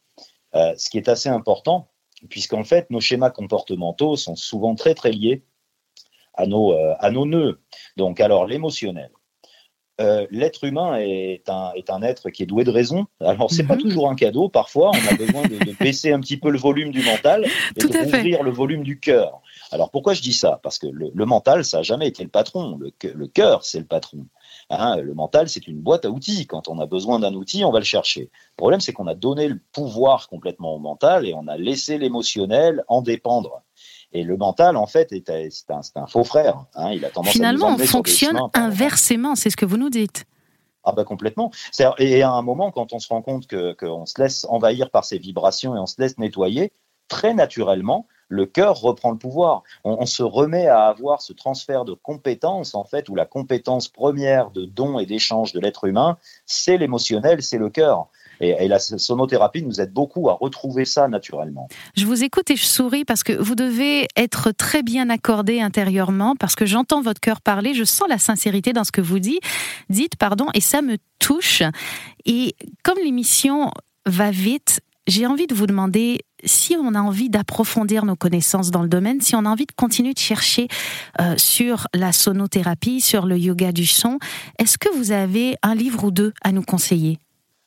euh, 0.54 0.74
ce 0.78 0.88
qui 0.88 0.96
est 0.96 1.10
assez 1.10 1.28
important, 1.28 1.90
puisqu'en 2.30 2.64
fait 2.64 2.88
nos 2.90 3.00
schémas 3.00 3.30
comportementaux 3.30 4.16
sont 4.16 4.34
souvent 4.34 4.74
très 4.74 4.94
très 4.94 5.12
liés 5.12 5.44
à 6.32 6.46
nos, 6.46 6.72
à 6.72 7.10
nos 7.10 7.26
nœuds. 7.26 7.60
Donc 7.98 8.18
alors 8.18 8.46
l'émotionnel. 8.46 9.10
Euh, 10.02 10.26
L'être 10.30 10.64
humain 10.64 10.96
est 10.98 11.48
un, 11.48 11.72
est 11.74 11.88
un 11.90 12.02
être 12.02 12.30
qui 12.30 12.42
est 12.42 12.46
doué 12.46 12.64
de 12.64 12.70
raison. 12.70 13.06
Alors 13.20 13.50
c'est 13.50 13.62
pas 13.66 13.76
Mhm. 13.76 13.82
toujours 13.82 14.08
un 14.10 14.14
cadeau. 14.14 14.48
Parfois, 14.48 14.90
on 14.90 15.12
a 15.12 15.16
besoin 15.16 15.42
de, 15.42 15.58
de 15.64 15.72
baisser 15.78 16.12
un 16.12 16.20
petit 16.20 16.36
peu 16.36 16.50
le 16.50 16.58
volume 16.58 16.90
du 16.90 17.02
mental 17.04 17.44
et 17.76 17.80
Tout 17.80 17.88
de 17.88 17.96
à 17.96 18.04
fait. 18.06 18.18
ouvrir 18.18 18.42
le 18.42 18.50
volume 18.50 18.82
du 18.82 18.98
cœur. 18.98 19.40
Alors 19.70 19.90
pourquoi 19.90 20.12
je 20.14 20.20
dis 20.22 20.32
ça? 20.32 20.60
Parce 20.62 20.78
que 20.78 20.86
le, 20.86 21.10
le 21.14 21.24
mental, 21.24 21.64
ça 21.64 21.78
a 21.78 21.82
jamais 21.82 22.08
été 22.08 22.22
le 22.22 22.28
patron. 22.28 22.76
Le, 22.78 22.90
cœur- 22.90 23.14
le 23.14 23.26
cœur, 23.26 23.64
c'est 23.64 23.78
le 23.78 23.86
patron. 23.86 24.26
Hein, 24.70 24.96
le 24.96 25.14
mental, 25.14 25.48
c'est 25.48 25.66
une 25.66 25.80
boîte 25.80 26.04
à 26.04 26.10
outils. 26.10 26.46
Quand 26.46 26.68
on 26.68 26.78
a 26.78 26.86
besoin 26.86 27.18
d'un 27.20 27.34
outil, 27.34 27.64
on 27.64 27.70
va 27.70 27.78
le 27.78 27.84
chercher. 27.84 28.22
Le 28.22 28.56
problème, 28.56 28.80
c'est 28.80 28.92
qu'on 28.92 29.06
a 29.06 29.14
donné 29.14 29.48
le 29.48 29.58
pouvoir 29.72 30.28
complètement 30.28 30.74
au 30.74 30.78
mental 30.78 31.26
et 31.26 31.34
on 31.34 31.46
a 31.48 31.56
laissé 31.56 31.98
l'émotionnel 31.98 32.84
en 32.88 33.02
dépendre. 33.02 33.62
Et 34.12 34.24
le 34.24 34.36
mental, 34.36 34.76
en 34.76 34.86
fait, 34.86 35.12
est, 35.12 35.30
un- 35.30 35.48
c'est 35.50 35.70
un, 35.70 35.82
c'est 35.82 35.96
un 35.96 36.06
faux 36.06 36.24
frère. 36.24 36.64
hein. 36.74 36.90
Il 36.92 37.04
a 37.04 37.10
tendance 37.10 37.30
à 37.30 37.32
Finalement, 37.32 37.66
on 37.66 37.68
emmener 37.70 37.86
sur 37.86 38.02
des 38.02 38.10
fonctionne 38.10 38.38
inversement, 38.54 39.34
c'est 39.34 39.50
ce 39.50 39.56
que 39.56 39.64
vous 39.66 39.76
nous 39.78 39.90
dites. 39.90 40.24
Ah 40.84 40.92
bah 40.92 41.04
complètement. 41.04 41.50
Et 41.98 42.22
à 42.22 42.30
un 42.32 42.42
moment, 42.42 42.70
quand 42.72 42.92
on 42.92 42.98
se 42.98 43.08
rend 43.08 43.22
compte 43.22 43.46
que 43.46 43.72
qu'on 43.74 44.04
se 44.04 44.20
laisse 44.20 44.44
envahir 44.48 44.90
par 44.90 45.04
ces 45.04 45.18
vibrations 45.18 45.76
et 45.76 45.78
on 45.78 45.86
se 45.86 46.00
laisse 46.00 46.18
nettoyer, 46.18 46.72
très 47.08 47.34
naturellement, 47.34 48.06
le 48.28 48.46
cœur 48.46 48.80
reprend 48.80 49.10
le 49.12 49.18
pouvoir. 49.18 49.62
On, 49.84 49.98
on 50.00 50.06
se 50.06 50.22
remet 50.22 50.66
à 50.66 50.86
avoir 50.86 51.22
ce 51.22 51.32
transfert 51.32 51.84
de 51.84 51.92
compétences, 51.92 52.74
en 52.74 52.84
fait, 52.84 53.08
où 53.10 53.14
la 53.14 53.26
compétence 53.26 53.88
première 53.88 54.50
de 54.50 54.64
don 54.64 54.98
et 54.98 55.06
d'échange 55.06 55.52
de 55.52 55.60
l'être 55.60 55.84
humain, 55.84 56.16
c'est 56.46 56.78
l'émotionnel, 56.78 57.42
c'est 57.42 57.58
le 57.58 57.68
cœur. 57.70 58.08
Et, 58.42 58.66
la 58.66 58.80
sonothérapie 58.80 59.62
nous 59.62 59.80
aide 59.80 59.92
beaucoup 59.92 60.28
à 60.28 60.34
retrouver 60.34 60.84
ça 60.84 61.06
naturellement. 61.06 61.68
Je 61.96 62.06
vous 62.06 62.24
écoute 62.24 62.50
et 62.50 62.56
je 62.56 62.64
souris 62.64 63.04
parce 63.04 63.22
que 63.22 63.32
vous 63.32 63.54
devez 63.54 64.08
être 64.16 64.50
très 64.50 64.82
bien 64.82 65.10
accordé 65.10 65.60
intérieurement 65.60 66.34
parce 66.34 66.56
que 66.56 66.66
j'entends 66.66 67.02
votre 67.02 67.20
cœur 67.20 67.40
parler, 67.40 67.72
je 67.72 67.84
sens 67.84 68.08
la 68.08 68.18
sincérité 68.18 68.72
dans 68.72 68.84
ce 68.84 68.90
que 68.90 69.00
vous 69.00 69.20
dites, 69.20 69.42
dites 69.90 70.16
pardon, 70.16 70.46
et 70.54 70.60
ça 70.60 70.82
me 70.82 70.96
touche. 71.20 71.62
Et 72.24 72.56
comme 72.82 72.98
l'émission 72.98 73.70
va 74.06 74.32
vite, 74.32 74.80
j'ai 75.06 75.26
envie 75.26 75.46
de 75.46 75.54
vous 75.54 75.66
demander 75.66 76.20
si 76.44 76.76
on 76.76 76.94
a 76.94 77.00
envie 77.00 77.30
d'approfondir 77.30 78.04
nos 78.04 78.16
connaissances 78.16 78.70
dans 78.70 78.82
le 78.82 78.88
domaine, 78.88 79.20
si 79.20 79.36
on 79.36 79.44
a 79.44 79.48
envie 79.48 79.66
de 79.66 79.72
continuer 79.72 80.14
de 80.14 80.18
chercher 80.18 80.66
euh, 81.20 81.34
sur 81.36 81.86
la 81.94 82.12
sonothérapie, 82.12 83.00
sur 83.00 83.26
le 83.26 83.38
yoga 83.38 83.70
du 83.70 83.86
son, 83.86 84.18
est-ce 84.58 84.78
que 84.78 84.88
vous 84.96 85.12
avez 85.12 85.56
un 85.62 85.74
livre 85.74 86.04
ou 86.04 86.10
deux 86.10 86.32
à 86.42 86.50
nous 86.50 86.62
conseiller? 86.62 87.18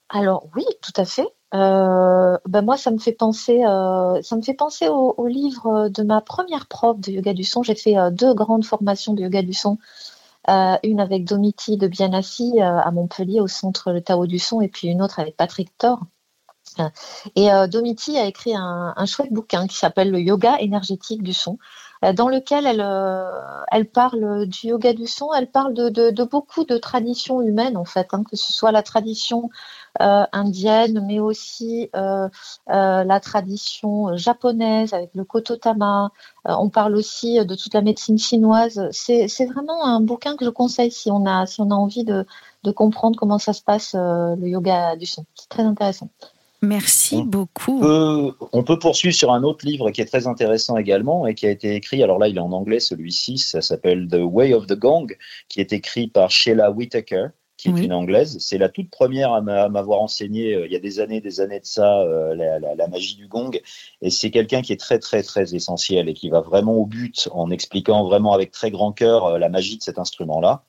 Alors 0.09 0.47
oui, 0.55 0.65
tout 0.81 0.93
à 0.95 1.05
fait. 1.05 1.27
Euh, 1.53 2.37
ben 2.47 2.61
moi, 2.61 2.77
ça 2.77 2.91
me 2.91 2.97
fait 2.97 3.13
penser, 3.13 3.63
euh, 3.65 4.21
ça 4.21 4.35
me 4.35 4.41
fait 4.41 4.53
penser 4.53 4.87
au, 4.89 5.27
livre 5.27 5.89
de 5.89 6.03
ma 6.03 6.21
première 6.21 6.67
prof 6.67 6.99
de 6.99 7.11
yoga 7.11 7.33
du 7.33 7.43
son. 7.43 7.63
J'ai 7.63 7.75
fait 7.75 7.95
deux 8.11 8.33
grandes 8.33 8.65
formations 8.65 9.13
de 9.13 9.23
yoga 9.23 9.41
du 9.41 9.53
son, 9.53 9.77
une 10.47 10.99
avec 10.99 11.25
Domiti 11.25 11.77
de 11.77 11.87
Bianassi 11.87 12.59
à 12.61 12.91
Montpellier 12.91 13.41
au 13.41 13.47
centre 13.47 13.91
le 13.91 14.01
Tao 14.01 14.27
du 14.27 14.39
son, 14.39 14.61
et 14.61 14.67
puis 14.67 14.87
une 14.89 15.01
autre 15.01 15.19
avec 15.19 15.37
Patrick 15.37 15.75
Thor 15.77 16.01
et 17.35 17.51
euh, 17.51 17.67
Domiti 17.67 18.17
a 18.17 18.25
écrit 18.25 18.53
un, 18.55 19.05
chouette 19.05 19.31
bouquin 19.31 19.67
qui 19.67 19.77
s'appelle 19.77 20.11
Le 20.11 20.19
yoga 20.19 20.57
énergétique 20.59 21.23
du 21.23 21.33
son, 21.33 21.53
euh, 21.53 21.57
dans 22.13 22.27
lequel 22.29 22.65
elle, 22.65 22.81
euh, 22.81 23.29
elle 23.71 23.85
parle 23.89 24.45
du 24.47 24.67
yoga 24.67 24.93
du 24.93 25.07
son, 25.07 25.33
elle 25.33 25.49
parle 25.49 25.73
de, 25.73 26.23
beaucoup 26.23 26.63
de 26.65 26.77
traditions 26.77 27.41
humaines 27.41 27.77
en 27.77 27.85
fait, 27.85 28.13
hein, 28.13 28.23
que 28.29 28.35
ce 28.35 28.53
soit 28.53 28.71
la 28.71 28.83
tradition 28.83 29.49
indienne, 29.99 31.05
mais 31.07 31.19
aussi 31.19 31.89
la 31.93 33.19
tradition 33.21 34.17
japonaise 34.17 34.93
avec 34.93 35.11
le 35.15 35.23
kototama. 35.23 36.11
on 36.45 36.69
parle 36.69 36.95
aussi 36.95 37.43
de 37.45 37.55
toute 37.55 37.73
la 37.73 37.81
médecine 37.81 38.17
chinoise. 38.17 38.89
C'est 38.91 39.45
vraiment 39.45 39.85
un 39.85 40.01
bouquin 40.01 40.35
que 40.35 40.45
je 40.45 40.49
conseille 40.49 40.91
si 40.91 41.09
on 41.11 41.25
a, 41.25 41.45
si 41.45 41.61
on 41.61 41.71
a 41.71 41.75
envie 41.75 42.03
de, 42.03 42.25
de 42.63 42.71
comprendre 42.71 43.17
comment 43.17 43.39
ça 43.39 43.53
se 43.53 43.61
passe 43.61 43.95
le 43.95 44.47
yoga 44.47 44.95
du 44.97 45.05
son. 45.05 45.25
C'est 45.35 45.49
très 45.49 45.63
intéressant. 45.63 46.09
Merci 46.61 47.21
beaucoup. 47.23 47.81
on 47.83 48.63
peut 48.63 48.79
poursuivre 48.79 49.15
sur 49.15 49.31
un 49.31 49.43
autre 49.43 49.65
livre 49.65 49.91
qui 49.91 50.01
est 50.01 50.05
très 50.05 50.27
intéressant 50.27 50.77
également 50.77 51.27
et 51.27 51.35
qui 51.35 51.45
a 51.45 51.51
été 51.51 51.75
écrit, 51.75 52.01
alors 52.03 52.19
là 52.19 52.27
il 52.27 52.37
est 52.37 52.41
en 52.41 52.51
anglais 52.51 52.79
celui-ci, 52.79 53.37
ça 53.37 53.61
s'appelle 53.61 54.07
The 54.07 54.19
Way 54.21 54.53
of 54.53 54.67
the 54.67 54.73
Gong, 54.77 55.07
qui 55.49 55.59
est 55.59 55.73
écrit 55.73 56.07
par 56.07 56.31
Sheila 56.31 56.71
Whitaker 56.71 57.27
qui 57.57 57.69
est 57.69 57.71
une 57.71 57.93
anglaise. 57.93 58.37
C'est 58.39 58.57
la 58.57 58.69
toute 58.69 58.89
première 58.89 59.33
à 59.33 59.41
m'avoir 59.41 60.01
enseigné 60.01 60.53
euh, 60.53 60.65
il 60.65 60.73
y 60.73 60.75
a 60.75 60.79
des 60.79 60.99
années, 60.99 61.21
des 61.21 61.39
années 61.39 61.59
de 61.59 61.65
ça, 61.65 62.01
euh, 62.01 62.35
la, 62.35 62.87
magie 62.87 63.15
du 63.15 63.27
gong. 63.27 63.51
Et 64.01 64.09
c'est 64.09 64.31
quelqu'un 64.31 64.61
qui 64.61 64.73
est 64.73 64.79
très, 64.79 64.99
très, 64.99 65.23
très 65.23 65.55
essentiel 65.55 66.09
et 66.09 66.13
qui 66.13 66.29
va 66.29 66.41
vraiment 66.41 66.73
au 66.73 66.85
but 66.85 67.29
en 67.31 67.51
expliquant 67.51 68.03
vraiment 68.03 68.33
avec 68.33 68.51
très 68.51 68.71
grand 68.71 68.91
cœur 68.91 69.25
euh, 69.25 69.37
la 69.37 69.49
magie 69.49 69.77
de 69.77 69.83
cet 69.83 69.99
instrument-là. 69.99 70.63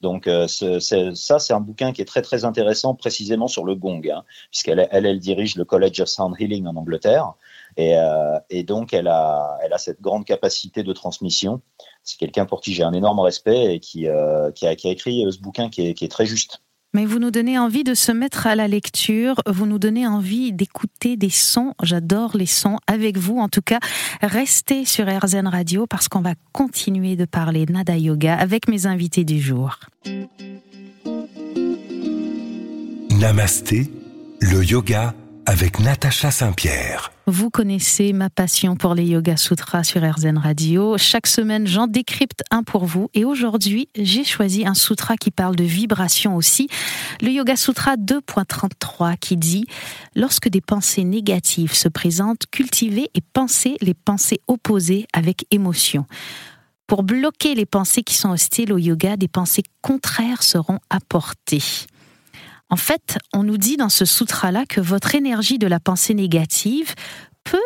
Donc 0.00 0.28
ça, 0.48 1.38
c'est 1.38 1.52
un 1.52 1.60
bouquin 1.60 1.92
qui 1.92 2.02
est 2.02 2.06
très 2.06 2.22
très 2.22 2.44
intéressant 2.44 2.94
précisément 2.94 3.46
sur 3.46 3.64
le 3.64 3.76
gong, 3.76 4.02
hein, 4.12 4.24
puisqu'elle 4.50 4.88
elle, 4.90 5.06
elle, 5.06 5.20
dirige 5.20 5.54
le 5.54 5.64
College 5.64 6.00
of 6.00 6.08
Sound 6.08 6.34
Healing 6.40 6.66
en 6.66 6.74
Angleterre, 6.74 7.34
et, 7.76 7.94
et 8.50 8.62
donc 8.62 8.92
elle 8.92 9.08
a, 9.08 9.58
elle 9.62 9.72
a 9.72 9.78
cette 9.78 10.00
grande 10.00 10.24
capacité 10.24 10.82
de 10.82 10.92
transmission 10.92 11.62
c'est 12.04 12.18
quelqu'un 12.18 12.46
pour 12.46 12.60
qui 12.60 12.74
j'ai 12.74 12.82
un 12.82 12.92
énorme 12.92 13.20
respect 13.20 13.74
et 13.74 13.80
qui, 13.80 14.08
euh, 14.08 14.50
qui, 14.52 14.66
a, 14.66 14.72
écrit 14.72 15.24
euh, 15.24 15.30
ce 15.30 15.38
bouquin 15.38 15.68
qui 15.68 15.88
est, 15.88 16.10
très 16.10 16.26
juste. 16.26 16.62
Mais 16.94 17.06
vous 17.06 17.18
nous 17.18 17.30
donnez 17.30 17.58
envie 17.58 17.84
de 17.84 17.94
se 17.94 18.12
mettre 18.12 18.46
à 18.46 18.54
la 18.54 18.68
lecture, 18.68 19.36
vous 19.46 19.64
nous 19.64 19.78
donnez 19.78 20.06
envie 20.06 20.52
d'écouter 20.52 21.16
des 21.16 21.30
sons. 21.30 21.72
J'adore 21.82 22.36
les 22.36 22.46
sons 22.46 22.78
avec 22.86 23.16
vous. 23.16 23.38
En 23.38 23.48
tout 23.48 23.62
cas, 23.62 23.78
restez 24.20 24.84
sur 24.84 25.06
RZN 25.06 25.46
Radio 25.46 25.86
parce 25.86 26.08
qu'on 26.08 26.20
va 26.20 26.34
continuer 26.52 27.16
de 27.16 27.24
parler 27.24 27.64
Nada 27.66 27.96
Yoga 27.96 28.36
avec 28.36 28.68
mes 28.68 28.84
invités 28.84 29.24
du 29.24 29.40
jour. 29.40 29.78
Namasté, 33.18 33.90
le 34.40 34.62
yoga 34.62 35.14
avec 35.46 35.80
Natacha 35.80 36.30
Saint-Pierre. 36.30 37.12
Vous 37.26 37.50
connaissez 37.50 38.12
ma 38.12 38.30
passion 38.30 38.76
pour 38.76 38.94
les 38.94 39.04
Yoga 39.04 39.36
Sutras 39.36 39.84
sur 39.84 40.02
RZN 40.02 40.38
Radio. 40.38 40.96
Chaque 40.98 41.26
semaine, 41.26 41.66
j'en 41.66 41.86
décrypte 41.86 42.42
un 42.50 42.62
pour 42.62 42.84
vous. 42.84 43.10
Et 43.14 43.24
aujourd'hui, 43.24 43.88
j'ai 43.96 44.24
choisi 44.24 44.66
un 44.66 44.74
sutra 44.74 45.16
qui 45.16 45.30
parle 45.30 45.56
de 45.56 45.64
vibration 45.64 46.36
aussi. 46.36 46.68
Le 47.20 47.30
Yoga 47.30 47.56
Sutra 47.56 47.96
2.33 47.96 49.16
qui 49.18 49.36
dit 49.36 49.66
Lorsque 50.14 50.48
des 50.48 50.60
pensées 50.60 51.04
négatives 51.04 51.74
se 51.74 51.88
présentent, 51.88 52.46
cultivez 52.50 53.10
et 53.14 53.20
pensez 53.32 53.76
les 53.80 53.94
pensées 53.94 54.40
opposées 54.46 55.06
avec 55.12 55.46
émotion. 55.50 56.06
Pour 56.86 57.02
bloquer 57.04 57.54
les 57.54 57.66
pensées 57.66 58.02
qui 58.02 58.14
sont 58.14 58.30
hostiles 58.30 58.72
au 58.72 58.78
yoga, 58.78 59.16
des 59.16 59.28
pensées 59.28 59.62
contraires 59.80 60.42
seront 60.42 60.78
apportées. 60.90 61.62
En 62.72 62.76
fait, 62.76 63.18
on 63.34 63.42
nous 63.42 63.58
dit 63.58 63.76
dans 63.76 63.90
ce 63.90 64.06
sutra-là 64.06 64.64
que 64.66 64.80
votre 64.80 65.14
énergie 65.14 65.58
de 65.58 65.66
la 65.66 65.78
pensée 65.78 66.14
négative 66.14 66.94
peut 67.44 67.58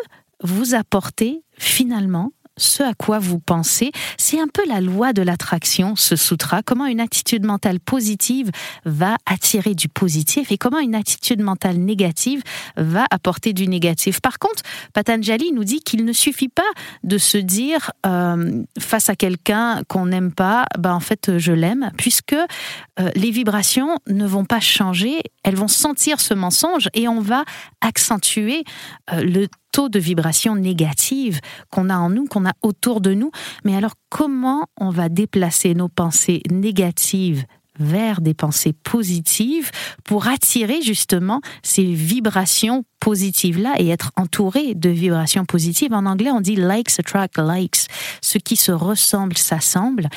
vous 0.43 0.75
apporter 0.75 1.45
finalement 1.57 2.33
ce 2.57 2.83
à 2.83 2.95
quoi 2.95 3.19
vous 3.19 3.39
pensez. 3.39 3.93
C'est 4.17 4.41
un 4.41 4.49
peu 4.49 4.63
la 4.67 4.81
loi 4.81 5.13
de 5.13 5.23
l'attraction, 5.23 5.97
ce 5.97 6.17
sutra. 6.17 6.63
Comment 6.63 6.87
une 6.87 7.01
attitude 7.01 7.45
mentale 7.45 7.81
positive 7.81 8.51
va 8.85 9.17
attirer 9.27 9.75
du 9.75 9.89
positif 9.89 10.51
et 10.51 10.59
comment 10.59 10.79
une 10.79 10.95
attitude 10.95 11.41
mentale 11.41 11.77
négative 11.77 12.43
va 12.77 13.07
apporter 13.11 13.53
du 13.53 13.69
négatif. 13.69 14.21
Par 14.21 14.39
contre, 14.39 14.63
Patanjali 14.93 15.53
nous 15.53 15.65
dit 15.65 15.81
qu'il 15.81 16.05
ne 16.05 16.13
suffit 16.13 16.49
pas 16.49 16.63
de 17.05 17.19
se 17.19 17.39
dire 17.39 17.91
euh, 18.07 18.63
face 18.79 19.11
à 19.11 19.17
quelqu'un 19.17 19.83
qu'on 19.89 20.07
n'aime 20.07 20.33
pas, 20.33 20.65
bah 20.79 20.95
en 20.95 21.01
fait 21.01 21.39
je 21.39 21.53
l'aime, 21.53 21.91
puisque 21.97 22.33
euh, 22.33 23.11
les 23.15 23.31
vibrations 23.31 23.99
ne 24.09 24.27
vont 24.27 24.45
pas 24.45 24.61
changer, 24.61 25.21
elles 25.43 25.57
vont 25.57 25.69
sentir 25.69 26.21
ce 26.21 26.35
mensonge 26.35 26.89
et 26.95 27.09
on 27.09 27.21
va 27.21 27.45
accentuer 27.81 28.65
euh, 29.13 29.23
le 29.23 29.49
taux 29.77 29.91
de 29.91 29.99
vibration 29.99 30.55
négative 30.55 31.41
qu'on 31.71 31.91
a 31.91 31.99
en 31.99 32.09
nous, 32.09 32.25
qu'on 32.25 32.47
a 32.47 32.55
autour 32.63 33.03
de 33.03 33.13
nous. 33.13 33.31
Mais 33.63 33.77
alors, 33.77 33.93
comment 34.09 34.69
on 34.81 34.89
va 34.89 35.11
déplacer 35.11 35.75
nos 35.75 35.91
pensées 35.91 36.41
négatives 36.51 37.45
vers 37.79 38.23
des 38.23 38.33
pensées 38.33 38.73
positives 38.73 39.71
pour 40.03 40.29
attirer 40.29 40.81
justement 40.81 41.43
ces 41.63 41.85
vibrations 41.93 42.85
positives-là 43.01 43.75
et 43.79 43.91
être 43.91 44.13
entouré 44.17 44.75
de 44.75 44.89
vibrations 44.89 45.45
positives? 45.45 45.93
En 45.93 46.07
anglais, 46.07 46.31
on 46.31 46.41
dit 46.41 46.57
likes 46.57 46.99
attract 46.99 47.39
likes. 47.39 47.87
Ce 48.23 48.39
qui 48.39 48.57
se 48.57 48.73
ressemble 48.73 49.37
s'assemble. 49.37 50.09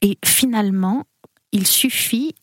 Et 0.00 0.16
finalement, 0.24 1.02
il 1.50 1.66
suffit 1.66 2.36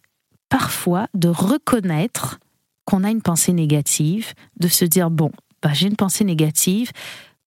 parfois 0.50 1.08
de 1.14 1.30
reconnaître 1.30 2.40
qu'on 2.84 3.06
a 3.06 3.12
une 3.12 3.22
pensée 3.22 3.54
négative, 3.54 4.34
de 4.60 4.68
se 4.68 4.84
dire, 4.84 5.10
bon, 5.10 5.32
j'ai 5.72 5.88
une 5.88 5.96
pensée 5.96 6.24
négative, 6.24 6.92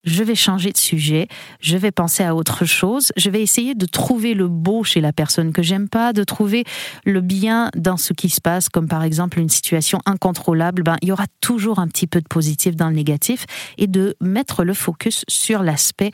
je 0.06 0.22
vais 0.22 0.36
changer 0.36 0.70
de 0.70 0.76
sujet, 0.76 1.26
je 1.60 1.76
vais 1.76 1.90
penser 1.90 2.22
à 2.22 2.34
autre 2.34 2.64
chose, 2.64 3.12
je 3.16 3.28
vais 3.28 3.42
essayer 3.42 3.74
de 3.74 3.86
trouver 3.86 4.34
le 4.34 4.48
beau 4.48 4.84
chez 4.84 5.00
la 5.00 5.12
personne 5.12 5.52
que 5.52 5.62
j'aime 5.62 5.88
pas, 5.88 6.12
de 6.12 6.22
trouver 6.22 6.64
le 7.04 7.20
bien 7.20 7.70
dans 7.76 7.96
ce 7.96 8.12
qui 8.12 8.30
se 8.30 8.40
passe, 8.40 8.68
comme 8.68 8.86
par 8.86 9.02
exemple 9.02 9.40
une 9.40 9.48
situation 9.48 10.00
incontrôlable, 10.06 10.84
ben, 10.84 10.96
il 11.02 11.08
y 11.08 11.12
aura 11.12 11.26
toujours 11.40 11.80
un 11.80 11.88
petit 11.88 12.06
peu 12.06 12.20
de 12.20 12.28
positif 12.28 12.76
dans 12.76 12.88
le 12.88 12.94
négatif 12.94 13.46
et 13.78 13.88
de 13.88 14.14
mettre 14.20 14.64
le 14.64 14.74
focus 14.74 15.24
sur 15.28 15.62
l'aspect 15.62 16.12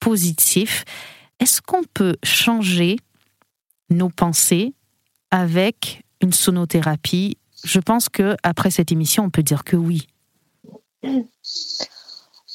positif. 0.00 0.84
Est-ce 1.38 1.60
qu'on 1.60 1.82
peut 1.92 2.16
changer 2.24 2.96
nos 3.90 4.08
pensées 4.08 4.72
avec 5.30 6.02
une 6.22 6.32
sonothérapie? 6.32 7.36
Je 7.64 7.80
pense 7.80 8.08
que 8.08 8.36
après 8.42 8.70
cette 8.70 8.90
émission, 8.90 9.24
on 9.24 9.30
peut 9.30 9.42
dire 9.42 9.64
que 9.64 9.76
oui. 9.76 10.06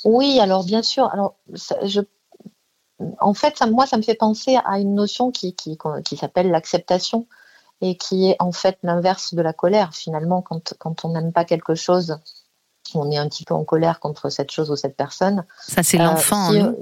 Oui, 0.06 0.40
alors 0.40 0.64
bien 0.64 0.82
sûr. 0.82 1.10
Alors, 1.12 1.36
je, 1.84 2.02
en 3.20 3.34
fait, 3.34 3.58
ça, 3.58 3.66
moi, 3.66 3.86
ça 3.86 3.98
me 3.98 4.02
fait 4.02 4.16
penser 4.16 4.58
à 4.66 4.80
une 4.80 4.96
notion 4.96 5.32
qui, 5.32 5.56
qui, 5.56 5.78
qui 6.06 6.18
s'appelle 6.18 6.50
l'acceptation 6.50 7.28
et 7.82 7.98
qui 7.98 8.30
est 8.30 8.36
en 8.40 8.52
fait 8.52 8.78
l'inverse 8.84 9.34
de 9.34 9.42
la 9.42 9.54
colère. 9.54 9.94
Finalement, 9.94 10.42
quand, 10.42 10.74
quand 10.80 11.06
on 11.06 11.10
n'aime 11.10 11.32
pas 11.32 11.46
quelque 11.46 11.76
chose, 11.76 12.18
on 12.94 13.10
est 13.12 13.18
un 13.18 13.28
petit 13.28 13.46
peu 13.46 13.54
en 13.54 13.64
colère 13.64 14.00
contre 14.00 14.30
cette 14.30 14.52
chose 14.52 14.70
ou 14.72 14.76
cette 14.76 14.98
personne. 14.98 15.46
Ça, 15.62 15.84
c'est 15.84 15.98
l'enfant. 15.98 16.54
Euh, 16.54 16.74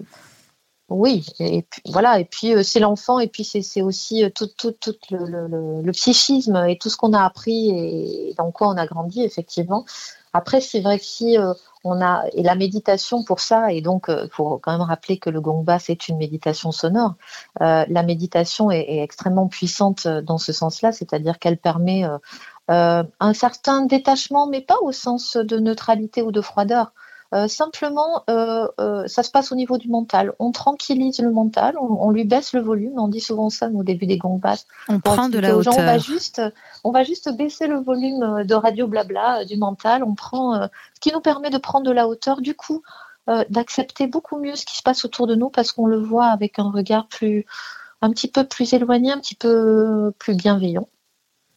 oui, 0.89 1.25
et 1.39 1.63
puis 1.63 1.81
voilà, 1.87 2.17
et 2.19 2.23
puis 2.23 2.53
euh, 2.53 2.63
c'est 2.63 2.79
l'enfant, 2.79 3.19
et 3.19 3.27
puis 3.27 3.43
c'est 3.43 3.81
aussi 3.81 4.23
euh, 4.23 4.29
tout, 4.29 4.47
tout, 4.47 4.71
tout 4.71 4.95
le, 5.11 5.81
le, 5.81 5.91
psychisme 5.91 6.55
et 6.65 6.77
tout 6.77 6.89
ce 6.89 6.95
qu'on 6.95 7.11
a 7.11 7.25
appris 7.25 7.71
et 7.71 8.33
dans 8.37 8.51
quoi 8.51 8.69
on 8.69 8.77
a 8.77 8.87
grandi, 8.87 9.21
effectivement. 9.21 9.85
Après, 10.37 10.61
c'est 10.61 10.81
vrai 10.81 10.99
que 10.99 11.05
si 11.05 11.37
euh, 11.37 11.53
on 11.83 12.01
a 12.01 12.25
et 12.33 12.43
la 12.43 12.55
méditation 12.55 13.23
pour 13.23 13.39
ça, 13.39 13.71
et 13.71 13.81
donc 13.81 14.05
il 14.09 14.29
faut 14.31 14.59
quand 14.59 14.71
même 14.71 14.81
rappeler 14.81 15.17
que 15.17 15.29
le 15.29 15.41
gongba 15.41 15.79
c'est 15.79 16.07
une 16.09 16.17
méditation 16.17 16.71
sonore. 16.71 17.15
la 17.59 18.03
méditation 18.03 18.69
est, 18.71 18.81
est, 18.81 19.01
extrêmement 19.03 19.47
puissante 19.47 20.07
dans 20.07 20.37
ce 20.37 20.53
sens-là, 20.53 20.91
c'est-à-dire 20.91 21.39
qu'elle 21.39 21.57
permet 21.57 22.03
un 22.67 23.33
certain 23.33 23.85
détachement, 23.85 24.47
mais 24.47 24.61
pas 24.61 24.77
au 24.81 24.91
sens 24.91 25.37
de 25.37 25.57
neutralité 25.59 26.21
ou 26.21 26.31
de 26.31 26.41
froideur 26.41 26.91
Euh, 27.33 27.47
simplement, 27.47 28.23
euh, 28.29 28.67
ça 29.07 29.23
se 29.23 29.31
passe 29.31 29.51
au 29.51 29.55
niveau 29.55 29.77
du 29.77 29.89
mental. 29.89 30.33
On 30.39 30.51
tranquillise 30.51 31.19
le 31.19 31.31
mental, 31.31 31.75
on, 31.79 32.09
lui 32.09 32.23
baisse 32.23 32.53
le 32.53 32.61
volume. 32.61 32.93
On 32.97 33.07
dit 33.07 33.19
souvent 33.19 33.49
ça 33.49 33.69
au 33.69 33.83
début 33.83 34.05
des 34.05 34.17
gong 34.17 34.39
On 34.87 34.99
prend 34.99 35.29
de 35.29 35.39
la 35.39 35.55
hauteur. 35.55 35.73
on, 35.77 35.81
va 35.81 35.97
juste, 35.97 36.41
on 36.83 36.91
va 36.91 37.03
juste 37.03 37.29
baisser 37.35 37.67
le 37.67 37.79
volume 37.79 38.43
de 38.45 38.55
radio 38.55 38.87
blabla 38.87 39.45
du 39.45 39.57
mental. 39.57 40.03
On 40.03 40.15
prend, 40.15 40.53
ce 40.61 40.99
qui 41.01 41.11
nous 41.11 41.21
permet 41.21 41.49
de 41.49 41.57
prendre 41.57 41.85
de 41.85 41.91
la 41.91 42.07
hauteur. 42.07 42.41
Du 42.41 42.55
coup, 42.55 42.81
d'accepter 43.49 44.07
beaucoup 44.07 44.37
mieux 44.37 44.55
ce 44.55 44.65
qui 44.65 44.77
se 44.77 44.83
passe 44.83 45.03
autour 45.03 45.27
de 45.27 45.35
nous 45.35 45.49
parce 45.49 45.73
qu'on 45.73 45.87
le 45.87 45.99
voit 45.99 46.27
avec 46.27 46.59
un 46.59 46.71
regard 46.71 47.07
plus, 47.07 47.45
un 48.01 48.11
petit 48.11 48.29
peu 48.29 48.45
plus 48.45 48.73
éloigné, 48.73 49.11
un 49.11 49.19
petit 49.19 49.35
peu 49.35 50.13
plus 50.17 50.35
bienveillant. 50.35 50.87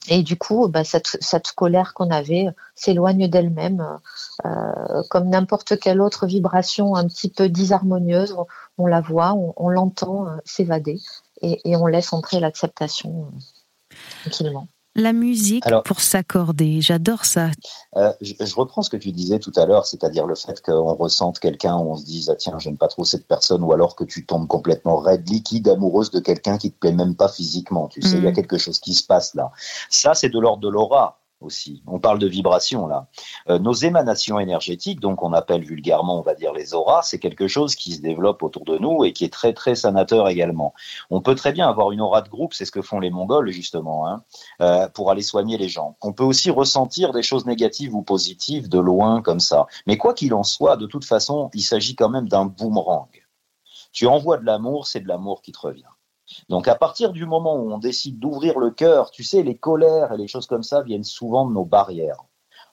Et 0.09 0.23
du 0.23 0.37
coup, 0.37 0.67
bah, 0.69 0.83
cette, 0.85 1.53
colère 1.55 1.93
qu'on 1.95 2.11
avait 2.11 2.47
s'éloigne 2.75 3.29
d'elle-même, 3.29 3.99
euh, 4.47 5.03
comme 5.11 5.29
n'importe 5.29 5.79
quelle 5.79 6.01
autre 6.01 6.27
vibration 6.27 6.95
un 6.97 7.07
petit 7.07 7.29
peu 7.31 7.49
disharmonieuse. 7.49 8.35
On, 8.79 8.87
la 8.87 9.01
voit, 9.01 9.35
on, 9.35 9.69
l'entend 9.69 10.27
euh, 10.27 10.37
s'évader 10.45 10.99
et, 11.43 11.77
on 11.77 11.87
laisse 11.87 12.13
entrer 12.13 12.41
l'acceptation 12.41 13.27
euh, 13.27 13.95
tranquillement. 14.23 14.69
La 14.97 15.13
musique 15.13 15.65
pour 15.85 16.01
s'accorder, 16.01 16.81
j'adore 16.81 17.25
ça. 17.25 17.51
Euh, 17.97 18.13
je, 18.21 18.35
reprends 18.57 18.83
ce 18.83 18.91
que 18.91 18.97
tu 18.97 19.13
disais 19.13 19.39
tout 19.39 19.53
à 19.55 19.65
l'heure, 19.65 19.87
c'est-à-dire 19.87 20.27
le 20.27 20.35
fait 20.35 20.61
qu'on 20.61 20.95
ressente 20.95 21.39
quelqu'un, 21.39 21.77
on 21.77 21.97
se 21.97 22.05
dise 22.05 22.29
ah 22.29 22.35
tiens 22.35 22.59
j'aime 22.59 22.77
pas 22.77 22.89
trop 22.89 23.05
cette 23.05 23.29
personne, 23.29 23.63
ou 23.63 23.73
alors 23.73 23.95
que 23.95 24.03
tu 24.03 24.27
tombes 24.27 24.49
complètement 24.49 24.97
raide, 24.97 25.29
liquide, 25.29 25.69
amoureuse 25.69 26.11
de 26.11 26.19
quelqu'un 26.19 26.59
qui 26.59 26.73
te 26.73 26.79
plaît 26.79 26.93
même 26.93 27.15
pas 27.15 27.29
physiquement. 27.29 27.87
Tu 27.87 28.03
sais, 28.03 28.17
il 28.17 28.25
y 28.25 28.27
a 28.27 28.33
mm. 28.33 28.35
quelque 28.35 28.59
chose 28.59 28.81
qui 28.81 28.95
se 28.95 29.07
passe 29.07 29.37
là. 29.37 29.53
Ça 29.91 30.15
c'est 30.15 30.29
de 30.29 30.41
l'ordre 30.41 30.63
de 30.63 30.69
l'aura 30.69 31.20
aussi. 31.41 31.83
On 31.87 31.99
parle 31.99 32.19
de 32.19 32.27
vibration 32.27 32.87
là. 32.87 33.07
Euh, 33.49 33.59
nos 33.59 33.73
émanations 33.73 34.39
énergétiques, 34.39 35.01
donc 35.01 35.23
on 35.23 35.33
appelle 35.33 35.63
vulgairement, 35.65 36.19
on 36.19 36.23
va 36.23 36.35
dire 36.35 36.53
les 36.53 36.75
auras, 36.75 37.03
c'est 37.03 37.19
quelque 37.19 37.49
chose 37.49 37.75
qui 37.75 37.93
se 37.93 38.01
développe 38.01 38.43
autour 38.43 38.65
de 38.65 38.79
nous 38.79 39.05
et 39.05 39.13
qui 39.13 39.25
est 39.25 39.33
très 39.33 39.53
très 39.53 39.75
sanateur 39.75 40.29
également. 40.29 40.75
On 41.11 41.21
peut 41.21 41.35
très 41.35 41.53
bien 41.53 41.69
avoir 41.69 41.93
une 41.93 42.01
aura 42.01 42.23
de 42.23 42.29
groupe, 42.29 42.55
c'est 42.55 42.65
ce 42.65 42.73
que 42.73 42.83
font 42.83 43.01
les 43.01 43.11
Mongols 43.11 43.51
justement, 43.51 44.07
hein, 44.07 44.23
euh, 44.61 44.89
pour 44.89 45.11
aller 45.11 45.23
soigner 45.23 45.57
les 45.59 45.69
gens. 45.69 45.97
On 46.03 46.13
peut 46.13 46.25
aussi 46.25 46.51
ressentir 46.51 47.13
des 47.13 47.23
choses 47.23 47.47
négatives 47.47 47.95
ou 47.95 48.03
positives 48.03 48.69
de 48.69 48.79
loin 48.79 49.23
comme 49.23 49.41
ça. 49.41 49.67
Mais 49.87 49.97
quoi 49.97 50.15
qu'il 50.15 50.35
en 50.35 50.43
soit, 50.43 50.77
de 50.77 50.87
toute 50.87 51.05
façon, 51.05 51.51
il 51.55 51.63
s'agit 51.63 51.95
quand 51.95 52.09
même 52.09 52.29
d'un 52.29 52.47
boomerang. 52.47 53.09
Tu 53.93 54.07
envoies 54.07 54.39
de 54.39 54.45
l'amour, 54.45 54.87
c'est 54.87 55.01
de 55.01 55.09
l'amour 55.09 55.43
qui 55.43 55.53
te 55.53 55.59
revient. 55.59 55.85
Donc 56.49 56.69
à 56.69 56.75
partir 56.75 57.13
du 57.13 57.27
moment 57.27 57.57
où 57.57 57.73
on 57.73 57.79
décide 57.79 58.19
d'ouvrir 58.19 58.59
le 58.59 58.71
cœur, 58.71 59.11
tu 59.11 59.25
sais, 59.25 59.43
les 59.43 59.57
colères 59.57 60.13
et 60.13 60.17
les 60.17 60.29
choses 60.29 60.47
comme 60.47 60.63
ça 60.63 60.83
viennent 60.83 61.05
souvent 61.05 61.47
de 61.47 61.53
nos 61.53 61.65
barrières. 61.65 62.25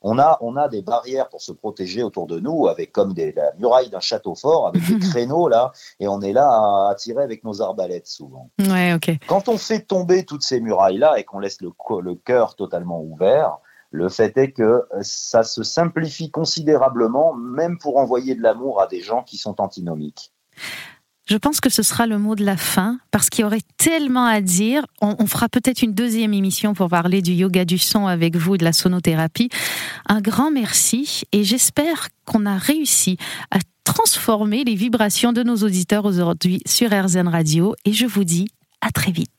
On 0.01 0.20
a, 0.20 0.38
on 0.41 0.55
a 0.55 0.68
des 0.68 0.82
barrières 0.82 1.28
pour 1.30 1.41
se 1.41 1.51
protéger 1.51 2.03
autour 2.03 2.28
de 2.28 2.39
nous, 2.39 2.68
avec 2.68 2.91
comme 2.91 3.14
des, 3.14 3.32
la 3.32 3.53
muraille 3.58 3.89
d'un 3.89 3.99
château 3.99 4.36
fort, 4.36 4.68
avec 4.68 4.86
des 4.86 4.99
créneaux 5.10 5.47
là, 5.47 5.72
et 5.99 6.08
on 6.08 6.22
est 6.22 6.34
là 6.34 6.47
à, 6.47 6.95
tirer 6.95 7.24
avec 7.24 7.43
nos 7.43 7.62
arbalètes 7.62 8.08
souvent. 8.08 8.49
Ouais. 8.60 8.95
Quand 9.28 9.49
on 9.49 9.58
fait 9.58 9.82
tomber 9.82 10.24
toutes 10.24 10.43
ces 10.43 10.60
murailles 10.60 10.99
là 10.99 11.18
et 11.18 11.24
qu'on 11.24 11.39
laisse 11.39 11.62
le, 11.62 11.72
le 12.01 12.16
cœur 12.16 12.55
totalement 12.55 13.01
ouvert, 13.01 13.58
le 13.89 14.10
fait 14.10 14.38
est 14.38 14.51
que 14.51 14.86
ça 15.01 15.43
se 15.43 15.64
simplifie 15.64 16.30
considérablement, 16.30 17.34
même 17.34 17.78
pour 17.78 17.97
envoyer 17.97 18.36
de 18.36 18.43
l'amour 18.43 18.82
à 18.82 18.88
des 18.88 19.01
gens 19.01 19.24
qui 19.24 19.38
sont 19.38 19.62
antinomiques. 19.62 20.34
Je 21.28 21.36
pense 21.36 21.60
que 21.60 21.70
ce 21.70 21.84
sera 21.84 22.08
le 22.08 22.18
mot 22.18 22.36
de 22.36 22.46
la 22.46 22.56
fin 22.56 23.00
parce 23.12 23.30
qu'il 23.30 23.42
y 23.42 23.46
aurait 23.46 23.62
tellement 23.76 24.26
à 24.26 24.40
dire. 24.40 24.86
On, 25.02 25.28
fera 25.28 25.50
peut-être 25.50 25.82
une 25.82 25.94
deuxième 25.94 26.34
émission 26.34 26.74
pour 26.74 26.88
parler 26.88 27.22
du 27.22 27.34
yoga 27.34 27.66
du 27.66 27.78
son 27.78 28.08
avec 28.08 28.38
vous 28.38 28.56
et 28.56 28.58
de 28.58 28.64
la 28.64 28.72
sonothérapie. 28.72 29.50
Un 30.08 30.22
grand 30.22 30.52
merci 30.52 31.24
et 31.34 31.44
j'espère 31.44 32.08
qu'on 32.26 32.46
a 32.46 32.58
réussi 32.58 33.18
à 33.52 33.60
transformer 33.84 34.64
les 34.64 34.76
vibrations 34.76 35.34
de 35.34 35.44
nos 35.44 35.58
auditeurs 35.58 36.06
aujourd'hui 36.06 36.62
sur 36.66 36.92
RZN 36.92 37.28
Radio 37.28 37.76
et 37.84 37.92
je 37.92 38.06
vous 38.06 38.24
dis 38.24 38.48
à 38.80 38.92
très 38.92 39.12
vite. 39.12 39.30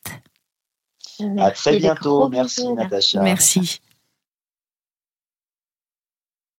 à 1.39 1.51
très 1.53 1.79
bientôt. 1.79 2.29
Merci 2.29 2.71
Natacha. 2.75 3.23
Merci. 3.23 3.81